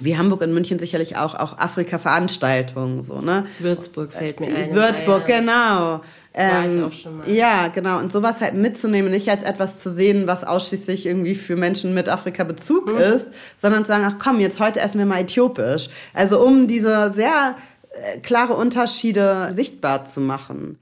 wie 0.00 0.16
Hamburg 0.16 0.42
und 0.42 0.52
München 0.52 0.78
sicherlich 0.78 1.16
auch, 1.16 1.34
auch 1.34 1.58
Afrika-Veranstaltungen. 1.58 3.00
So, 3.00 3.20
ne? 3.20 3.46
Würzburg 3.58 4.12
fällt 4.12 4.40
mir 4.40 4.54
ein. 4.54 4.74
Würzburg, 4.74 5.24
genau. 5.26 6.02
Ähm, 6.40 6.88
ja, 7.26 7.66
genau. 7.66 7.98
Und 7.98 8.12
sowas 8.12 8.40
halt 8.40 8.54
mitzunehmen, 8.54 9.10
nicht 9.10 9.28
als 9.28 9.42
etwas 9.42 9.80
zu 9.80 9.90
sehen, 9.90 10.28
was 10.28 10.44
ausschließlich 10.44 11.04
irgendwie 11.04 11.34
für 11.34 11.56
Menschen 11.56 11.94
mit 11.94 12.08
Afrika-Bezug 12.08 12.90
hm. 12.90 12.96
ist, 12.96 13.26
sondern 13.56 13.84
zu 13.84 13.88
sagen, 13.88 14.04
ach 14.06 14.22
komm, 14.22 14.38
jetzt 14.38 14.60
heute 14.60 14.78
essen 14.78 15.00
wir 15.00 15.06
mal 15.06 15.20
äthiopisch. 15.20 15.88
Also 16.14 16.40
um 16.40 16.68
diese 16.68 17.12
sehr 17.12 17.56
äh, 17.90 18.20
klare 18.20 18.54
Unterschiede 18.54 19.50
sichtbar 19.52 20.06
zu 20.06 20.20
machen. 20.20 20.78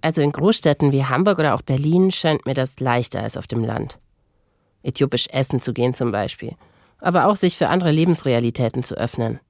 Also 0.00 0.22
in 0.22 0.32
Großstädten 0.32 0.92
wie 0.92 1.04
Hamburg 1.04 1.38
oder 1.40 1.54
auch 1.54 1.62
Berlin 1.62 2.10
scheint 2.10 2.46
mir 2.46 2.54
das 2.54 2.80
leichter 2.80 3.22
als 3.22 3.36
auf 3.36 3.46
dem 3.46 3.62
Land. 3.62 3.98
Äthiopisch 4.82 5.26
essen 5.30 5.60
zu 5.60 5.74
gehen 5.74 5.92
zum 5.92 6.10
Beispiel. 6.10 6.54
Aber 7.00 7.26
auch 7.26 7.36
sich 7.36 7.58
für 7.58 7.68
andere 7.68 7.90
Lebensrealitäten 7.90 8.82
zu 8.82 8.94
öffnen. 8.94 9.40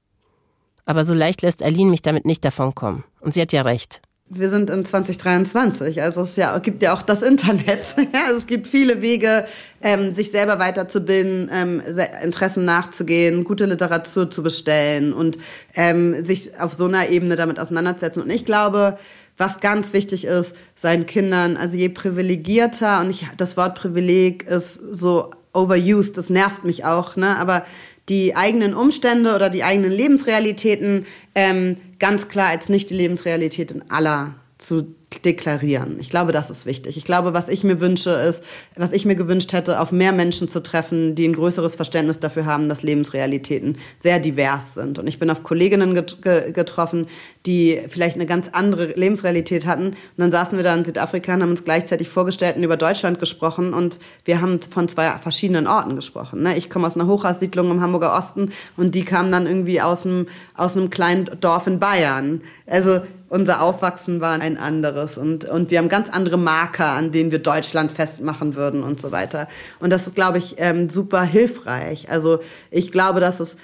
Aber 0.85 1.05
so 1.05 1.13
leicht 1.13 1.41
lässt 1.41 1.63
Aline 1.63 1.89
mich 1.89 2.01
damit 2.01 2.25
nicht 2.25 2.43
davonkommen. 2.43 3.05
Und 3.21 3.33
sie 3.33 3.41
hat 3.41 3.53
ja 3.53 3.61
recht. 3.61 4.01
Wir 4.29 4.49
sind 4.49 4.69
in 4.69 4.85
2023, 4.85 6.01
also 6.01 6.21
es 6.21 6.35
ja, 6.35 6.57
gibt 6.59 6.83
ja 6.83 6.93
auch 6.93 7.01
das 7.01 7.21
Internet. 7.21 7.95
Ja, 8.13 8.25
also 8.27 8.39
es 8.39 8.47
gibt 8.47 8.67
viele 8.67 9.01
Wege, 9.01 9.45
ähm, 9.81 10.13
sich 10.13 10.31
selber 10.31 10.59
weiterzubilden, 10.59 11.49
ähm, 11.53 11.81
Interessen 12.21 12.65
nachzugehen, 12.65 13.45
gute 13.45 13.65
Literatur 13.65 14.29
zu 14.29 14.43
bestellen 14.43 15.13
und 15.13 15.37
ähm, 15.75 16.25
sich 16.25 16.59
auf 16.59 16.73
so 16.73 16.85
einer 16.85 17.09
Ebene 17.09 17.37
damit 17.37 17.59
auseinanderzusetzen. 17.59 18.21
Und 18.21 18.29
ich 18.29 18.43
glaube, 18.43 18.97
was 19.37 19.61
ganz 19.61 19.93
wichtig 19.93 20.25
ist, 20.25 20.55
seinen 20.75 21.05
Kindern, 21.05 21.55
also 21.55 21.77
je 21.77 21.89
privilegierter, 21.89 22.99
und 22.99 23.11
ich, 23.11 23.25
das 23.37 23.55
Wort 23.55 23.75
Privileg 23.75 24.43
ist 24.43 24.73
so 24.73 25.31
overused, 25.53 26.17
das 26.17 26.29
nervt 26.29 26.65
mich 26.65 26.85
auch, 26.85 27.15
ne? 27.15 27.37
aber 27.37 27.65
die 28.09 28.35
eigenen 28.35 28.73
Umstände 28.73 29.35
oder 29.35 29.49
die 29.49 29.63
eigenen 29.63 29.91
Lebensrealitäten 29.91 31.05
ähm, 31.35 31.77
ganz 31.99 32.29
klar 32.29 32.49
als 32.49 32.69
nicht 32.69 32.89
die 32.89 32.95
Lebensrealität 32.95 33.71
in 33.71 33.89
aller 33.89 34.35
zu 34.57 34.95
deklarieren. 35.23 35.97
Ich 35.99 36.09
glaube, 36.09 36.33
das 36.33 36.49
ist 36.49 36.65
wichtig. 36.65 36.97
Ich 36.97 37.05
glaube, 37.05 37.33
was 37.33 37.47
ich 37.47 37.63
mir 37.63 37.79
wünsche, 37.79 38.09
ist, 38.09 38.43
was 38.75 38.91
ich 38.91 39.05
mir 39.05 39.15
gewünscht 39.15 39.53
hätte, 39.53 39.79
auf 39.79 39.91
mehr 39.91 40.11
Menschen 40.11 40.49
zu 40.49 40.61
treffen, 40.61 41.15
die 41.15 41.25
ein 41.27 41.33
größeres 41.33 41.75
Verständnis 41.75 42.19
dafür 42.19 42.45
haben, 42.45 42.67
dass 42.67 42.83
Lebensrealitäten 42.83 43.77
sehr 43.99 44.19
divers 44.19 44.73
sind. 44.73 44.99
Und 44.99 45.07
ich 45.07 45.17
bin 45.17 45.29
auf 45.29 45.43
Kolleginnen 45.43 45.93
get 45.93 46.21
getroffen, 46.53 47.07
die 47.45 47.79
vielleicht 47.87 48.15
eine 48.15 48.25
ganz 48.25 48.49
andere 48.51 48.87
Lebensrealität 48.87 49.65
hatten. 49.65 49.87
Und 49.87 49.95
dann 50.17 50.31
saßen 50.31 50.57
wir 50.57 50.63
da 50.63 50.75
in 50.75 50.83
Südafrika 50.83 51.35
und 51.35 51.41
haben 51.41 51.51
uns 51.51 51.63
gleichzeitig 51.63 52.09
vorgestellt 52.09 52.57
und 52.57 52.63
über 52.63 52.77
Deutschland 52.77 53.19
gesprochen. 53.19 53.73
Und 53.73 53.99
wir 54.25 54.41
haben 54.41 54.59
von 54.61 54.89
zwei 54.89 55.11
verschiedenen 55.11 55.67
Orten 55.67 55.95
gesprochen. 55.95 56.43
Ne? 56.43 56.57
Ich 56.57 56.69
komme 56.69 56.85
aus 56.85 56.95
einer 56.95 57.07
Hochhaussiedlung 57.07 57.71
im 57.71 57.81
Hamburger 57.81 58.17
Osten 58.17 58.51
und 58.75 58.93
die 58.93 59.05
kamen 59.05 59.31
dann 59.31 59.47
irgendwie 59.47 59.81
aus 59.81 60.05
einem, 60.05 60.27
aus 60.55 60.75
einem 60.75 60.89
kleinen 60.89 61.29
Dorf 61.39 61.65
in 61.67 61.79
Bayern. 61.79 62.41
Also 62.65 63.01
unser 63.29 63.61
Aufwachsen 63.61 64.21
war 64.21 64.39
ein 64.39 64.57
anderes 64.57 65.17
und, 65.17 65.45
und 65.45 65.69
wir 65.69 65.79
haben 65.79 65.89
ganz 65.89 66.09
andere 66.09 66.37
Marker, 66.37 66.91
an 66.91 67.11
denen 67.11 67.31
wir 67.31 67.39
Deutschland 67.39 67.91
festmachen 67.91 68.55
würden 68.55 68.83
und 68.83 69.01
so 69.01 69.11
weiter. 69.11 69.47
Und 69.79 69.89
das 69.91 70.07
ist, 70.07 70.15
glaube 70.15 70.37
ich, 70.37 70.55
ähm, 70.57 70.89
super 70.89 71.23
hilfreich. 71.23 72.09
Also 72.09 72.39
ich 72.71 72.91
glaube, 72.91 73.19
dass 73.19 73.39
es 73.39 73.57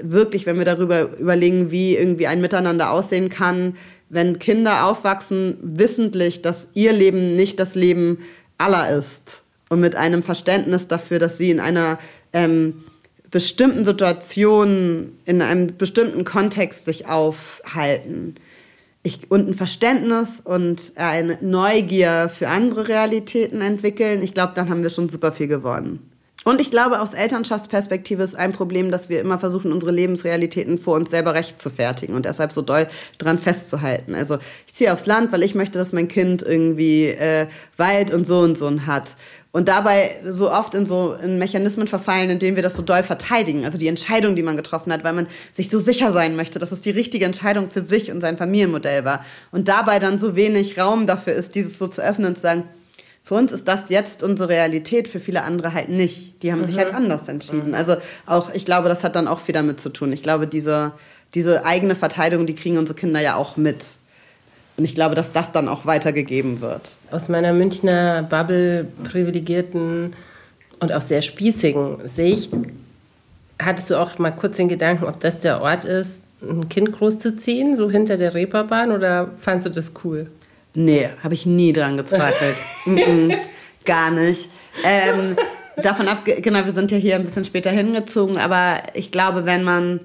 wirklich, 0.00 0.46
wenn 0.46 0.56
wir 0.56 0.64
darüber 0.64 1.18
überlegen, 1.18 1.70
wie 1.70 1.96
irgendwie 1.96 2.26
ein 2.26 2.40
Miteinander 2.40 2.90
aussehen 2.90 3.28
kann, 3.28 3.76
wenn 4.08 4.38
Kinder 4.38 4.86
aufwachsen, 4.86 5.58
wissentlich, 5.62 6.42
dass 6.42 6.68
ihr 6.74 6.92
Leben 6.92 7.36
nicht 7.36 7.60
das 7.60 7.74
Leben 7.74 8.18
aller 8.56 8.96
ist 8.96 9.42
und 9.68 9.80
mit 9.80 9.96
einem 9.96 10.22
Verständnis 10.22 10.88
dafür, 10.88 11.18
dass 11.18 11.36
sie 11.36 11.50
in 11.50 11.60
einer 11.60 11.98
ähm, 12.32 12.84
bestimmten 13.30 13.84
Situation, 13.84 15.12
in 15.26 15.42
einem 15.42 15.76
bestimmten 15.76 16.24
Kontext 16.24 16.86
sich 16.86 17.06
aufhalten 17.06 18.36
ich, 19.02 19.30
und 19.30 19.48
ein 19.48 19.54
Verständnis 19.54 20.40
und 20.40 20.92
eine 20.96 21.38
Neugier 21.40 22.28
für 22.28 22.48
andere 22.48 22.88
Realitäten 22.88 23.62
entwickeln, 23.62 24.22
ich 24.22 24.34
glaube, 24.34 24.52
dann 24.54 24.68
haben 24.68 24.82
wir 24.82 24.90
schon 24.90 25.08
super 25.08 25.32
viel 25.32 25.48
gewonnen. 25.48 26.09
Und 26.50 26.60
ich 26.60 26.72
glaube, 26.72 26.98
aus 26.98 27.14
Elternschaftsperspektive 27.14 28.24
ist 28.24 28.34
ein 28.34 28.50
Problem, 28.50 28.90
dass 28.90 29.08
wir 29.08 29.20
immer 29.20 29.38
versuchen, 29.38 29.70
unsere 29.70 29.92
Lebensrealitäten 29.92 30.78
vor 30.78 30.96
uns 30.96 31.08
selber 31.08 31.32
recht 31.32 31.62
zu 31.62 31.70
fertigen 31.70 32.16
und 32.16 32.24
deshalb 32.24 32.50
so 32.50 32.60
doll 32.60 32.88
dran 33.18 33.38
festzuhalten. 33.38 34.16
Also 34.16 34.36
ich 34.66 34.74
ziehe 34.74 34.92
aufs 34.92 35.06
Land, 35.06 35.30
weil 35.30 35.44
ich 35.44 35.54
möchte, 35.54 35.78
dass 35.78 35.92
mein 35.92 36.08
Kind 36.08 36.42
irgendwie 36.42 37.06
äh, 37.06 37.46
Wald 37.76 38.12
und 38.12 38.26
so 38.26 38.40
und 38.40 38.58
so 38.58 38.68
hat. 38.84 39.14
Und 39.52 39.68
dabei 39.68 40.10
so 40.24 40.50
oft 40.50 40.74
in 40.74 40.86
so 40.86 41.14
in 41.22 41.38
Mechanismen 41.38 41.86
verfallen, 41.86 42.30
in 42.30 42.40
denen 42.40 42.56
wir 42.56 42.64
das 42.64 42.74
so 42.74 42.82
doll 42.82 43.04
verteidigen. 43.04 43.64
Also 43.64 43.78
die 43.78 43.86
Entscheidung, 43.86 44.34
die 44.34 44.42
man 44.42 44.56
getroffen 44.56 44.92
hat, 44.92 45.04
weil 45.04 45.12
man 45.12 45.28
sich 45.52 45.70
so 45.70 45.78
sicher 45.78 46.10
sein 46.10 46.34
möchte, 46.34 46.58
dass 46.58 46.72
es 46.72 46.80
die 46.80 46.90
richtige 46.90 47.26
Entscheidung 47.26 47.70
für 47.70 47.82
sich 47.82 48.10
und 48.10 48.20
sein 48.20 48.36
Familienmodell 48.36 49.04
war. 49.04 49.24
Und 49.52 49.68
dabei 49.68 50.00
dann 50.00 50.18
so 50.18 50.34
wenig 50.34 50.80
Raum 50.80 51.06
dafür 51.06 51.34
ist, 51.34 51.54
dieses 51.54 51.78
so 51.78 51.86
zu 51.86 52.02
öffnen 52.02 52.26
und 52.26 52.34
zu 52.34 52.42
sagen, 52.42 52.64
für 53.30 53.36
uns 53.36 53.52
ist 53.52 53.68
das 53.68 53.90
jetzt 53.90 54.24
unsere 54.24 54.48
Realität, 54.48 55.06
für 55.06 55.20
viele 55.20 55.44
andere 55.44 55.72
halt 55.72 55.88
nicht. 55.88 56.42
Die 56.42 56.50
haben 56.50 56.62
mhm. 56.62 56.64
sich 56.64 56.78
halt 56.78 56.92
anders 56.92 57.28
entschieden. 57.28 57.76
Also 57.76 57.94
auch, 58.26 58.52
ich 58.52 58.64
glaube, 58.64 58.88
das 58.88 59.04
hat 59.04 59.14
dann 59.14 59.28
auch 59.28 59.38
viel 59.38 59.52
damit 59.52 59.80
zu 59.80 59.90
tun. 59.90 60.12
Ich 60.12 60.24
glaube, 60.24 60.48
diese, 60.48 60.90
diese 61.34 61.64
eigene 61.64 61.94
Verteidigung, 61.94 62.48
die 62.48 62.56
kriegen 62.56 62.76
unsere 62.76 62.98
Kinder 62.98 63.20
ja 63.20 63.36
auch 63.36 63.56
mit. 63.56 63.84
Und 64.76 64.84
ich 64.84 64.96
glaube, 64.96 65.14
dass 65.14 65.30
das 65.30 65.52
dann 65.52 65.68
auch 65.68 65.86
weitergegeben 65.86 66.60
wird. 66.60 66.96
Aus 67.12 67.28
meiner 67.28 67.52
Münchner 67.52 68.24
Bubble 68.24 68.88
privilegierten 69.04 70.12
und 70.80 70.92
auch 70.92 71.00
sehr 71.00 71.22
spießigen 71.22 72.08
Sicht, 72.08 72.52
hattest 73.62 73.90
du 73.90 74.00
auch 74.00 74.18
mal 74.18 74.32
kurz 74.32 74.56
den 74.56 74.68
Gedanken, 74.68 75.04
ob 75.04 75.20
das 75.20 75.40
der 75.40 75.60
Ort 75.60 75.84
ist, 75.84 76.22
ein 76.42 76.68
Kind 76.68 76.90
großzuziehen, 76.90 77.76
so 77.76 77.92
hinter 77.92 78.16
der 78.16 78.34
Reeperbahn, 78.34 78.90
oder 78.90 79.30
fandst 79.38 79.68
du 79.68 79.70
das 79.70 79.92
cool? 80.02 80.26
Nee, 80.74 81.08
habe 81.22 81.34
ich 81.34 81.46
nie 81.46 81.72
dran 81.72 81.96
gezweifelt. 81.96 82.56
mm 82.84 82.96
-mm, 82.96 83.36
gar 83.84 84.10
nicht. 84.10 84.48
Ähm, 84.84 85.36
davon 85.82 86.08
ab, 86.08 86.24
genau, 86.24 86.64
wir 86.64 86.72
sind 86.72 86.90
ja 86.90 86.98
hier 86.98 87.16
ein 87.16 87.24
bisschen 87.24 87.44
später 87.44 87.70
hingezogen, 87.70 88.38
aber 88.38 88.82
ich 88.94 89.10
glaube, 89.10 89.46
wenn 89.46 89.64
man, 89.64 90.00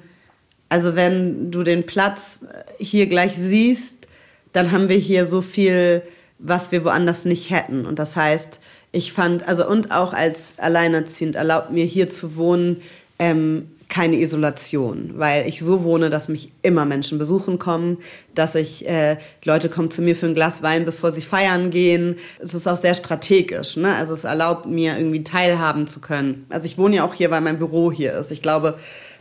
also 0.69 0.95
wenn 0.95 1.51
du 1.51 1.63
den 1.63 1.85
Platz 1.85 2.39
hier 2.79 3.07
gleich 3.07 3.35
siehst, 3.35 4.07
dann 4.53 4.71
haben 4.71 4.89
wir 4.89 4.97
hier 4.97 5.25
so 5.25 5.41
viel, 5.41 6.01
was 6.39 6.71
wir 6.71 6.83
woanders 6.83 7.25
nicht 7.25 7.49
hätten. 7.49 7.85
Und 7.85 7.99
das 7.99 8.15
heißt, 8.15 8.59
ich 8.91 9.11
fand, 9.11 9.47
also 9.47 9.67
und 9.67 9.91
auch 9.91 10.13
als 10.13 10.53
Alleinerziehend 10.57 11.35
erlaubt 11.35 11.71
mir 11.71 11.85
hier 11.85 12.09
zu 12.09 12.37
wohnen, 12.37 12.81
ähm, 13.19 13.69
keine 13.89 14.17
Isolation, 14.17 15.13
weil 15.15 15.47
ich 15.47 15.59
so 15.59 15.83
wohne, 15.83 16.09
dass 16.09 16.27
mich 16.27 16.51
immer 16.61 16.85
Menschen 16.85 17.17
besuchen 17.17 17.59
kommen, 17.59 17.97
dass 18.33 18.55
ich 18.55 18.87
äh, 18.87 19.17
Leute 19.43 19.69
kommen 19.69 19.91
zu 19.91 20.01
mir 20.01 20.15
für 20.15 20.25
ein 20.25 20.33
Glas 20.33 20.63
Wein, 20.63 20.85
bevor 20.85 21.11
sie 21.11 21.21
feiern 21.21 21.69
gehen. 21.69 22.15
Es 22.39 22.53
ist 22.53 22.67
auch 22.67 22.77
sehr 22.77 22.95
strategisch, 22.95 23.77
ne? 23.77 23.95
Also 23.95 24.13
es 24.13 24.23
erlaubt 24.23 24.65
mir 24.65 24.97
irgendwie 24.97 25.23
teilhaben 25.23 25.87
zu 25.87 25.99
können. 25.99 26.45
Also 26.49 26.65
ich 26.65 26.77
wohne 26.77 26.97
ja 26.97 27.05
auch 27.05 27.13
hier, 27.13 27.31
weil 27.31 27.41
mein 27.41 27.59
Büro 27.59 27.91
hier 27.91 28.13
ist. 28.13 28.31
Ich 28.31 28.41
glaube, 28.41 28.75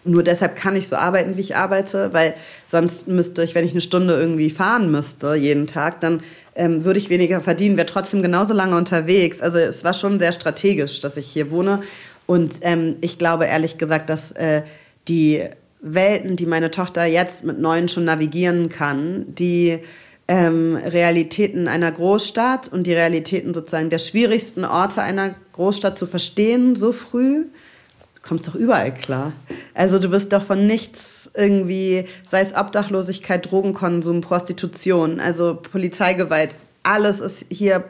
nur 0.05 0.23
deshalb 0.23 0.57
kann 0.57 0.77
ich 0.77 0.89
so 0.89 0.97
arbeiten, 0.97 1.37
wie 1.37 1.41
ich 1.41 1.57
arbeite, 1.57 2.13
weil 2.13 2.35
sonst 2.67 3.09
müsste 3.09 3.43
ich, 3.43 3.55
wenn 3.55 3.65
ich 3.65 3.73
eine 3.73 3.81
Stunde 3.81 4.15
irgendwie 4.15 4.51
fahren 4.51 4.91
müsste, 4.91 5.35
jeden 5.35 5.67
Tag, 5.67 6.01
dann 6.01 6.23
ähm, 6.57 6.85
würde 6.85 6.99
ich 6.99 7.09
weniger 7.09 7.41
verdienen, 7.41 7.77
wäre 7.77 7.87
trotzdem 7.87 8.23
genauso 8.23 8.53
lange 8.53 8.77
unterwegs. 8.77 9.41
Also 9.41 9.59
es 9.59 9.83
war 9.83 9.95
schon 9.95 10.19
sehr 10.19 10.33
strategisch, 10.33 11.01
dass 11.01 11.17
ich 11.17 11.27
hier 11.27 11.51
wohne. 11.51 11.83
Und 12.27 12.59
ähm, 12.63 12.97
ich 13.01 13.19
glaube 13.19 13.47
ehrlich 13.47 13.79
gesagt, 13.79 14.09
dass 14.09 14.33
äh, 14.33 14.63
die 15.09 15.45
Welten, 15.81 16.37
die 16.37 16.47
meine 16.47 16.71
Tochter 16.71 17.05
jetzt 17.05 17.45
mit 17.45 17.59
neun 17.59 17.89
schon 17.89 18.07
navigieren 18.07 18.71
kann, 18.71 19.27
die 19.35 19.81
ähm, 20.27 20.77
Realitäten 20.77 21.69
einer 21.69 21.93
Großstadt 21.93 22.69
und 22.69 22.87
die 22.87 22.95
Realitäten 22.95 23.53
sozusagen 23.53 23.91
der 23.91 23.99
schwierigsten 23.99 24.65
Orte 24.65 25.03
einer 25.03 25.35
Großstadt 25.53 25.99
zu 25.99 26.07
verstehen 26.07 26.77
so 26.77 26.93
früh, 26.93 27.45
kommst 28.23 28.49
doch 28.49 28.55
überall 28.55 28.95
klar. 28.95 29.33
Also 29.75 29.99
du 29.99 30.09
bist 30.09 30.33
doch 30.33 30.43
von 30.43 30.67
nichts 30.67 31.31
irgendwie, 31.35 32.05
sei 32.27 32.41
es 32.41 32.57
Obdachlosigkeit, 32.57 33.51
Drogenkonsum, 33.51 34.23
Prostitution, 34.23 35.21
also 35.21 35.57
Polizeigewalt, 35.57 36.55
alles 36.85 37.21
ist 37.21 37.47
hier, 37.51 37.83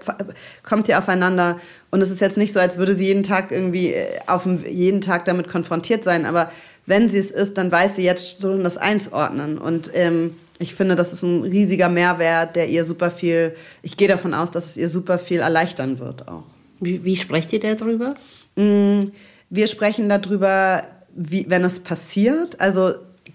kommt 0.63 0.87
hier 0.87 0.99
aufeinander. 0.99 1.59
Und 1.91 2.01
es 2.01 2.11
ist 2.11 2.21
jetzt 2.21 2.39
nicht 2.39 2.53
so, 2.53 2.61
als 2.61 2.79
würde 2.79 2.95
sie 2.95 3.07
jeden 3.07 3.23
Tag 3.23 3.53
irgendwie 3.53 3.93
äh, 3.93 4.07
auf 4.27 4.45
dem, 4.45 4.65
jeden 4.65 5.01
Tag 5.01 5.27
damit 5.27 5.49
konfrontiert 5.49 6.05
sein. 6.05 6.25
Aber 6.25 6.51
wenn 6.87 7.11
sie 7.11 7.19
es 7.19 7.31
ist, 7.31 7.59
dann 7.59 7.71
weiß 7.71 7.97
sie 7.97 8.05
jetzt 8.05 8.41
schon 8.41 8.65
das 8.65 8.79
einzuordnen. 8.79 9.59
Und 9.59 9.91
ähm, 9.95 10.35
ich 10.59 10.75
finde, 10.75 10.95
das 10.95 11.13
ist 11.13 11.23
ein 11.23 11.43
riesiger 11.43 11.89
Mehrwert, 11.89 12.57
der 12.57 12.69
ihr 12.69 12.85
super 12.85 13.11
viel, 13.11 13.55
ich 13.83 13.97
gehe 13.97 14.09
davon 14.09 14.35
aus, 14.35 14.51
dass 14.51 14.71
es 14.71 14.77
ihr 14.77 14.89
super 14.89 15.19
viel 15.19 15.41
erleichtern 15.41 15.99
wird 15.99 16.29
auch. 16.29 16.45
Wie, 16.81 17.05
wie 17.05 17.17
sprecht 17.17 17.53
ihr 17.53 17.61
darüber? 17.61 18.15
Mm, 18.57 19.09
wir 19.51 19.67
sprechen 19.67 20.09
darüber, 20.09 20.83
wie, 21.15 21.47
wenn 21.49 21.65
es 21.65 21.81
passiert. 21.81 22.61
Also, 22.61 22.95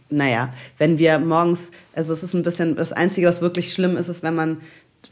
naja, 0.09 0.53
wenn 0.77 0.97
wir 0.97 1.19
morgens, 1.19 1.67
also 1.93 2.13
es 2.13 2.23
ist 2.23 2.33
ein 2.33 2.43
bisschen, 2.43 2.75
das 2.75 2.93
Einzige, 2.93 3.27
was 3.27 3.41
wirklich 3.41 3.73
schlimm 3.73 3.97
ist, 3.97 4.07
ist, 4.07 4.23
wenn 4.23 4.35
man 4.35 4.57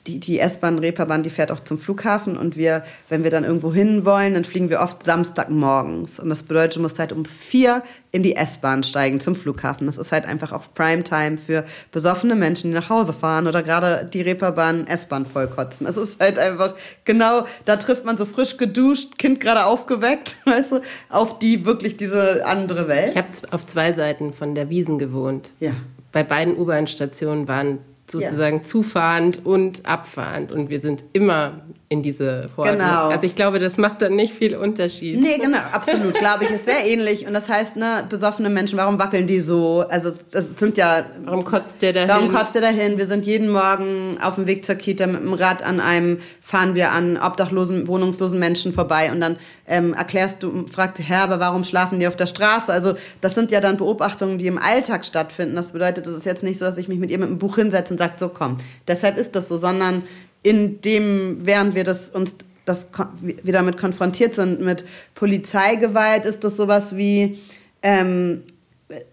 die, 0.08 0.20
die 0.20 0.40
S-Bahn, 0.40 0.80
Reeperbahn, 0.80 1.24
die 1.24 1.30
fährt 1.30 1.52
auch 1.52 1.60
zum 1.60 1.78
Flughafen 1.78 2.38
und 2.38 2.56
wir, 2.56 2.84
wenn 3.10 3.24
wir 3.24 3.32
dann 3.32 3.44
irgendwo 3.44 3.74
hin 3.74 4.06
wollen, 4.06 4.34
dann 4.34 4.46
fliegen 4.46 4.70
wir 4.70 4.82
oft 4.82 5.04
Samstagmorgens. 5.04 6.20
Und 6.20 6.30
das 6.30 6.44
bedeutet, 6.44 6.78
du 6.78 6.82
musst 6.82 7.00
halt 7.00 7.12
um 7.12 7.26
vier 7.26 7.84
in 8.12 8.24
die 8.24 8.36
S-Bahn 8.36 8.84
steigen 8.84 9.20
zum 9.20 9.36
Flughafen. 9.36 9.86
Das 9.86 9.98
ist 9.98 10.12
halt 10.12 10.26
einfach 10.26 10.52
auf 10.52 10.74
Primetime 10.74 11.38
für 11.38 11.66
besoffene 11.92 12.36
Menschen, 12.36 12.72
die 12.72 12.76
nach 12.76 12.90
Hause 12.90 13.14
fahren 13.14 13.48
oder 13.48 13.64
gerade 13.64 14.10
die 14.12 14.22
Reeperbahn 14.22 14.88
S-Bahn 14.88 15.26
vollkotzen. 15.26 15.86
Es 15.86 15.98
ist 15.98 16.20
halt 16.20 16.40
einfach 16.40 16.76
genau, 17.06 17.46
da 17.66 17.76
trifft 17.78 18.06
man 18.06 18.18
so 18.18 18.26
frisch 18.26 18.58
geduscht, 18.58 19.18
Kind 19.18 19.40
gerade 19.40 19.66
aufgeweckt, 19.66 20.38
weißt 20.46 20.72
du, 20.72 20.82
auf 21.10 21.40
die 21.40 21.66
wirklich 21.66 21.98
diese 21.98 22.46
andere 22.46 22.88
Welt. 22.88 23.12
Ich 23.12 23.18
habe 23.18 23.28
auf 23.52 23.66
zwei 23.66 23.92
Seiten 23.92 24.34
von 24.34 24.56
der 24.56 24.70
Wiesen 24.70 24.98
gewohnt. 24.98 25.52
Ja. 25.60 25.72
Bei 26.12 26.24
beiden 26.24 26.58
U-Bahn-Stationen 26.58 27.48
waren 27.48 27.80
sozusagen 28.10 28.58
ja. 28.58 28.64
zufahrend 28.64 29.46
und 29.46 29.86
abfahrend. 29.86 30.52
Und 30.52 30.70
wir 30.70 30.80
sind 30.80 31.04
immer 31.14 31.66
in 31.90 32.04
diese 32.04 32.50
Horden. 32.58 32.80
Genau. 32.80 33.08
Also 33.08 33.26
ich 33.26 33.36
glaube, 33.36 33.60
das 33.60 33.78
macht 33.78 34.02
dann 34.02 34.16
nicht 34.16 34.34
viel 34.34 34.58
Unterschied. 34.58 35.22
Nee, 35.22 35.38
genau, 35.38 35.60
absolut. 35.72 36.16
glaube 36.16 36.44
ich, 36.44 36.50
ist 36.50 36.66
sehr 36.66 36.86
ähnlich. 36.86 37.26
Und 37.26 37.34
das 37.34 37.48
heißt, 37.48 37.78
ne, 37.78 38.06
besoffene 38.10 38.50
Menschen, 38.50 38.78
warum 38.78 39.00
wackeln 39.00 39.26
die 39.26 39.40
so? 39.40 39.86
Also 39.88 40.12
das 40.32 40.58
sind 40.58 40.76
ja... 40.76 41.06
Warum 41.24 41.46
kotzt 41.46 41.82
der 41.82 41.94
dahin? 41.94 42.10
Warum 42.10 42.34
kotzt 42.34 42.56
der 42.56 42.62
dahin? 42.62 42.98
Wir 42.98 43.08
sind 43.08 43.26
jeden 43.26 43.50
Morgen 43.50 44.18
auf 44.22 44.36
dem 44.36 44.48
Weg 44.48 44.66
zur 44.66 44.76
Kita 44.76 45.08
mit 45.08 45.22
dem 45.22 45.34
Rad 45.34 45.64
an 45.64 45.80
einem, 45.80 46.20
fahren 46.42 46.76
wir 46.76 46.92
an 46.92 47.18
obdachlosen, 47.18 47.88
wohnungslosen 47.88 48.38
Menschen 48.38 48.74
vorbei 48.74 49.10
und 49.10 49.22
dann 49.22 49.38
ähm, 49.66 49.94
erklärst 49.94 50.44
du, 50.44 50.68
fragt 50.68 51.00
Herr, 51.00 51.24
aber 51.24 51.40
warum 51.40 51.64
schlafen 51.64 52.02
die 52.02 52.08
auf 52.08 52.18
der 52.18 52.28
Straße? 52.28 52.72
Also 52.72 52.96
das 53.22 53.34
sind 53.34 53.50
ja 53.50 53.62
dann 53.62 53.78
Beobachtungen, 53.78 54.38
die 54.38 54.48
im 54.48 54.58
Alltag 54.58 55.06
stattfinden. 55.06 55.56
Das 55.56 55.72
bedeutet, 55.72 56.06
es 56.06 56.18
ist 56.18 56.26
jetzt 56.26 56.44
nicht 56.44 56.60
so, 56.60 56.66
dass 56.66 56.78
ich 56.78 56.90
mich 56.90 57.00
mit 57.00 57.12
ihr 57.12 57.18
mit 57.18 57.30
einem 57.30 57.38
Buch 57.38 57.56
hinsetze 57.56 57.94
und 57.94 57.98
sagt, 57.98 58.20
so 58.20 58.28
komm, 58.28 58.58
deshalb 58.88 59.18
ist 59.18 59.38
das 59.38 59.48
so, 59.48 59.58
sondern 59.58 60.04
in 60.44 60.82
dem, 60.82 61.46
während 61.46 61.76
wir 61.76 61.84
das 61.84 62.10
uns 62.10 62.36
das 62.66 62.88
wir 63.22 63.54
damit 63.54 63.78
konfrontiert 63.78 64.36
sind 64.36 64.60
mit 64.60 64.84
Polizeigewalt, 65.16 66.26
ist 66.26 66.44
das 66.44 66.58
sowas 66.58 66.98
wie 66.98 67.40
ähm, 67.82 68.44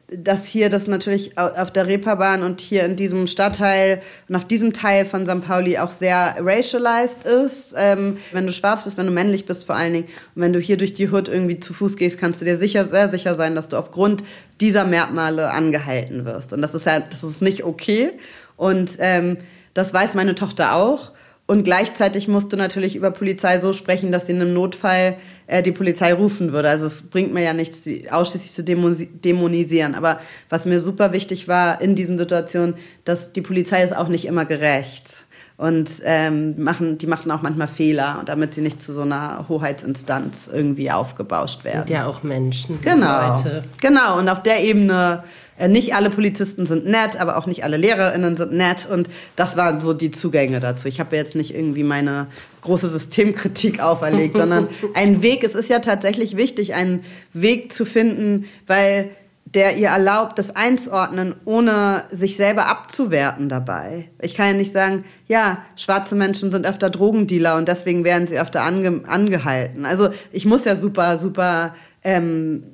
dass 0.08 0.46
hier 0.46 0.68
das 0.68 0.86
natürlich 0.86 1.36
auf 1.36 1.72
der 1.72 1.88
Reeperbahn 1.88 2.44
und 2.44 2.60
hier 2.60 2.84
in 2.84 2.94
diesem 2.94 3.26
Stadtteil 3.26 4.00
und 4.28 4.36
auf 4.36 4.44
diesem 4.44 4.72
Teil 4.72 5.04
von 5.04 5.26
St. 5.26 5.44
Pauli 5.44 5.78
auch 5.78 5.90
sehr 5.90 6.36
racialized 6.38 7.24
ist. 7.24 7.74
Ähm, 7.76 8.18
wenn 8.30 8.46
du 8.46 8.52
schwarz 8.52 8.84
bist, 8.84 8.96
wenn 8.96 9.06
du 9.06 9.12
männlich 9.12 9.46
bist 9.46 9.64
vor 9.66 9.74
allen 9.74 9.92
Dingen 9.92 10.06
und 10.36 10.42
wenn 10.42 10.52
du 10.52 10.60
hier 10.60 10.76
durch 10.76 10.94
die 10.94 11.10
Hood 11.10 11.26
irgendwie 11.26 11.58
zu 11.58 11.74
Fuß 11.74 11.96
gehst, 11.96 12.20
kannst 12.20 12.40
du 12.40 12.44
dir 12.44 12.56
sicher, 12.56 12.84
sehr 12.84 13.08
sicher 13.08 13.34
sein, 13.34 13.56
dass 13.56 13.68
du 13.68 13.76
aufgrund 13.76 14.22
dieser 14.60 14.84
Merkmale 14.84 15.50
angehalten 15.50 16.24
wirst. 16.24 16.52
Und 16.52 16.62
das 16.62 16.74
ist 16.74 16.86
ja, 16.86 17.00
das 17.00 17.24
ist 17.24 17.42
nicht 17.42 17.64
okay. 17.64 18.12
Und 18.56 18.92
ähm, 19.00 19.38
das 19.72 19.92
weiß 19.92 20.14
meine 20.14 20.36
Tochter 20.36 20.76
auch. 20.76 21.10
Und 21.46 21.64
gleichzeitig 21.64 22.26
musst 22.26 22.52
du 22.54 22.56
natürlich 22.56 22.96
über 22.96 23.10
Polizei 23.10 23.60
so 23.60 23.74
sprechen, 23.74 24.10
dass 24.10 24.26
sie 24.26 24.32
in 24.32 24.40
einem 24.40 24.54
Notfall 24.54 25.18
äh, 25.46 25.62
die 25.62 25.72
Polizei 25.72 26.14
rufen 26.14 26.52
würde. 26.52 26.70
Also 26.70 26.86
es 26.86 27.02
bringt 27.02 27.34
mir 27.34 27.42
ja 27.42 27.52
nichts, 27.52 27.84
sie 27.84 28.10
ausschließlich 28.10 28.52
zu 28.52 28.64
dämonisieren. 28.64 29.94
Aber 29.94 30.20
was 30.48 30.64
mir 30.64 30.80
super 30.80 31.12
wichtig 31.12 31.46
war 31.46 31.82
in 31.82 31.96
diesen 31.96 32.16
Situationen, 32.16 32.74
dass 33.04 33.34
die 33.34 33.42
Polizei 33.42 33.82
ist 33.82 33.94
auch 33.94 34.08
nicht 34.08 34.24
immer 34.24 34.46
gerecht. 34.46 35.26
Und 35.56 36.02
ähm, 36.04 36.60
machen, 36.62 36.98
die 36.98 37.06
machen 37.06 37.30
auch 37.30 37.42
manchmal 37.42 37.68
Fehler, 37.68 38.22
damit 38.26 38.54
sie 38.54 38.60
nicht 38.60 38.82
zu 38.82 38.92
so 38.92 39.02
einer 39.02 39.46
Hoheitsinstanz 39.48 40.50
irgendwie 40.52 40.90
aufgebauscht 40.90 41.64
werden. 41.64 41.86
Sind 41.86 41.90
ja 41.90 42.06
auch 42.06 42.24
Menschen. 42.24 42.80
Genau. 42.80 43.36
Leute. 43.36 43.64
Genau. 43.80 44.18
Und 44.18 44.28
auf 44.28 44.42
der 44.42 44.64
Ebene 44.64 45.22
äh, 45.56 45.68
nicht 45.68 45.94
alle 45.94 46.10
Polizisten 46.10 46.66
sind 46.66 46.86
nett, 46.86 47.20
aber 47.20 47.36
auch 47.36 47.46
nicht 47.46 47.62
alle 47.62 47.76
LehrerInnen 47.76 48.36
sind 48.36 48.52
nett. 48.52 48.88
Und 48.90 49.08
das 49.36 49.56
waren 49.56 49.80
so 49.80 49.92
die 49.92 50.10
Zugänge 50.10 50.58
dazu. 50.58 50.88
Ich 50.88 50.98
habe 50.98 51.14
jetzt 51.14 51.36
nicht 51.36 51.54
irgendwie 51.54 51.84
meine 51.84 52.26
große 52.62 52.88
Systemkritik 52.88 53.80
auferlegt, 53.80 54.36
sondern 54.36 54.68
ein 54.94 55.22
Weg. 55.22 55.44
Es 55.44 55.54
ist 55.54 55.68
ja 55.68 55.78
tatsächlich 55.78 56.36
wichtig, 56.36 56.74
einen 56.74 57.04
Weg 57.32 57.72
zu 57.72 57.84
finden, 57.84 58.46
weil 58.66 59.10
der 59.54 59.76
ihr 59.76 59.88
erlaubt, 59.88 60.38
das 60.38 60.56
einzuordnen, 60.56 61.36
ohne 61.44 62.04
sich 62.10 62.36
selber 62.36 62.66
abzuwerten 62.66 63.48
dabei. 63.48 64.10
Ich 64.20 64.34
kann 64.34 64.48
ja 64.48 64.52
nicht 64.54 64.72
sagen, 64.72 65.04
ja, 65.28 65.64
schwarze 65.76 66.16
Menschen 66.16 66.50
sind 66.50 66.66
öfter 66.66 66.90
Drogendealer 66.90 67.56
und 67.56 67.68
deswegen 67.68 68.02
werden 68.02 68.26
sie 68.26 68.38
öfter 68.38 68.62
ange 68.62 69.02
angehalten. 69.06 69.86
Also 69.86 70.10
ich 70.32 70.44
muss 70.44 70.64
ja 70.64 70.74
super, 70.74 71.18
super 71.18 71.74
ähm, 72.02 72.64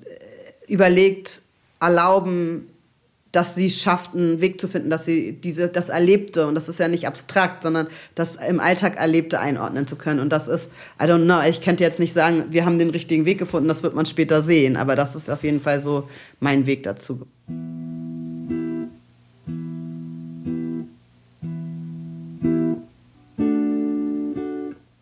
überlegt 0.69 1.43
erlauben, 1.81 2.70
dass 3.33 3.55
sie 3.55 3.71
schafft, 3.71 4.15
einen 4.15 4.41
Weg 4.41 4.61
zu 4.61 4.67
finden, 4.67 4.91
dass 4.91 5.05
sie 5.05 5.33
diese, 5.33 5.69
das 5.69 5.89
Erlebte, 5.89 6.47
und 6.47 6.55
das 6.55 6.69
ist 6.69 6.81
ja 6.81 6.89
nicht 6.89 7.07
abstrakt, 7.07 7.63
sondern 7.63 7.87
das 8.15 8.37
im 8.37 8.59
Alltag 8.59 8.97
Erlebte 8.97 9.39
einordnen 9.39 9.87
zu 9.87 9.97
können. 9.97 10.21
Und 10.21 10.31
das 10.31 10.49
ist, 10.49 10.71
I 11.01 11.05
don't 11.05 11.25
know, 11.25 11.41
ich 11.49 11.61
könnte 11.61 11.85
jetzt 11.85 12.01
nicht 12.01 12.13
sagen, 12.13 12.47
wir 12.51 12.65
haben 12.65 12.79
den 12.79 12.91
richtigen 12.91 13.25
Weg 13.25 13.39
gefunden, 13.39 13.69
das 13.69 13.83
wird 13.83 13.95
man 13.95 14.07
später 14.07 14.43
sehen, 14.43 14.77
aber 14.77 14.97
das 14.97 15.15
ist 15.15 15.31
auf 15.31 15.45
jeden 15.45 15.61
Fall 15.61 15.81
so 15.81 16.09
mein 16.41 16.67
Weg 16.67 16.83
dazu. 16.83 17.27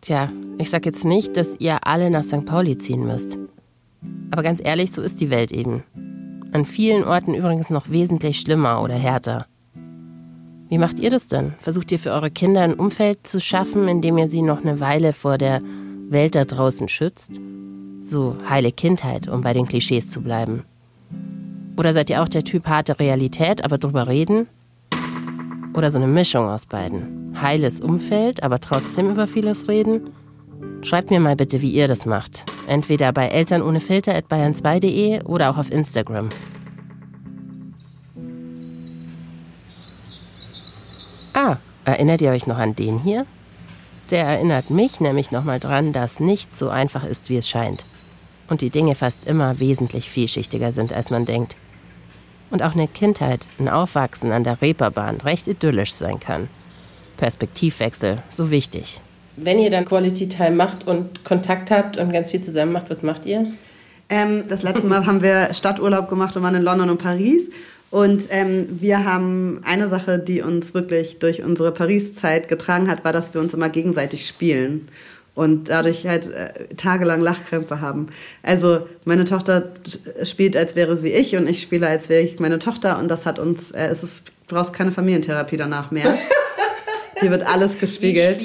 Tja, 0.01 0.31
ich 0.57 0.69
sag 0.69 0.85
jetzt 0.85 1.05
nicht, 1.05 1.35
dass 1.35 1.55
ihr 1.59 1.85
alle 1.85 2.09
nach 2.09 2.23
St. 2.23 2.45
Pauli 2.45 2.77
ziehen 2.77 3.05
müsst. 3.05 3.37
Aber 4.31 4.43
ganz 4.43 4.61
ehrlich, 4.63 4.91
so 4.91 5.01
ist 5.01 5.19
die 5.19 5.29
Welt 5.29 5.51
eben. 5.51 5.83
An 6.51 6.65
vielen 6.65 7.03
Orten 7.03 7.35
übrigens 7.35 7.69
noch 7.69 7.89
wesentlich 7.89 8.39
schlimmer 8.39 8.81
oder 8.81 8.95
härter. 8.95 9.45
Wie 10.69 10.77
macht 10.77 10.99
ihr 10.99 11.09
das 11.09 11.27
denn? 11.27 11.53
Versucht 11.59 11.91
ihr 11.91 11.99
für 11.99 12.11
eure 12.11 12.31
Kinder 12.31 12.61
ein 12.61 12.73
Umfeld 12.73 13.27
zu 13.27 13.39
schaffen, 13.39 13.87
in 13.87 14.01
dem 14.01 14.17
ihr 14.17 14.27
sie 14.27 14.41
noch 14.41 14.61
eine 14.61 14.79
Weile 14.79 15.13
vor 15.13 15.37
der 15.37 15.61
Welt 16.09 16.35
da 16.35 16.45
draußen 16.45 16.87
schützt? 16.87 17.39
So 17.99 18.35
heile 18.47 18.71
Kindheit, 18.71 19.27
um 19.27 19.41
bei 19.41 19.53
den 19.53 19.67
Klischees 19.67 20.09
zu 20.09 20.21
bleiben. 20.21 20.63
Oder 21.77 21.93
seid 21.93 22.09
ihr 22.09 22.21
auch 22.21 22.27
der 22.27 22.43
Typ 22.43 22.67
harte 22.67 22.99
Realität, 22.99 23.63
aber 23.63 23.77
drüber 23.77 24.07
reden? 24.07 24.47
Oder 25.75 25.91
so 25.91 25.99
eine 25.99 26.07
Mischung 26.07 26.47
aus 26.49 26.65
beiden? 26.65 27.35
Heiles 27.39 27.79
Umfeld, 27.79 28.41
aber 28.43 28.59
trotzdem 28.59 29.11
über 29.11 29.27
vieles 29.27 29.67
reden? 29.67 30.09
Schreibt 30.81 31.11
mir 31.11 31.19
mal 31.19 31.35
bitte, 31.35 31.61
wie 31.61 31.71
ihr 31.71 31.87
das 31.87 32.05
macht. 32.05 32.45
Entweder 32.67 33.11
bei 33.11 33.27
Eltern 33.27 33.61
ohne 33.61 33.81
Filter 33.81 34.15
at 34.15 34.27
bayern2.de 34.27 35.23
oder 35.23 35.49
auch 35.49 35.57
auf 35.57 35.71
Instagram. 35.71 36.29
Ah, 41.33 41.57
erinnert 41.83 42.21
ihr 42.21 42.31
euch 42.31 42.47
noch 42.47 42.57
an 42.57 42.75
den 42.75 42.99
hier? 42.99 43.25
Der 44.09 44.25
erinnert 44.25 44.69
mich 44.69 45.01
nämlich 45.01 45.31
nochmal 45.31 45.59
dran, 45.59 45.93
dass 45.93 46.19
nichts 46.19 46.57
so 46.57 46.69
einfach 46.69 47.03
ist, 47.03 47.29
wie 47.29 47.37
es 47.37 47.49
scheint. 47.49 47.85
Und 48.47 48.61
die 48.61 48.71
Dinge 48.71 48.95
fast 48.95 49.25
immer 49.25 49.59
wesentlich 49.59 50.09
vielschichtiger 50.09 50.71
sind, 50.71 50.93
als 50.93 51.11
man 51.11 51.25
denkt. 51.25 51.57
Und 52.49 52.63
auch 52.63 52.73
eine 52.73 52.87
Kindheit, 52.87 53.45
ein 53.59 53.69
Aufwachsen 53.69 54.31
an 54.31 54.43
der 54.43 54.61
Reeperbahn 54.61 55.17
recht 55.17 55.47
idyllisch 55.47 55.93
sein 55.93 56.19
kann. 56.19 56.47
Perspektivwechsel, 57.17 58.23
so 58.29 58.49
wichtig. 58.49 59.01
Wenn 59.41 59.59
ihr 59.59 59.69
dann 59.69 59.85
Quality 59.85 60.29
Time 60.29 60.55
macht 60.55 60.87
und 60.87 61.23
Kontakt 61.23 61.71
habt 61.71 61.97
und 61.97 62.11
ganz 62.11 62.31
viel 62.31 62.41
zusammen 62.41 62.71
macht, 62.71 62.89
was 62.89 63.03
macht 63.03 63.25
ihr? 63.25 63.43
Ähm, 64.09 64.45
das 64.47 64.63
letzte 64.63 64.87
Mal 64.87 65.05
haben 65.05 65.21
wir 65.21 65.53
Stadturlaub 65.53 66.09
gemacht 66.09 66.35
und 66.35 66.43
waren 66.43 66.55
in 66.55 66.63
London 66.63 66.89
und 66.89 66.97
Paris. 66.97 67.49
Und 67.91 68.27
ähm, 68.29 68.67
wir 68.79 69.03
haben 69.03 69.61
eine 69.63 69.87
Sache, 69.87 70.19
die 70.19 70.41
uns 70.41 70.73
wirklich 70.73 71.19
durch 71.19 71.43
unsere 71.43 71.71
Paris-Zeit 71.71 72.47
getragen 72.47 72.87
hat, 72.87 73.03
war, 73.03 73.13
dass 73.13 73.33
wir 73.33 73.41
uns 73.41 73.53
immer 73.53 73.69
gegenseitig 73.69 74.27
spielen 74.27 74.87
und 75.33 75.69
dadurch 75.69 76.05
halt 76.05 76.29
äh, 76.31 76.67
tagelang 76.75 77.21
Lachkrämpfe 77.21 77.81
haben. 77.81 78.07
Also 78.43 78.87
meine 79.05 79.23
Tochter 79.23 79.71
spielt, 80.23 80.57
als 80.57 80.75
wäre 80.75 80.97
sie 80.97 81.11
ich 81.13 81.35
und 81.35 81.47
ich 81.47 81.61
spiele, 81.61 81.87
als 81.87 82.09
wäre 82.09 82.21
ich 82.21 82.39
meine 82.39 82.59
Tochter 82.59 82.99
und 82.99 83.07
das 83.07 83.25
hat 83.25 83.39
uns, 83.39 83.71
äh, 83.71 83.87
es 83.87 84.03
ist, 84.03 84.27
du 84.47 84.55
brauchst 84.55 84.73
keine 84.73 84.91
Familientherapie 84.91 85.57
danach 85.57 85.91
mehr. 85.91 86.17
Hier 87.19 87.31
wird 87.31 87.47
alles 87.47 87.77
gespiegelt. 87.77 88.41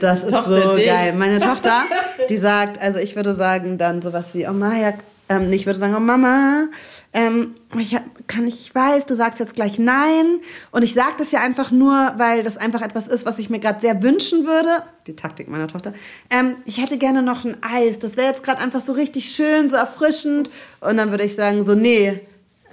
das 0.00 0.24
ist 0.24 0.30
Tochter 0.30 0.62
so 0.62 0.76
dich? 0.76 0.86
geil. 0.86 1.14
Meine 1.16 1.38
Tochter, 1.40 1.84
die 2.28 2.36
sagt, 2.36 2.80
also 2.80 2.98
ich 2.98 3.16
würde 3.16 3.34
sagen 3.34 3.78
dann 3.78 4.02
sowas 4.02 4.34
wie, 4.34 4.46
oh 4.46 4.52
Maja, 4.52 4.94
ähm, 5.28 5.52
ich 5.52 5.66
würde 5.66 5.78
sagen, 5.78 5.94
oh 5.96 6.00
Mama, 6.00 6.68
ähm, 7.12 7.54
ich 7.78 7.96
kann 8.26 8.46
ich 8.46 8.74
weiß, 8.74 9.06
du 9.06 9.14
sagst 9.14 9.40
jetzt 9.40 9.54
gleich 9.54 9.78
nein 9.78 10.40
und 10.70 10.82
ich 10.82 10.94
sage 10.94 11.14
das 11.18 11.32
ja 11.32 11.40
einfach 11.40 11.70
nur, 11.70 12.14
weil 12.16 12.42
das 12.42 12.58
einfach 12.58 12.82
etwas 12.82 13.06
ist, 13.06 13.24
was 13.24 13.38
ich 13.38 13.48
mir 13.48 13.58
gerade 13.58 13.80
sehr 13.80 14.02
wünschen 14.02 14.44
würde. 14.46 14.82
Die 15.06 15.16
Taktik 15.16 15.48
meiner 15.48 15.68
Tochter. 15.68 15.92
Ähm, 16.30 16.56
ich 16.66 16.78
hätte 16.78 16.98
gerne 16.98 17.22
noch 17.22 17.44
ein 17.44 17.56
Eis. 17.62 17.98
Das 17.98 18.16
wäre 18.16 18.28
jetzt 18.28 18.42
gerade 18.42 18.60
einfach 18.60 18.80
so 18.80 18.92
richtig 18.92 19.26
schön, 19.26 19.70
so 19.70 19.76
erfrischend. 19.76 20.50
Und 20.80 20.96
dann 20.96 21.10
würde 21.10 21.24
ich 21.24 21.34
sagen 21.34 21.64
so 21.64 21.74
nee, 21.74 22.20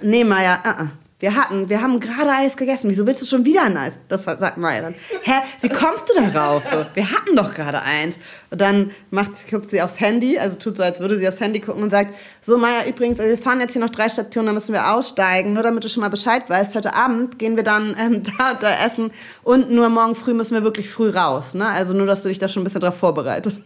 nee 0.02 0.24
Maja, 0.24 0.62
uh 0.64 0.82
-uh. 0.82 0.88
Wir 1.22 1.36
hatten, 1.36 1.68
wir 1.68 1.80
haben 1.80 2.00
gerade 2.00 2.30
Eis 2.30 2.56
gegessen. 2.56 2.90
Wieso 2.90 3.06
willst 3.06 3.22
du 3.22 3.26
schon 3.26 3.44
wieder 3.44 3.62
ein 3.62 3.76
Eis? 3.76 3.96
Das 4.08 4.24
sagt 4.24 4.58
Maya 4.58 4.82
dann. 4.82 4.96
Hä, 5.22 5.34
wie 5.60 5.68
kommst 5.68 6.08
du 6.08 6.20
darauf? 6.20 6.64
So, 6.64 6.84
wir 6.94 7.12
hatten 7.12 7.36
doch 7.36 7.54
gerade 7.54 7.80
eins. 7.80 8.16
Und 8.50 8.60
dann 8.60 8.90
macht, 9.12 9.48
guckt 9.48 9.70
sie 9.70 9.80
aufs 9.80 10.00
Handy, 10.00 10.36
also 10.36 10.58
tut 10.58 10.78
so, 10.78 10.82
als 10.82 10.98
würde 10.98 11.16
sie 11.16 11.28
aufs 11.28 11.38
Handy 11.38 11.60
gucken 11.60 11.84
und 11.84 11.90
sagt, 11.90 12.16
so 12.40 12.58
Maya, 12.58 12.84
übrigens, 12.88 13.18
wir 13.20 13.38
fahren 13.38 13.60
jetzt 13.60 13.74
hier 13.74 13.80
noch 13.80 13.90
drei 13.90 14.08
Stationen, 14.08 14.46
dann 14.46 14.56
müssen 14.56 14.72
wir 14.72 14.92
aussteigen. 14.92 15.52
Nur 15.52 15.62
damit 15.62 15.84
du 15.84 15.88
schon 15.88 16.00
mal 16.00 16.10
Bescheid 16.10 16.50
weißt, 16.50 16.74
heute 16.74 16.92
Abend 16.92 17.38
gehen 17.38 17.54
wir 17.54 17.62
dann 17.62 17.94
ähm, 18.00 18.24
da, 18.38 18.54
da 18.54 18.84
essen 18.84 19.12
und 19.44 19.70
nur 19.70 19.88
morgen 19.90 20.16
früh 20.16 20.34
müssen 20.34 20.54
wir 20.54 20.64
wirklich 20.64 20.90
früh 20.90 21.08
raus. 21.08 21.54
Ne? 21.54 21.68
Also 21.68 21.92
nur, 21.92 22.06
dass 22.06 22.22
du 22.22 22.30
dich 22.30 22.40
da 22.40 22.48
schon 22.48 22.62
ein 22.62 22.64
bisschen 22.64 22.80
drauf 22.80 22.96
vorbereitest. 22.96 23.62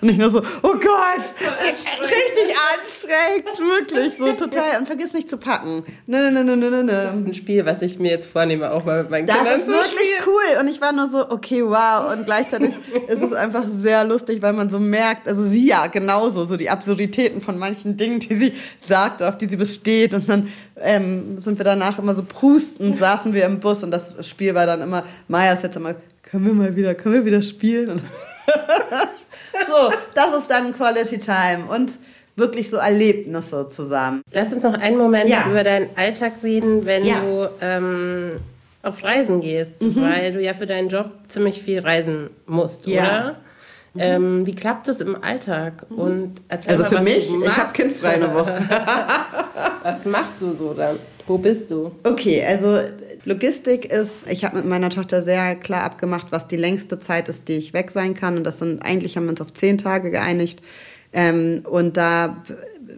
Und 0.00 0.08
ich 0.08 0.18
nur 0.18 0.30
so, 0.30 0.40
oh 0.62 0.72
Gott, 0.72 1.24
richtig 2.02 2.54
anstrengend, 2.74 3.58
wirklich, 3.58 4.14
so 4.18 4.32
total. 4.32 4.78
Und 4.78 4.86
vergiss 4.86 5.12
nicht 5.12 5.28
zu 5.28 5.36
packen. 5.36 5.84
Nö, 6.06 6.30
nö, 6.30 6.44
nö, 6.44 6.56
nö, 6.56 6.70
nö. 6.70 6.86
Das 6.86 7.14
ist 7.14 7.26
ein 7.26 7.34
Spiel, 7.34 7.64
was 7.64 7.82
ich 7.82 7.98
mir 7.98 8.10
jetzt 8.10 8.26
vornehme, 8.26 8.70
auch 8.70 8.84
mal 8.84 9.02
mit 9.02 9.10
meinen 9.10 9.26
das 9.26 9.36
Kindern 9.36 9.54
Das 9.54 9.66
ist 9.66 9.72
wirklich 9.72 10.10
cool. 10.26 10.60
Und 10.60 10.68
ich 10.68 10.80
war 10.80 10.92
nur 10.92 11.08
so, 11.08 11.30
okay, 11.30 11.64
wow. 11.64 12.12
Und 12.12 12.26
gleichzeitig 12.26 12.76
ist 13.08 13.22
es 13.22 13.32
einfach 13.32 13.64
sehr 13.68 14.04
lustig, 14.04 14.42
weil 14.42 14.52
man 14.52 14.70
so 14.70 14.78
merkt, 14.78 15.26
also 15.28 15.44
sie 15.44 15.66
ja 15.66 15.86
genauso, 15.86 16.44
so 16.44 16.56
die 16.56 16.70
Absurditäten 16.70 17.40
von 17.40 17.58
manchen 17.58 17.96
Dingen, 17.96 18.20
die 18.20 18.34
sie 18.34 18.52
sagt, 18.86 19.22
auf 19.22 19.36
die 19.36 19.46
sie 19.46 19.56
besteht. 19.56 20.14
Und 20.14 20.28
dann 20.28 20.48
ähm, 20.80 21.38
sind 21.38 21.58
wir 21.58 21.64
danach 21.64 21.98
immer 21.98 22.14
so 22.14 22.22
prustend, 22.22 22.98
saßen 22.98 23.34
wir 23.34 23.46
im 23.46 23.60
Bus 23.60 23.82
und 23.82 23.90
das 23.90 24.14
Spiel 24.26 24.54
war 24.54 24.66
dann 24.66 24.80
immer, 24.80 25.04
Maya 25.26 25.52
ist 25.52 25.62
jetzt 25.62 25.76
immer, 25.76 25.94
können 26.22 26.46
wir 26.46 26.54
mal 26.54 26.76
wieder, 26.76 26.94
können 26.94 27.14
wir 27.14 27.24
wieder 27.24 27.42
spielen? 27.42 27.90
Und 27.90 28.02
so, 29.66 29.92
das 30.14 30.34
ist 30.34 30.50
dann 30.50 30.72
Quality 30.72 31.18
Time 31.18 31.66
und 31.68 31.92
wirklich 32.36 32.70
so 32.70 32.76
Erlebnisse 32.76 33.68
zusammen. 33.68 34.22
Lass 34.32 34.52
uns 34.52 34.62
noch 34.62 34.74
einen 34.74 34.96
Moment 34.96 35.28
ja. 35.28 35.48
über 35.50 35.64
deinen 35.64 35.90
Alltag 35.96 36.34
reden, 36.42 36.86
wenn 36.86 37.04
ja. 37.04 37.20
du 37.20 37.50
ähm, 37.60 38.32
auf 38.82 39.02
Reisen 39.02 39.40
gehst, 39.40 39.80
mhm. 39.82 40.02
weil 40.02 40.32
du 40.32 40.40
ja 40.40 40.54
für 40.54 40.66
deinen 40.66 40.88
Job 40.88 41.10
ziemlich 41.26 41.62
viel 41.62 41.80
reisen 41.80 42.30
musst, 42.46 42.86
ja. 42.86 43.02
oder? 43.02 43.36
Mhm. 43.94 44.00
Ähm, 44.00 44.46
wie 44.46 44.54
klappt 44.54 44.86
das 44.86 45.00
im 45.00 45.22
Alltag? 45.22 45.86
Mhm. 45.90 45.98
Und 45.98 46.40
also 46.48 46.84
mal, 46.84 46.90
für 46.90 47.02
mich, 47.02 47.28
ich 47.28 47.56
habe 47.56 47.72
kindfrei 47.72 48.14
eine 48.14 48.32
Woche. 48.34 48.62
was 49.82 50.04
machst 50.04 50.40
du 50.40 50.52
so 50.52 50.74
dann? 50.74 50.96
Wo 51.28 51.36
bist 51.36 51.70
du? 51.70 51.92
Okay, 52.04 52.42
also 52.42 52.78
Logistik 53.24 53.92
ist, 53.92 54.26
ich 54.30 54.46
habe 54.46 54.56
mit 54.56 54.64
meiner 54.64 54.88
Tochter 54.88 55.20
sehr 55.20 55.54
klar 55.56 55.82
abgemacht, 55.82 56.32
was 56.32 56.48
die 56.48 56.56
längste 56.56 56.98
Zeit 56.98 57.28
ist, 57.28 57.48
die 57.48 57.54
ich 57.54 57.74
weg 57.74 57.90
sein 57.90 58.14
kann. 58.14 58.38
Und 58.38 58.44
das 58.44 58.58
sind, 58.58 58.82
eigentlich 58.82 59.16
haben 59.16 59.24
wir 59.24 59.30
uns 59.30 59.42
auf 59.42 59.52
zehn 59.52 59.76
Tage 59.76 60.10
geeinigt. 60.10 60.62
Ähm, 61.12 61.62
und 61.68 61.98
da 61.98 62.42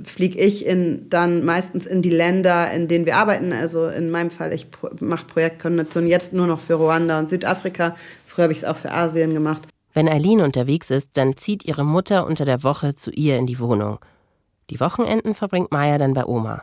fliege 0.04 0.38
ich 0.38 0.64
in, 0.64 1.10
dann 1.10 1.44
meistens 1.44 1.86
in 1.86 2.02
die 2.02 2.10
Länder, 2.10 2.70
in 2.70 2.86
denen 2.86 3.04
wir 3.04 3.16
arbeiten. 3.16 3.52
Also 3.52 3.88
in 3.88 4.10
meinem 4.10 4.30
Fall, 4.30 4.52
ich 4.52 4.68
mache 5.00 5.26
Projektkoordination 5.26 6.06
jetzt 6.06 6.32
nur 6.32 6.46
noch 6.46 6.60
für 6.60 6.74
Ruanda 6.74 7.18
und 7.18 7.28
Südafrika. 7.28 7.96
Früher 8.26 8.44
habe 8.44 8.52
ich 8.52 8.60
es 8.60 8.64
auch 8.64 8.76
für 8.76 8.92
Asien 8.92 9.34
gemacht. 9.34 9.62
Wenn 9.92 10.08
Eileen 10.08 10.40
unterwegs 10.40 10.92
ist, 10.92 11.10
dann 11.14 11.36
zieht 11.36 11.64
ihre 11.64 11.84
Mutter 11.84 12.26
unter 12.28 12.44
der 12.44 12.62
Woche 12.62 12.94
zu 12.94 13.10
ihr 13.10 13.38
in 13.38 13.46
die 13.46 13.58
Wohnung. 13.58 13.98
Die 14.70 14.78
Wochenenden 14.78 15.34
verbringt 15.34 15.72
Maya 15.72 15.98
dann 15.98 16.14
bei 16.14 16.24
Oma. 16.24 16.62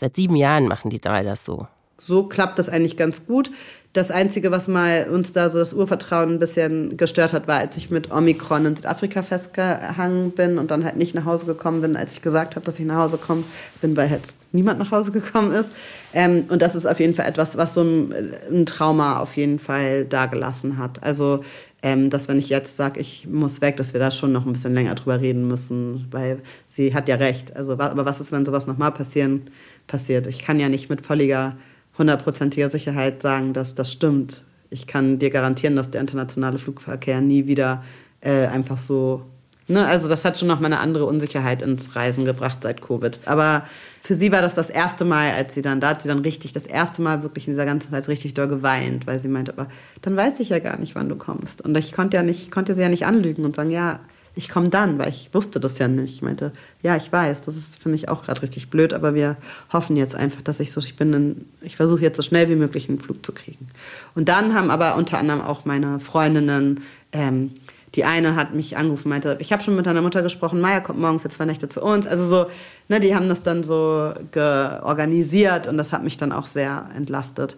Seit 0.00 0.14
sieben 0.14 0.36
Jahren 0.36 0.68
machen 0.68 0.90
die 0.90 1.00
drei 1.00 1.24
das 1.24 1.44
so 1.44 1.66
so 2.00 2.22
klappt 2.24 2.58
das 2.58 2.68
eigentlich 2.68 2.96
ganz 2.96 3.26
gut. 3.26 3.50
Das 3.92 4.10
Einzige, 4.10 4.52
was 4.52 4.68
mal 4.68 5.08
uns 5.10 5.32
da 5.32 5.50
so 5.50 5.58
das 5.58 5.72
Urvertrauen 5.72 6.30
ein 6.30 6.38
bisschen 6.38 6.96
gestört 6.96 7.32
hat, 7.32 7.48
war, 7.48 7.58
als 7.58 7.76
ich 7.76 7.90
mit 7.90 8.12
Omikron 8.12 8.66
in 8.66 8.76
Südafrika 8.76 9.22
festgehangen 9.22 10.30
bin 10.30 10.58
und 10.58 10.70
dann 10.70 10.84
halt 10.84 10.96
nicht 10.96 11.14
nach 11.14 11.24
Hause 11.24 11.46
gekommen 11.46 11.80
bin, 11.80 11.96
als 11.96 12.12
ich 12.12 12.22
gesagt 12.22 12.54
habe, 12.54 12.64
dass 12.64 12.78
ich 12.78 12.84
nach 12.84 12.98
Hause 12.98 13.18
kommen 13.18 13.44
bin, 13.80 13.96
weil 13.96 14.10
halt 14.10 14.34
niemand 14.52 14.78
nach 14.78 14.92
Hause 14.92 15.10
gekommen 15.10 15.52
ist. 15.52 15.72
Ähm, 16.12 16.44
und 16.48 16.62
das 16.62 16.74
ist 16.76 16.86
auf 16.86 17.00
jeden 17.00 17.14
Fall 17.14 17.26
etwas, 17.26 17.56
was 17.56 17.74
so 17.74 17.82
ein, 17.82 18.14
ein 18.52 18.66
Trauma 18.66 19.18
auf 19.18 19.36
jeden 19.36 19.58
Fall 19.58 20.04
dagelassen 20.04 20.78
hat. 20.78 21.02
Also, 21.02 21.40
ähm, 21.82 22.10
dass 22.10 22.28
wenn 22.28 22.38
ich 22.38 22.50
jetzt 22.50 22.76
sage, 22.76 23.00
ich 23.00 23.26
muss 23.26 23.60
weg, 23.60 23.76
dass 23.78 23.92
wir 23.94 24.00
da 24.00 24.10
schon 24.10 24.32
noch 24.32 24.46
ein 24.46 24.52
bisschen 24.52 24.74
länger 24.74 24.94
drüber 24.94 25.20
reden 25.20 25.48
müssen, 25.48 26.06
weil 26.10 26.40
sie 26.66 26.94
hat 26.94 27.08
ja 27.08 27.16
recht. 27.16 27.56
Also, 27.56 27.72
aber 27.72 28.04
was 28.04 28.20
ist, 28.20 28.32
wenn 28.32 28.46
sowas 28.46 28.66
nochmal 28.66 28.92
passieren, 28.92 29.50
passiert? 29.88 30.28
Ich 30.28 30.38
kann 30.38 30.60
ja 30.60 30.68
nicht 30.68 30.88
mit 30.88 31.04
völliger 31.04 31.56
hundertprozentiger 31.98 32.70
Sicherheit 32.70 33.22
sagen, 33.22 33.52
dass 33.52 33.74
das 33.74 33.92
stimmt. 33.92 34.44
Ich 34.70 34.86
kann 34.86 35.18
dir 35.18 35.30
garantieren, 35.30 35.74
dass 35.74 35.90
der 35.90 36.00
internationale 36.00 36.58
Flugverkehr 36.58 37.20
nie 37.20 37.46
wieder 37.46 37.82
äh, 38.20 38.46
einfach 38.46 38.78
so. 38.78 39.24
Ne? 39.66 39.84
Also 39.84 40.08
das 40.08 40.24
hat 40.24 40.38
schon 40.38 40.48
noch 40.48 40.60
mal 40.60 40.66
eine 40.66 40.78
andere 40.78 41.06
Unsicherheit 41.06 41.62
ins 41.62 41.96
Reisen 41.96 42.24
gebracht 42.24 42.58
seit 42.62 42.80
Covid. 42.80 43.18
Aber 43.24 43.66
für 44.02 44.14
sie 44.14 44.30
war 44.30 44.42
das 44.42 44.54
das 44.54 44.70
erste 44.70 45.04
Mal, 45.04 45.32
als 45.32 45.54
sie 45.54 45.62
dann, 45.62 45.80
da 45.80 45.90
hat 45.90 46.02
sie 46.02 46.08
dann 46.08 46.20
richtig, 46.20 46.52
das 46.52 46.66
erste 46.66 47.02
Mal 47.02 47.22
wirklich 47.22 47.46
in 47.46 47.52
dieser 47.52 47.66
ganzen 47.66 47.90
Zeit 47.90 48.06
richtig 48.08 48.34
doll 48.34 48.48
geweint, 48.48 49.06
weil 49.06 49.18
sie 49.18 49.28
meinte, 49.28 49.52
aber 49.52 49.68
dann 50.02 50.16
weiß 50.16 50.40
ich 50.40 50.50
ja 50.50 50.60
gar 50.60 50.78
nicht, 50.78 50.94
wann 50.94 51.08
du 51.08 51.16
kommst. 51.16 51.62
Und 51.62 51.76
ich 51.76 51.92
konnte 51.92 52.16
ja 52.16 52.22
nicht, 52.22 52.50
konnte 52.50 52.74
sie 52.74 52.82
ja 52.82 52.88
nicht 52.88 53.06
anlügen 53.06 53.44
und 53.44 53.56
sagen, 53.56 53.70
ja, 53.70 54.00
ich 54.38 54.48
komme 54.48 54.68
dann, 54.68 54.98
weil 54.98 55.08
ich 55.08 55.30
wusste 55.34 55.58
das 55.58 55.78
ja 55.78 55.88
nicht. 55.88 56.14
Ich 56.14 56.22
meinte, 56.22 56.52
ja, 56.80 56.94
ich 56.94 57.12
weiß, 57.12 57.40
das 57.40 57.56
ist 57.56 57.82
für 57.82 57.88
mich 57.88 58.08
auch 58.08 58.22
gerade 58.22 58.40
richtig 58.40 58.70
blöd, 58.70 58.94
aber 58.94 59.16
wir 59.16 59.36
hoffen 59.72 59.96
jetzt 59.96 60.14
einfach, 60.14 60.42
dass 60.42 60.60
ich 60.60 60.70
so, 60.70 60.80
ich 60.80 60.94
bin, 60.94 61.12
in, 61.12 61.44
ich 61.60 61.74
versuche 61.74 62.02
jetzt 62.02 62.14
so 62.14 62.22
schnell 62.22 62.48
wie 62.48 62.54
möglich 62.54 62.88
einen 62.88 63.00
Flug 63.00 63.26
zu 63.26 63.32
kriegen. 63.32 63.66
Und 64.14 64.28
dann 64.28 64.54
haben 64.54 64.70
aber 64.70 64.94
unter 64.94 65.18
anderem 65.18 65.40
auch 65.40 65.64
meine 65.64 65.98
Freundinnen, 65.98 66.84
ähm, 67.10 67.50
die 67.96 68.04
eine 68.04 68.36
hat 68.36 68.54
mich 68.54 68.76
angerufen, 68.76 69.08
meinte, 69.08 69.36
ich 69.40 69.52
habe 69.52 69.60
schon 69.60 69.74
mit 69.74 69.86
deiner 69.86 70.02
Mutter 70.02 70.22
gesprochen, 70.22 70.60
Maya 70.60 70.78
kommt 70.78 71.00
morgen 71.00 71.18
für 71.18 71.30
zwei 71.30 71.44
Nächte 71.44 71.68
zu 71.68 71.82
uns. 71.82 72.06
Also 72.06 72.28
so, 72.28 72.46
ne, 72.86 73.00
die 73.00 73.16
haben 73.16 73.28
das 73.28 73.42
dann 73.42 73.64
so 73.64 74.12
organisiert 74.36 75.66
und 75.66 75.78
das 75.78 75.92
hat 75.92 76.04
mich 76.04 76.16
dann 76.16 76.30
auch 76.30 76.46
sehr 76.46 76.86
entlastet. 76.94 77.56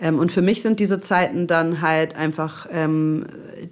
Ähm, 0.00 0.18
und 0.18 0.30
für 0.30 0.42
mich 0.42 0.62
sind 0.62 0.80
diese 0.80 1.00
Zeiten 1.00 1.46
dann 1.46 1.80
halt 1.80 2.16
einfach, 2.16 2.66
ähm, 2.72 3.26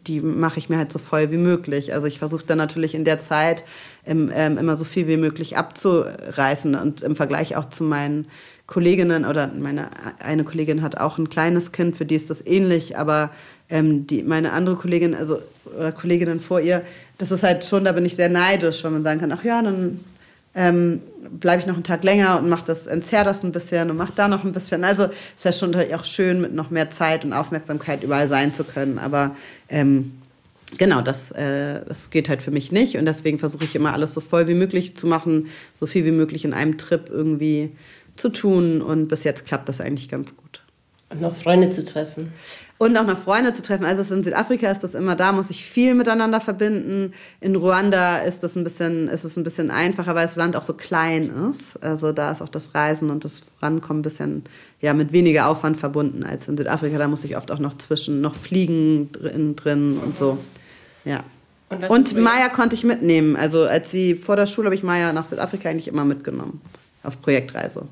die 0.07 0.21
mache 0.21 0.59
ich 0.59 0.69
mir 0.69 0.79
halt 0.79 0.93
so 0.93 0.99
voll 0.99 1.31
wie 1.31 1.37
möglich. 1.37 1.95
Also 1.95 2.07
ich 2.07 2.19
versuche 2.19 2.45
dann 2.45 2.59
natürlich 2.59 2.95
in 2.95 3.05
der 3.05 3.19
Zeit 3.19 3.65
ähm, 4.05 4.31
ähm, 4.35 4.59
immer 4.59 4.77
so 4.77 4.85
viel 4.85 5.07
wie 5.07 5.17
möglich 5.17 5.57
abzureißen 5.57 6.75
und 6.75 7.03
im 7.03 7.17
Vergleich 7.17 7.57
auch 7.57 7.67
zu 7.67 7.85
meinen 7.85 8.27
Kolleginnen 8.67 9.25
oder 9.25 9.49
meine 9.57 9.91
eine 10.19 10.43
Kollegin 10.43 10.83
hat 10.83 10.99
auch 10.99 11.19
ein 11.19 11.29
kleines 11.29 11.71
Kind, 11.71 11.97
für 11.97 12.05
die 12.05 12.17
ist 12.17 12.31
das 12.31 12.45
ähnlich, 12.45 12.99
aber 12.99 13.31
ähm, 13.69 14.09
die, 14.09 14.25
meine 14.25 14.53
andere 14.53 14.75
Kollegin, 14.75 15.15
also 15.15 15.39
oder 15.79 15.93
Kolleginnen 15.93 16.41
vor 16.41 16.61
ihr, 16.61 16.83
das 17.19 17.31
ist 17.31 17.45
halt 17.45 17.65
schon, 17.65 17.85
da 17.85 17.93
bin 17.93 18.05
ich 18.05 18.17
sehr 18.17 18.29
neidisch, 18.29 18.83
weil 18.83 18.91
man 18.91 19.05
sagen 19.05 19.21
kann, 19.21 19.31
ach 19.31 19.45
ja, 19.45 19.63
dann 19.63 20.01
ähm, 20.57 21.03
bleibe 21.31 21.61
ich 21.61 21.67
noch 21.67 21.75
einen 21.75 21.85
Tag 21.85 22.03
länger 22.03 22.39
und 22.39 22.49
mache 22.49 22.65
das, 22.67 22.87
entzerr 22.87 23.25
das 23.25 23.45
ein 23.45 23.53
bisschen 23.53 23.91
und 23.91 23.97
mache 23.97 24.13
da 24.17 24.27
noch 24.27 24.45
ein 24.45 24.53
bisschen. 24.53 24.85
Also 24.85 25.05
ist 25.05 25.45
ja 25.45 25.53
schon 25.53 25.75
auch 25.95 26.05
schön, 26.05 26.41
mit 26.41 26.55
noch 26.55 26.71
mehr 26.71 26.91
Zeit 26.91 27.25
und 27.25 27.33
Aufmerksamkeit 27.33 28.03
überall 28.03 28.29
sein 28.29 28.55
zu 28.55 28.65
können. 28.65 28.99
Aber 28.99 29.37
ähm, 29.69 30.13
genau, 30.79 31.03
das, 31.03 31.31
äh, 31.33 31.81
das 31.87 32.11
geht 32.11 32.29
halt 32.29 32.43
für 32.43 32.51
mich 32.51 32.73
nicht 32.73 32.97
und 32.97 33.07
deswegen 33.07 33.39
versuche 33.39 33.65
ich 33.65 33.77
immer 33.77 33.93
alles 33.93 34.15
so 34.15 34.21
voll 34.21 34.49
wie 34.49 34.55
möglich 34.55 34.97
zu 34.97 35.07
machen, 35.07 35.49
so 35.75 35.87
viel 35.87 36.05
wie 36.05 36.11
möglich 36.11 36.45
in 36.45 36.55
einem 36.55 36.79
Trip 36.79 37.09
irgendwie 37.09 37.73
zu 38.17 38.31
tun 38.31 38.81
und 38.81 39.09
bis 39.09 39.25
jetzt 39.25 39.45
klappt 39.47 39.69
das 39.69 39.81
eigentlich 39.81 40.09
ganz 40.09 40.35
gut. 40.37 40.63
Und 41.11 41.21
noch 41.21 41.37
Freunde 41.37 41.71
zu 41.71 41.85
treffen. 41.85 42.33
Und 42.79 42.97
auch 42.99 43.07
noch 43.07 43.19
Freunde 43.19 43.55
zu 43.55 43.63
treffen. 43.63 43.87
Also 43.87 44.15
in 44.15 44.23
Südafrika 44.23 44.71
ist 44.71 44.83
das 44.83 44.95
immer, 44.95 45.17
da 45.17 45.33
muss 45.33 45.49
ich 45.49 45.65
viel 45.65 45.95
miteinander 45.95 46.41
verbinden. 46.41 47.15
In 47.41 47.57
Ruanda 47.57 48.19
ist 48.19 48.43
das 48.43 48.55
ein 48.55 48.65
bisschen, 48.65 49.09
ist 49.09 49.25
es 49.25 49.37
ein 49.39 49.45
bisschen 49.45 49.71
einfacher, 49.71 50.15
weil 50.15 50.27
das 50.27 50.37
Land 50.37 50.57
auch 50.57 50.63
so 50.63 50.75
klein 50.75 51.33
ist. 51.51 51.83
Also 51.83 52.13
da 52.13 52.33
ist 52.33 52.43
auch 52.43 52.51
das 52.51 52.75
Reisen 52.75 53.11
und 53.11 53.25
das 53.25 53.43
Rankommen 53.63 54.01
ein 54.01 54.03
bisschen 54.03 54.45
ja, 54.83 54.93
mit 54.93 55.13
weniger 55.13 55.49
Aufwand 55.49 55.79
verbunden 55.79 56.23
als 56.23 56.49
in 56.49 56.59
Südafrika. 56.59 56.99
Da 56.99 57.09
muss 57.09 57.25
ich 57.25 57.39
oft 57.39 57.51
auch 57.51 57.61
noch 57.61 57.79
zwischen, 57.79 58.21
noch 58.21 58.35
fliegen 58.35 59.11
drin, 59.11 59.57
drin 59.57 59.99
und 60.05 60.19
so. 60.19 60.37
Ja. 61.07 61.21
Und, 61.71 61.89
und 61.89 62.17
Maya 62.21 62.51
konnte 62.51 62.77
ich 62.77 62.85
mitnehmen. 62.85 63.37
Also 63.37 63.65
als 63.65 63.91
sie 63.91 64.15
vor 64.17 64.37
der 64.37 64.47
Schule 64.47 64.67
habe 64.67 64.75
ich 64.75 64.83
Maya 64.83 65.15
nach 65.15 65.27
Südafrika 65.27 65.71
eigentlich 65.71 65.89
immer 65.89 66.05
mitgenommen. 66.05 66.61
Auf 67.03 67.23
Projektreise. 67.23 67.89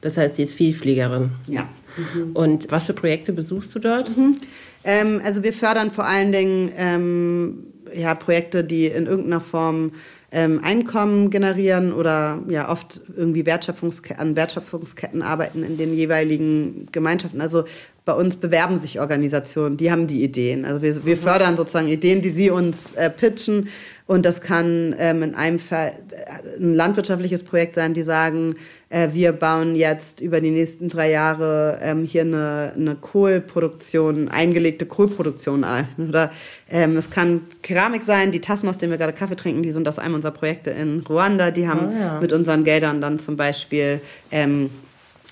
Das 0.00 0.16
heißt, 0.16 0.36
sie 0.36 0.42
ist 0.42 0.52
Vielfliegerin. 0.52 1.30
Ja. 1.46 1.68
Mhm. 1.96 2.32
Und 2.32 2.70
was 2.70 2.84
für 2.84 2.92
Projekte 2.92 3.32
besuchst 3.32 3.74
du 3.74 3.78
dort? 3.78 4.16
Mhm. 4.16 4.36
Ähm, 4.84 5.20
also 5.24 5.42
wir 5.42 5.52
fördern 5.52 5.90
vor 5.90 6.06
allen 6.06 6.32
Dingen 6.32 6.72
ähm, 6.76 7.64
ja, 7.94 8.14
Projekte, 8.14 8.64
die 8.64 8.86
in 8.86 9.06
irgendeiner 9.06 9.40
Form 9.40 9.92
ähm, 10.32 10.60
Einkommen 10.62 11.30
generieren 11.30 11.92
oder 11.92 12.42
ja 12.48 12.68
oft 12.68 13.00
irgendwie 13.16 13.46
Wertschöpfungske 13.46 14.18
an 14.18 14.36
Wertschöpfungsketten 14.36 15.22
arbeiten 15.22 15.62
in 15.62 15.78
den 15.78 15.94
jeweiligen 15.94 16.88
Gemeinschaften. 16.92 17.40
Also 17.40 17.64
bei 18.06 18.12
uns 18.12 18.36
bewerben 18.36 18.78
sich 18.78 19.00
Organisationen, 19.00 19.76
die 19.76 19.90
haben 19.90 20.06
die 20.06 20.22
Ideen. 20.22 20.64
Also 20.64 20.80
wir, 20.80 21.04
wir 21.04 21.16
fördern 21.16 21.56
sozusagen 21.56 21.88
Ideen, 21.88 22.22
die 22.22 22.30
sie 22.30 22.50
uns 22.50 22.94
äh, 22.94 23.10
pitchen. 23.10 23.68
Und 24.06 24.24
das 24.24 24.40
kann 24.40 24.94
ähm, 25.00 25.24
in 25.24 25.34
einem 25.34 25.58
Fall 25.58 25.92
äh, 26.12 26.60
ein 26.60 26.72
landwirtschaftliches 26.72 27.42
Projekt 27.42 27.74
sein, 27.74 27.94
die 27.94 28.04
sagen, 28.04 28.54
äh, 28.90 29.08
wir 29.12 29.32
bauen 29.32 29.74
jetzt 29.74 30.20
über 30.20 30.40
die 30.40 30.52
nächsten 30.52 30.88
drei 30.88 31.10
Jahre 31.10 31.80
ähm, 31.82 32.04
hier 32.04 32.20
eine, 32.20 32.72
eine 32.76 32.94
Kohlproduktion, 32.94 34.28
eingelegte 34.28 34.86
Kohlproduktion 34.86 35.64
ein. 35.64 35.88
Oder 35.98 36.30
ähm, 36.70 36.96
es 36.96 37.10
kann 37.10 37.40
Keramik 37.62 38.04
sein, 38.04 38.30
die 38.30 38.40
Tassen, 38.40 38.68
aus 38.68 38.78
denen 38.78 38.92
wir 38.92 38.98
gerade 38.98 39.14
Kaffee 39.14 39.34
trinken, 39.34 39.64
die 39.64 39.72
sind 39.72 39.88
aus 39.88 39.98
einem 39.98 40.14
unserer 40.14 40.30
Projekte 40.30 40.70
in 40.70 41.00
Ruanda. 41.00 41.50
Die 41.50 41.66
haben 41.66 41.88
oh 41.88 42.00
ja. 42.00 42.20
mit 42.20 42.32
unseren 42.32 42.62
Geldern 42.62 43.00
dann 43.00 43.18
zum 43.18 43.36
Beispiel 43.36 44.00
ähm, 44.30 44.70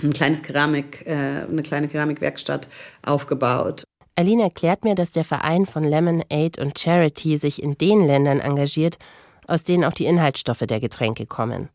ein 0.03 0.12
kleines 0.12 0.42
Keramik, 0.42 1.07
äh, 1.07 1.12
eine 1.49 1.62
kleine 1.62 1.88
Keramikwerkstatt 1.88 2.68
aufgebaut. 3.05 3.84
Aline 4.16 4.45
erklärt 4.45 4.84
mir, 4.84 4.95
dass 4.95 5.12
der 5.12 5.24
Verein 5.24 5.66
von 5.66 5.82
Lemon 5.82 6.22
Aid 6.28 6.59
und 6.59 6.78
Charity 6.78 7.36
sich 7.36 7.62
in 7.62 7.76
den 7.76 8.07
Ländern 8.07 8.40
engagiert, 8.40 8.99
aus 9.47 9.64
denen 9.64 9.84
auch 9.84 9.92
die 9.92 10.07
Inhaltsstoffe 10.07 10.64
der 10.66 10.80
Getränke 10.80 11.26
kommen. 11.26 11.68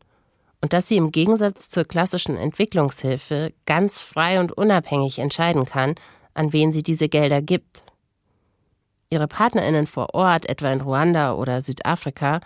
Und 0.62 0.72
dass 0.72 0.88
sie 0.88 0.96
im 0.96 1.12
Gegensatz 1.12 1.70
zur 1.70 1.84
klassischen 1.84 2.36
Entwicklungshilfe 2.36 3.52
ganz 3.66 4.00
frei 4.00 4.40
und 4.40 4.52
unabhängig 4.52 5.18
entscheiden 5.18 5.64
kann, 5.64 5.94
an 6.34 6.52
wen 6.52 6.72
sie 6.72 6.82
diese 6.82 7.08
Gelder 7.08 7.40
gibt. 7.42 7.82
Ihre 9.10 9.26
Partnerinnen 9.26 9.86
vor 9.86 10.14
Ort, 10.14 10.48
etwa 10.48 10.72
in 10.72 10.80
Ruanda 10.80 11.34
oder 11.34 11.62
Südafrika, 11.62 12.40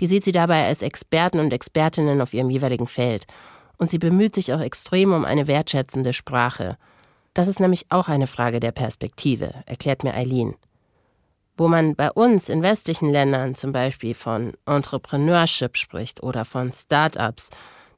die 0.00 0.06
sieht 0.06 0.24
sie 0.24 0.32
dabei 0.32 0.66
als 0.66 0.82
Experten 0.82 1.38
und 1.38 1.52
Expertinnen 1.52 2.20
auf 2.20 2.34
ihrem 2.34 2.50
jeweiligen 2.50 2.86
Feld. 2.86 3.26
Und 3.80 3.88
sie 3.88 3.98
bemüht 3.98 4.34
sich 4.34 4.52
auch 4.52 4.60
extrem 4.60 5.14
um 5.14 5.24
eine 5.24 5.46
wertschätzende 5.46 6.12
Sprache. 6.12 6.76
Das 7.32 7.48
ist 7.48 7.60
nämlich 7.60 7.86
auch 7.88 8.08
eine 8.08 8.26
Frage 8.26 8.60
der 8.60 8.72
Perspektive, 8.72 9.54
erklärt 9.64 10.04
mir 10.04 10.12
Eileen. 10.12 10.54
Wo 11.56 11.66
man 11.66 11.96
bei 11.96 12.12
uns 12.12 12.50
in 12.50 12.62
westlichen 12.62 13.08
Ländern 13.10 13.54
zum 13.54 13.72
Beispiel 13.72 14.12
von 14.14 14.52
Entrepreneurship 14.66 15.78
spricht 15.78 16.22
oder 16.22 16.44
von 16.44 16.70
Start-ups, 16.72 17.48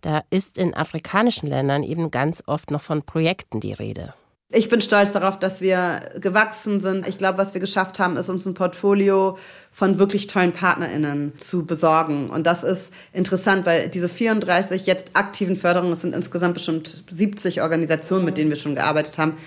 da 0.03 0.23
ist 0.31 0.57
in 0.57 0.73
afrikanischen 0.73 1.49
Ländern 1.49 1.83
eben 1.83 2.13
ganz 2.13 2.45
oft 2.47 2.71
noch 2.71 2.81
von 2.81 3.03
Projekten 3.03 3.59
die 3.59 3.73
Rede. 3.73 4.15
Ich 4.55 4.69
bin 4.69 4.83
stolz 4.83 5.13
darauf, 5.13 5.39
dass 5.39 5.63
wir 5.63 6.01
gewachsen 6.21 6.83
sind. 6.83 7.09
Ich 7.09 7.17
glaube, 7.17 7.39
was 7.39 7.55
wir 7.55 7.61
geschafft 7.61 7.99
haben, 7.99 8.19
ist 8.19 8.29
uns 8.29 8.45
ein 8.45 8.53
Portfolio 8.53 9.39
von 9.73 9.99
wirklich 9.99 10.27
tollen 10.27 10.53
PartnerInnen 10.53 11.33
zu 11.39 11.65
besorgen. 11.65 12.29
Und 12.29 12.47
das 12.47 12.63
ist 12.63 12.93
interessant, 13.15 13.65
weil 13.65 13.89
diese 13.89 14.11
34 14.11 14.85
jetzt 14.85 15.13
aktiven 15.15 15.57
Förderungen, 15.57 15.93
es 15.93 16.03
sind 16.03 16.15
insgesamt 16.15 16.53
bestimmt 16.53 17.03
70 17.11 17.63
Organisationen, 17.63 18.27
mit 18.27 18.37
denen 18.37 18.51
wir 18.51 18.57
schon 18.59 18.75
gearbeitet 18.75 19.17
haben. 19.17 19.39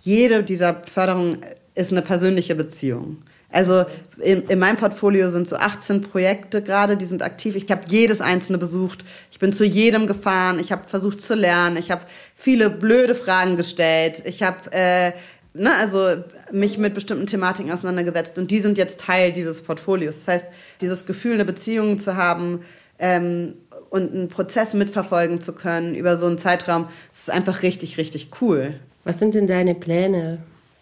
Jede 0.00 0.44
dieser 0.44 0.82
Förderungen 0.84 1.38
ist 1.74 1.90
eine 1.90 2.02
persönliche 2.02 2.54
Beziehung. 2.54 3.16
Also 3.52 3.84
in, 4.22 4.42
in, 4.42 4.58
meinem 4.58 4.76
Portfolio 4.76 5.30
sind 5.30 5.48
so 5.48 5.56
18 5.56 6.02
Projekte 6.02 6.62
gerade, 6.62 6.96
die 6.96 7.04
sind 7.04 7.22
aktiv. 7.22 7.56
Ich 7.56 7.70
habe 7.70 7.82
jedes 7.88 8.20
einzelne 8.20 8.58
besucht. 8.58 9.04
Ich 9.32 9.38
bin 9.38 9.52
zu 9.52 9.64
jedem 9.64 10.06
gefahren. 10.06 10.60
Ich 10.60 10.70
habe 10.70 10.88
versucht 10.88 11.20
zu 11.20 11.34
lernen. 11.34 11.76
Ich 11.76 11.90
habe 11.90 12.02
viele 12.34 12.70
blöde 12.70 13.14
Fragen 13.14 13.56
gestellt. 13.56 14.22
Ich 14.24 14.42
habe 14.42 14.70
äh, 14.72 15.12
ne, 15.54 15.70
also 15.78 16.22
mich 16.52 16.78
mit 16.78 16.94
bestimmten 16.94 17.26
Thematiken 17.26 17.72
auseinandergesetzt 17.72 18.38
und 18.38 18.50
die 18.50 18.60
sind 18.60 18.78
jetzt 18.78 19.00
Teil 19.00 19.32
dieses 19.32 19.62
Portfolios. 19.62 20.24
Das 20.24 20.28
heißt, 20.28 20.46
dieses 20.80 21.06
Gefühl, 21.06 21.34
eine 21.34 21.44
Beziehung 21.44 21.98
zu 21.98 22.16
haben 22.16 22.60
ähm, 22.98 23.54
und 23.90 24.12
einen 24.12 24.28
Prozess 24.28 24.74
mitverfolgen 24.74 25.40
zu 25.40 25.52
können 25.52 25.94
über 25.94 26.16
so 26.16 26.26
einen 26.26 26.38
Zeitraum, 26.38 26.86
das 27.10 27.20
ist 27.20 27.30
einfach 27.30 27.62
richtig, 27.62 27.98
richtig 27.98 28.30
cool. 28.40 28.74
Was 29.04 29.18
sind 29.18 29.34
denn 29.34 29.46
deine 29.46 29.74
Pläne? 29.74 30.38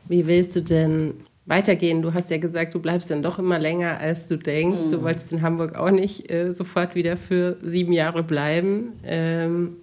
Wie 0.06 0.26
willst 0.26 0.56
du 0.56 0.62
denn 0.62 1.14
weitergehen? 1.48 2.02
Du 2.02 2.14
hast 2.14 2.30
ja 2.30 2.38
gesagt, 2.38 2.74
du 2.74 2.80
bleibst 2.80 3.10
dann 3.10 3.22
doch 3.22 3.38
immer 3.38 3.58
länger, 3.58 3.98
als 3.98 4.28
du 4.28 4.36
denkst. 4.36 4.82
Mhm. 4.86 4.90
Du 4.90 5.02
wolltest 5.02 5.32
in 5.32 5.42
Hamburg 5.42 5.74
auch 5.74 5.90
nicht 5.90 6.30
äh, 6.30 6.52
sofort 6.52 6.94
wieder 6.94 7.16
für 7.16 7.56
sieben 7.62 7.92
Jahre 7.92 8.22
bleiben. 8.22 8.92
Ähm, 9.04 9.76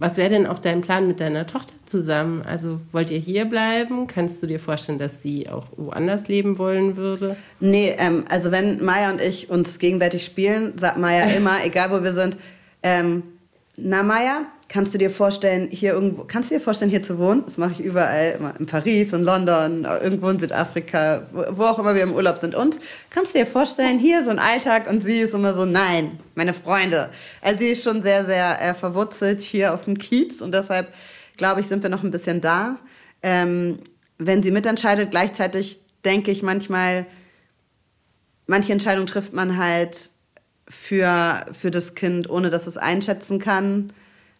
was 0.00 0.16
wäre 0.16 0.30
denn 0.30 0.46
auch 0.46 0.58
dein 0.58 0.80
Plan 0.80 1.06
mit 1.06 1.20
deiner 1.20 1.46
Tochter 1.46 1.74
zusammen? 1.84 2.40
Also 2.40 2.80
wollt 2.90 3.10
ihr 3.10 3.18
hier 3.18 3.44
bleiben? 3.44 4.06
Kannst 4.06 4.42
du 4.42 4.46
dir 4.46 4.58
vorstellen, 4.58 4.98
dass 4.98 5.22
sie 5.22 5.46
auch 5.50 5.66
woanders 5.76 6.26
leben 6.26 6.56
wollen 6.56 6.96
würde? 6.96 7.36
Nee, 7.60 7.94
ähm, 7.98 8.24
also 8.30 8.50
wenn 8.50 8.82
Maya 8.82 9.10
und 9.10 9.20
ich 9.20 9.50
uns 9.50 9.78
gegenseitig 9.78 10.24
spielen, 10.24 10.78
sagt 10.78 10.96
Maya 10.96 11.24
immer, 11.36 11.62
egal 11.64 11.90
wo 11.90 12.02
wir 12.02 12.14
sind, 12.14 12.38
ähm, 12.82 13.24
na 13.76 14.02
Maya, 14.02 14.46
kannst 14.70 14.94
du 14.94 14.98
dir 14.98 15.10
vorstellen, 15.10 15.68
hier 15.70 15.92
irgendwo, 15.92 16.22
kannst 16.24 16.50
du 16.50 16.54
dir 16.54 16.60
vorstellen, 16.60 16.92
hier 16.92 17.02
zu 17.02 17.18
wohnen? 17.18 17.42
Das 17.44 17.58
mache 17.58 17.72
ich 17.72 17.80
überall, 17.80 18.36
immer 18.38 18.54
in 18.58 18.66
Paris, 18.66 19.12
in 19.12 19.24
London, 19.24 19.84
irgendwo 19.84 20.28
in 20.28 20.38
Südafrika, 20.38 21.26
wo 21.32 21.64
auch 21.64 21.80
immer 21.80 21.96
wir 21.96 22.04
im 22.04 22.14
Urlaub 22.14 22.38
sind. 22.38 22.54
Und 22.54 22.78
kannst 23.10 23.34
du 23.34 23.40
dir 23.40 23.46
vorstellen, 23.46 23.98
hier 23.98 24.22
so 24.22 24.30
ein 24.30 24.38
Alltag 24.38 24.88
und 24.88 25.02
sie 25.02 25.18
ist 25.18 25.34
immer 25.34 25.54
so, 25.54 25.64
nein, 25.64 26.20
meine 26.36 26.54
Freunde. 26.54 27.10
Also 27.42 27.58
sie 27.58 27.70
ist 27.70 27.82
schon 27.82 28.00
sehr, 28.00 28.24
sehr 28.24 28.62
äh, 28.62 28.72
verwurzelt 28.74 29.40
hier 29.40 29.74
auf 29.74 29.84
dem 29.84 29.98
Kiez 29.98 30.40
und 30.40 30.52
deshalb, 30.52 30.94
glaube 31.36 31.60
ich, 31.60 31.66
sind 31.66 31.82
wir 31.82 31.90
noch 31.90 32.04
ein 32.04 32.12
bisschen 32.12 32.40
da. 32.40 32.78
Ähm, 33.24 33.78
wenn 34.18 34.40
sie 34.40 34.52
mitentscheidet, 34.52 35.10
gleichzeitig 35.10 35.80
denke 36.04 36.30
ich 36.30 36.44
manchmal, 36.44 37.06
manche 38.46 38.72
Entscheidungen 38.72 39.08
trifft 39.08 39.32
man 39.32 39.56
halt 39.56 40.10
für, 40.68 41.44
für 41.60 41.72
das 41.72 41.96
Kind, 41.96 42.30
ohne 42.30 42.50
dass 42.50 42.68
es 42.68 42.76
einschätzen 42.76 43.40
kann 43.40 43.92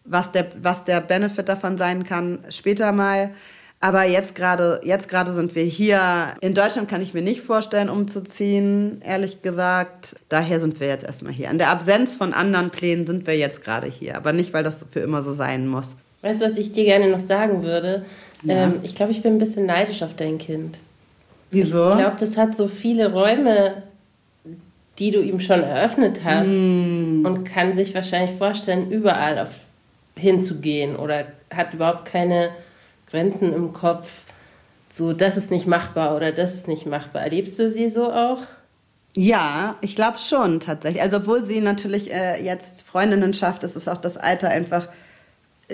was 0.03 0.31
der, 0.31 0.47
was 0.61 0.85
der 0.85 1.01
Benefit 1.01 1.49
davon 1.49 1.77
sein 1.77 2.03
kann, 2.03 2.39
später 2.49 2.91
mal. 2.91 3.31
Aber 3.83 4.03
jetzt 4.03 4.35
gerade, 4.35 4.79
jetzt 4.83 5.09
gerade 5.09 5.33
sind 5.33 5.55
wir 5.55 5.63
hier. 5.63 6.35
In 6.39 6.53
Deutschland 6.53 6.87
kann 6.87 7.01
ich 7.01 7.15
mir 7.15 7.23
nicht 7.23 7.41
vorstellen, 7.41 7.89
umzuziehen, 7.89 9.01
ehrlich 9.03 9.41
gesagt. 9.41 10.15
Daher 10.29 10.59
sind 10.59 10.79
wir 10.79 10.87
jetzt 10.87 11.03
erstmal 11.03 11.33
hier. 11.33 11.49
An 11.49 11.57
der 11.57 11.69
Absenz 11.69 12.15
von 12.15 12.31
anderen 12.31 12.69
Plänen 12.69 13.07
sind 13.07 13.25
wir 13.25 13.35
jetzt 13.35 13.63
gerade 13.63 13.87
hier. 13.87 14.17
Aber 14.17 14.33
nicht, 14.33 14.53
weil 14.53 14.63
das 14.63 14.85
für 14.91 14.99
immer 14.99 15.23
so 15.23 15.33
sein 15.33 15.67
muss. 15.67 15.95
Weißt 16.21 16.41
du, 16.41 16.45
was 16.45 16.57
ich 16.57 16.71
dir 16.73 16.85
gerne 16.85 17.09
noch 17.09 17.19
sagen 17.19 17.63
würde? 17.63 18.05
Ja. 18.43 18.65
Ähm, 18.65 18.79
ich 18.83 18.93
glaube, 18.93 19.11
ich 19.11 19.23
bin 19.23 19.33
ein 19.33 19.39
bisschen 19.39 19.65
neidisch 19.65 20.03
auf 20.03 20.15
dein 20.15 20.37
Kind. 20.37 20.77
Wieso? 21.49 21.89
Ich 21.89 21.97
glaube, 21.97 22.17
das 22.19 22.37
hat 22.37 22.55
so 22.55 22.67
viele 22.67 23.11
Räume, 23.11 23.81
die 24.99 25.09
du 25.09 25.21
ihm 25.21 25.39
schon 25.39 25.63
eröffnet 25.63 26.19
hast 26.23 26.49
mm. 26.49 27.25
und 27.25 27.43
kann 27.45 27.73
sich 27.73 27.95
wahrscheinlich 27.95 28.37
vorstellen, 28.37 28.91
überall 28.91 29.39
auf 29.39 29.49
hinzugehen 30.15 30.95
oder 30.95 31.25
hat 31.53 31.73
überhaupt 31.73 32.05
keine 32.05 32.49
Grenzen 33.09 33.53
im 33.53 33.73
Kopf, 33.73 34.25
so 34.89 35.13
das 35.13 35.37
ist 35.37 35.51
nicht 35.51 35.67
machbar 35.67 36.15
oder 36.15 36.31
das 36.31 36.53
ist 36.53 36.67
nicht 36.67 36.85
machbar. 36.85 37.21
Erlebst 37.21 37.57
du 37.59 37.71
sie 37.71 37.89
so 37.89 38.11
auch? 38.11 38.39
Ja, 39.13 39.75
ich 39.81 39.95
glaube 39.95 40.17
schon 40.17 40.59
tatsächlich. 40.59 41.01
Also 41.01 41.17
obwohl 41.17 41.43
sie 41.45 41.59
natürlich 41.59 42.13
äh, 42.13 42.41
jetzt 42.43 42.83
Freundinnen 42.87 43.33
schafft, 43.33 43.63
ist 43.63 43.75
es 43.75 43.87
auch 43.87 43.97
das 43.97 44.17
Alter 44.17 44.49
einfach 44.49 44.87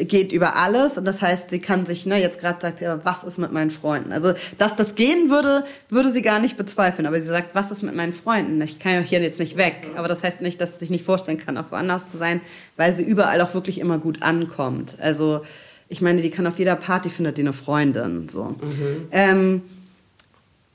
geht 0.06 0.32
über 0.32 0.56
alles 0.56 0.98
und 0.98 1.06
das 1.06 1.22
heißt, 1.22 1.50
sie 1.50 1.60
kann 1.60 1.86
sich, 1.86 2.06
ne, 2.06 2.20
jetzt 2.20 2.40
gerade 2.40 2.60
sagt 2.62 2.80
sie, 2.80 2.86
aber 2.86 3.06
was 3.06 3.24
ist 3.24 3.38
mit 3.38 3.52
meinen 3.52 3.72
Freunden? 3.72 4.12
Also, 4.12 4.34
dass 4.58 4.76
das 4.76 4.96
gehen 4.96 5.30
würde, 5.30 5.64
würde 5.90 6.12
sie 6.12 6.22
gar 6.22 6.40
nicht 6.40 6.58
bezweifeln, 6.58 7.06
aber 7.06 7.20
sie 7.20 7.28
sagt, 7.28 7.56
was 7.56 7.72
ist 7.72 7.84
mit 7.84 7.96
meinen 7.96 8.14
Freunden? 8.14 8.62
Ich 8.62 8.80
kann 8.80 8.94
ja 8.94 9.00
hier 9.00 9.22
jetzt 9.22 9.40
nicht 9.40 9.58
weg, 9.58 9.88
aber 9.96 10.08
das 10.08 10.24
heißt 10.24 10.42
nicht, 10.42 10.62
dass 10.62 10.74
sie 10.74 10.80
sich 10.80 10.90
nicht 10.90 11.06
vorstellen 11.06 11.38
kann, 11.38 11.58
auch 11.58 11.72
woanders 11.72 12.12
zu 12.12 12.18
sein, 12.18 12.42
weil 12.76 12.94
sie 12.94 13.04
überall 13.04 13.42
auch 13.42 13.54
wirklich 13.54 13.80
immer 13.80 13.98
gut 13.98 14.24
ankommt. 14.24 14.96
Also, 15.00 15.42
ich 15.90 16.02
meine, 16.02 16.22
die 16.22 16.30
kann 16.30 16.48
auf 16.48 16.60
jeder 16.60 16.76
Party 16.76 17.10
findet 17.10 17.38
die 17.38 17.42
eine 17.42 17.54
Freundin, 17.54 18.28
so. 18.30 18.44
Mhm. 18.44 19.08
Ähm, 19.12 19.62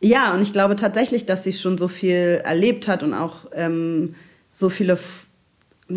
ja, 0.01 0.35
und 0.35 0.43
ich 0.43 0.53
glaube 0.53 0.77
tatsächlich, 0.77 1.27
dass 1.27 1.45
sie 1.45 1.53
schon 1.53 1.79
so 1.79 1.87
viel 1.87 2.41
erlebt 2.45 2.89
hat 2.89 3.03
und 3.03 3.15
auch 3.15 3.47
ähm, 3.55 4.15
so 4.53 4.69
viele 4.69 4.99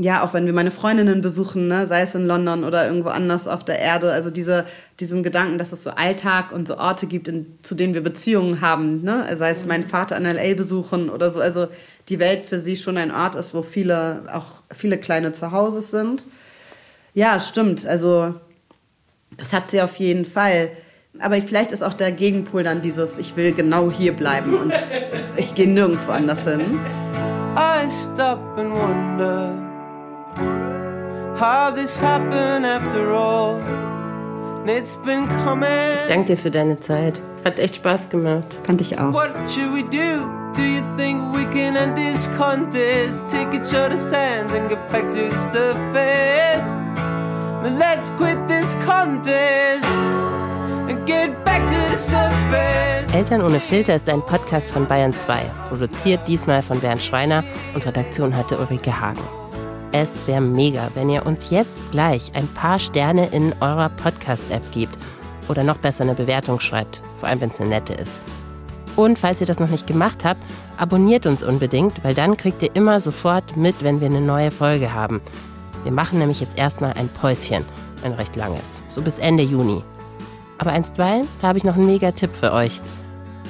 ja, 0.02 0.24
auch 0.24 0.34
wenn 0.34 0.46
wir 0.46 0.54
meine 0.54 0.72
Freundinnen 0.72 1.22
besuchen, 1.22 1.68
ne, 1.68 1.88
sei 1.88 2.02
es 2.02 2.16
in 2.16 2.26
London 2.26 2.64
oder 2.64 2.88
irgendwo 2.88 3.10
anders 3.10 3.48
auf 3.48 3.64
der 3.64 3.80
Erde, 3.80 4.12
also 4.12 4.30
diese, 4.30 4.66
diesen 5.00 5.24
Gedanken, 5.24 5.58
dass 5.58 5.72
es 5.72 5.84
so 5.84 5.92
Alltag 5.92 6.52
und 6.52 6.68
so 6.68 6.78
Orte 6.78 7.08
gibt, 7.08 7.28
in, 7.28 7.58
zu 7.62 7.76
denen 7.76 7.94
wir 7.94 8.02
Beziehungen 8.02 8.62
haben, 8.62 9.04
ne, 9.04 9.28
sei 9.36 9.52
es 9.52 9.66
meinen 9.66 9.86
Vater 9.86 10.18
in 10.18 10.26
L.A. 10.26 10.56
besuchen 10.56 11.10
oder 11.10 11.32
so, 11.32 11.40
also 11.40 11.68
die 12.10 12.20
Welt 12.20 12.46
für 12.46 12.60
sie 12.60 12.76
schon 12.76 12.98
ein 12.98 13.12
Ort 13.12 13.36
ist, 13.36 13.54
wo 13.54 13.64
viele, 13.64 14.24
auch 14.34 14.64
viele 14.76 14.98
kleine 14.98 15.34
Zuhause 15.34 15.82
sind. 15.82 16.26
Ja, 17.14 17.40
stimmt, 17.40 17.86
also 17.86 18.36
das 19.38 19.54
hat 19.54 19.72
sie 19.72 19.82
auf 19.82 19.96
jeden 19.98 20.26
Fall. 20.26 20.72
Aber 21.20 21.36
vielleicht 21.38 21.72
ist 21.72 21.84
auch 21.84 21.94
der 21.94 22.12
Gegenpol 22.12 22.64
dann 22.64 22.82
dieses, 22.82 23.18
ich 23.18 23.38
will 23.38 23.54
genau 23.54 23.90
hier 23.90 24.14
bleiben 24.14 24.54
und 24.54 24.74
ich 25.38 25.56
gehe 25.56 25.68
nirgendwo 25.68 26.12
anders 26.12 26.44
hin. 26.44 26.80
I 27.58 27.90
stop 27.90 28.40
and 28.58 28.72
wonder 28.72 29.65
how 31.38 31.72
this 31.72 32.00
happened 32.00 32.66
after 32.66 33.12
all. 33.12 33.60
It's 34.68 34.96
been 34.96 35.28
coming. 35.44 35.68
Ich 36.04 36.08
danke 36.08 36.36
dir 36.36 36.38
für 36.38 36.50
deine 36.50 36.76
Zeit. 36.78 37.22
Hat 37.44 37.60
echt 37.60 37.76
Spaß 37.76 38.10
gemacht. 38.10 38.60
Fand 38.64 38.82
ich 38.82 38.98
auch. 39.00 39.14
What 39.14 39.32
should 39.48 39.74
we 39.74 39.84
do? 39.84 40.28
Do 40.56 40.64
you 40.64 40.82
think 40.98 41.36
we 41.36 41.44
can 41.54 41.76
end 41.76 41.96
this 41.96 42.28
contest? 42.38 43.28
Take 43.30 43.54
each 43.54 43.74
other's 43.76 44.12
hands 44.12 44.54
and 44.54 44.70
get 44.70 44.88
back 44.90 45.10
to 45.12 45.30
the 45.30 45.38
surface. 45.52 46.74
Then 47.62 47.78
let's 47.78 48.10
quit 48.18 48.38
this 48.48 48.76
contest. 48.86 49.86
And 50.88 51.06
get 51.06 51.44
back 51.44 51.62
to 51.68 51.92
the 51.92 51.98
surface. 51.98 53.14
Eltern 53.14 53.42
ohne 53.44 53.60
Filter 53.60 53.96
ist 53.96 54.10
ein 54.10 54.22
Podcast 54.22 54.72
von 54.72 54.88
Bayern 54.88 55.16
2. 55.16 55.52
Produziert 55.70 56.28
diesmal 56.28 56.62
von 56.62 56.80
Bernd 56.80 57.04
Schreiner 57.04 57.44
und 57.74 57.86
Redaktion 57.86 58.36
hatte 58.36 58.58
Ulrike 58.58 59.00
Hagen. 59.00 59.45
Es 59.98 60.28
wäre 60.28 60.42
mega, 60.42 60.90
wenn 60.94 61.10
ihr 61.10 61.26
uns 61.26 61.52
jetzt 61.52 61.82
gleich 61.92 62.30
ein 62.36 62.50
paar 62.50 62.80
Sterne 62.80 63.28
in 63.28 63.54
eurer 63.62 63.88
Podcast-App 63.88 64.74
gebt 64.74 64.98
oder 65.48 65.64
noch 65.64 65.78
besser 65.78 66.04
eine 66.04 66.16
Bewertung 66.16 66.60
schreibt, 66.60 67.02
vor 67.18 67.30
allem 67.30 67.40
wenn 67.40 67.50
es 67.50 67.62
eine 67.62 67.70
nette 67.70 67.94
ist. 67.94 68.20
Und 68.98 69.18
falls 69.18 69.40
ihr 69.40 69.48
das 69.48 69.62
noch 69.62 69.70
nicht 69.70 69.88
gemacht 69.88 70.26
habt, 70.26 70.44
abonniert 70.76 71.26
uns 71.26 71.44
unbedingt, 71.44 72.04
weil 72.04 72.14
dann 72.14 72.36
kriegt 72.36 72.62
ihr 72.62 72.76
immer 72.76 73.00
sofort 73.00 73.56
mit, 73.56 73.86
wenn 73.86 74.02
wir 74.02 74.08
eine 74.08 74.20
neue 74.20 74.52
Folge 74.52 74.92
haben. 74.92 75.22
Wir 75.84 75.94
machen 75.94 76.20
nämlich 76.20 76.42
jetzt 76.42 76.58
erstmal 76.58 76.92
ein 76.92 77.08
Päuschen, 77.08 77.64
ein 78.04 78.12
recht 78.12 78.36
langes, 78.36 78.82
so 78.90 79.02
bis 79.02 79.18
Ende 79.18 79.44
Juni. 79.44 79.82
Aber 80.58 80.72
einstweilen 80.72 81.26
habe 81.42 81.58
ich 81.58 81.64
noch 81.64 81.76
einen 81.76 81.86
mega 81.86 82.12
Tipp 82.12 82.36
für 82.36 82.52
euch. 82.52 82.82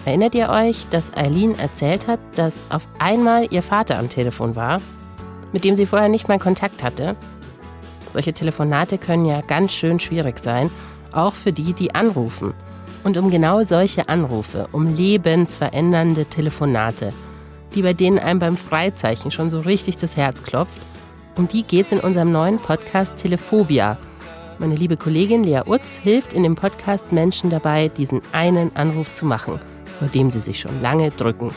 Erinnert 0.05 0.35
ihr 0.35 0.49
euch, 0.49 0.85
dass 0.91 1.11
Eileen 1.17 1.57
erzählt 1.57 2.07
hat, 2.07 2.19
dass 2.35 2.67
auf 2.69 2.87
einmal 2.99 3.47
ihr 3.51 3.63
Vater 3.63 3.97
am 3.97 4.09
Telefon 4.09 4.55
war 4.55 4.79
mit 5.55 5.63
dem 5.63 5.77
sie 5.77 5.85
vorher 5.85 6.09
nicht 6.09 6.27
mal 6.27 6.37
Kontakt 6.37 6.83
hatte. 6.83 7.15
Solche 8.11 8.33
Telefonate 8.33 8.97
können 8.97 9.23
ja 9.23 9.39
ganz 9.39 9.71
schön 9.71 10.01
schwierig 10.01 10.37
sein, 10.37 10.69
auch 11.13 11.33
für 11.33 11.53
die, 11.53 11.71
die 11.71 11.95
anrufen. 11.95 12.53
Und 13.05 13.15
um 13.15 13.29
genau 13.29 13.63
solche 13.63 14.09
Anrufe, 14.09 14.67
um 14.73 14.93
lebensverändernde 14.93 16.25
Telefonate, 16.25 17.13
die 17.73 17.83
bei 17.83 17.93
denen 17.93 18.19
einem 18.19 18.39
beim 18.39 18.57
Freizeichen 18.57 19.31
schon 19.31 19.49
so 19.49 19.61
richtig 19.61 19.95
das 19.95 20.17
Herz 20.17 20.43
klopft, 20.43 20.81
um 21.37 21.47
die 21.47 21.63
geht 21.63 21.85
es 21.85 21.93
in 21.93 22.01
unserem 22.01 22.33
neuen 22.33 22.59
Podcast 22.59 23.15
Telephobia. 23.15 23.97
Meine 24.59 24.75
liebe 24.75 24.97
Kollegin 24.97 25.45
Lea 25.45 25.61
Utz 25.65 25.95
hilft 25.95 26.33
in 26.33 26.43
dem 26.43 26.55
Podcast 26.55 27.13
Menschen 27.13 27.49
dabei, 27.49 27.87
diesen 27.87 28.21
einen 28.33 28.75
Anruf 28.75 29.13
zu 29.13 29.25
machen, 29.25 29.61
vor 29.99 30.09
dem 30.09 30.31
sie 30.31 30.41
sich 30.41 30.59
schon 30.59 30.81
lange 30.81 31.11
drücken. 31.11 31.51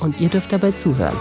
Und 0.00 0.20
ihr 0.20 0.28
dürft 0.28 0.52
dabei 0.52 0.72
zuhören. 0.72 1.14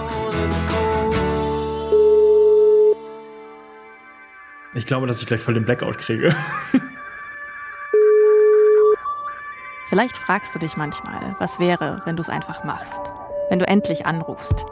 Ich 4.75 4.87
glaube, 4.87 5.05
dass 5.05 5.21
ich 5.21 5.27
gleich 5.27 5.41
voll 5.41 5.53
den 5.53 5.65
Blackout 5.65 5.99
kriege. 5.99 6.35
Vielleicht 9.89 10.17
fragst 10.17 10.55
du 10.55 10.59
dich 10.59 10.75
manchmal, 10.75 11.35
was 11.37 11.59
wäre, 11.59 12.01
wenn 12.05 12.15
du 12.15 12.21
es 12.21 12.29
einfach 12.29 12.63
machst, 12.63 13.01
wenn 13.49 13.59
du 13.59 13.67
endlich 13.67 14.07
anrufst. 14.07 14.65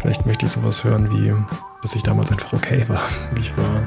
Vielleicht 0.00 0.24
möchte 0.24 0.46
ich 0.46 0.52
sowas 0.52 0.82
hören 0.82 1.10
wie, 1.10 1.34
dass 1.82 1.94
ich 1.94 2.02
damals 2.02 2.32
einfach 2.32 2.54
okay 2.54 2.88
war, 2.88 3.02
wie 3.32 3.42
ich 3.42 3.54
war. 3.58 3.82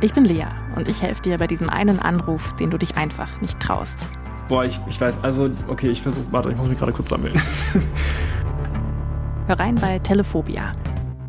Ich 0.00 0.14
bin 0.14 0.24
Lea 0.24 0.46
und 0.76 0.88
ich 0.88 1.02
helfe 1.02 1.22
dir 1.22 1.36
bei 1.38 1.48
diesem 1.48 1.68
einen 1.68 1.98
Anruf, 1.98 2.54
den 2.54 2.70
du 2.70 2.78
dich 2.78 2.96
einfach 2.96 3.40
nicht 3.40 3.58
traust. 3.58 4.06
Boah, 4.48 4.64
ich, 4.64 4.78
ich 4.86 5.00
weiß, 5.00 5.24
also, 5.24 5.50
okay, 5.66 5.88
ich 5.88 6.02
versuche, 6.02 6.26
warte, 6.30 6.50
ich 6.50 6.56
muss 6.56 6.68
mich 6.68 6.78
gerade 6.78 6.92
kurz 6.92 7.08
sammeln. 7.08 7.34
Hör 9.48 9.58
rein 9.58 9.74
bei 9.74 9.98
Telephobia 9.98 10.72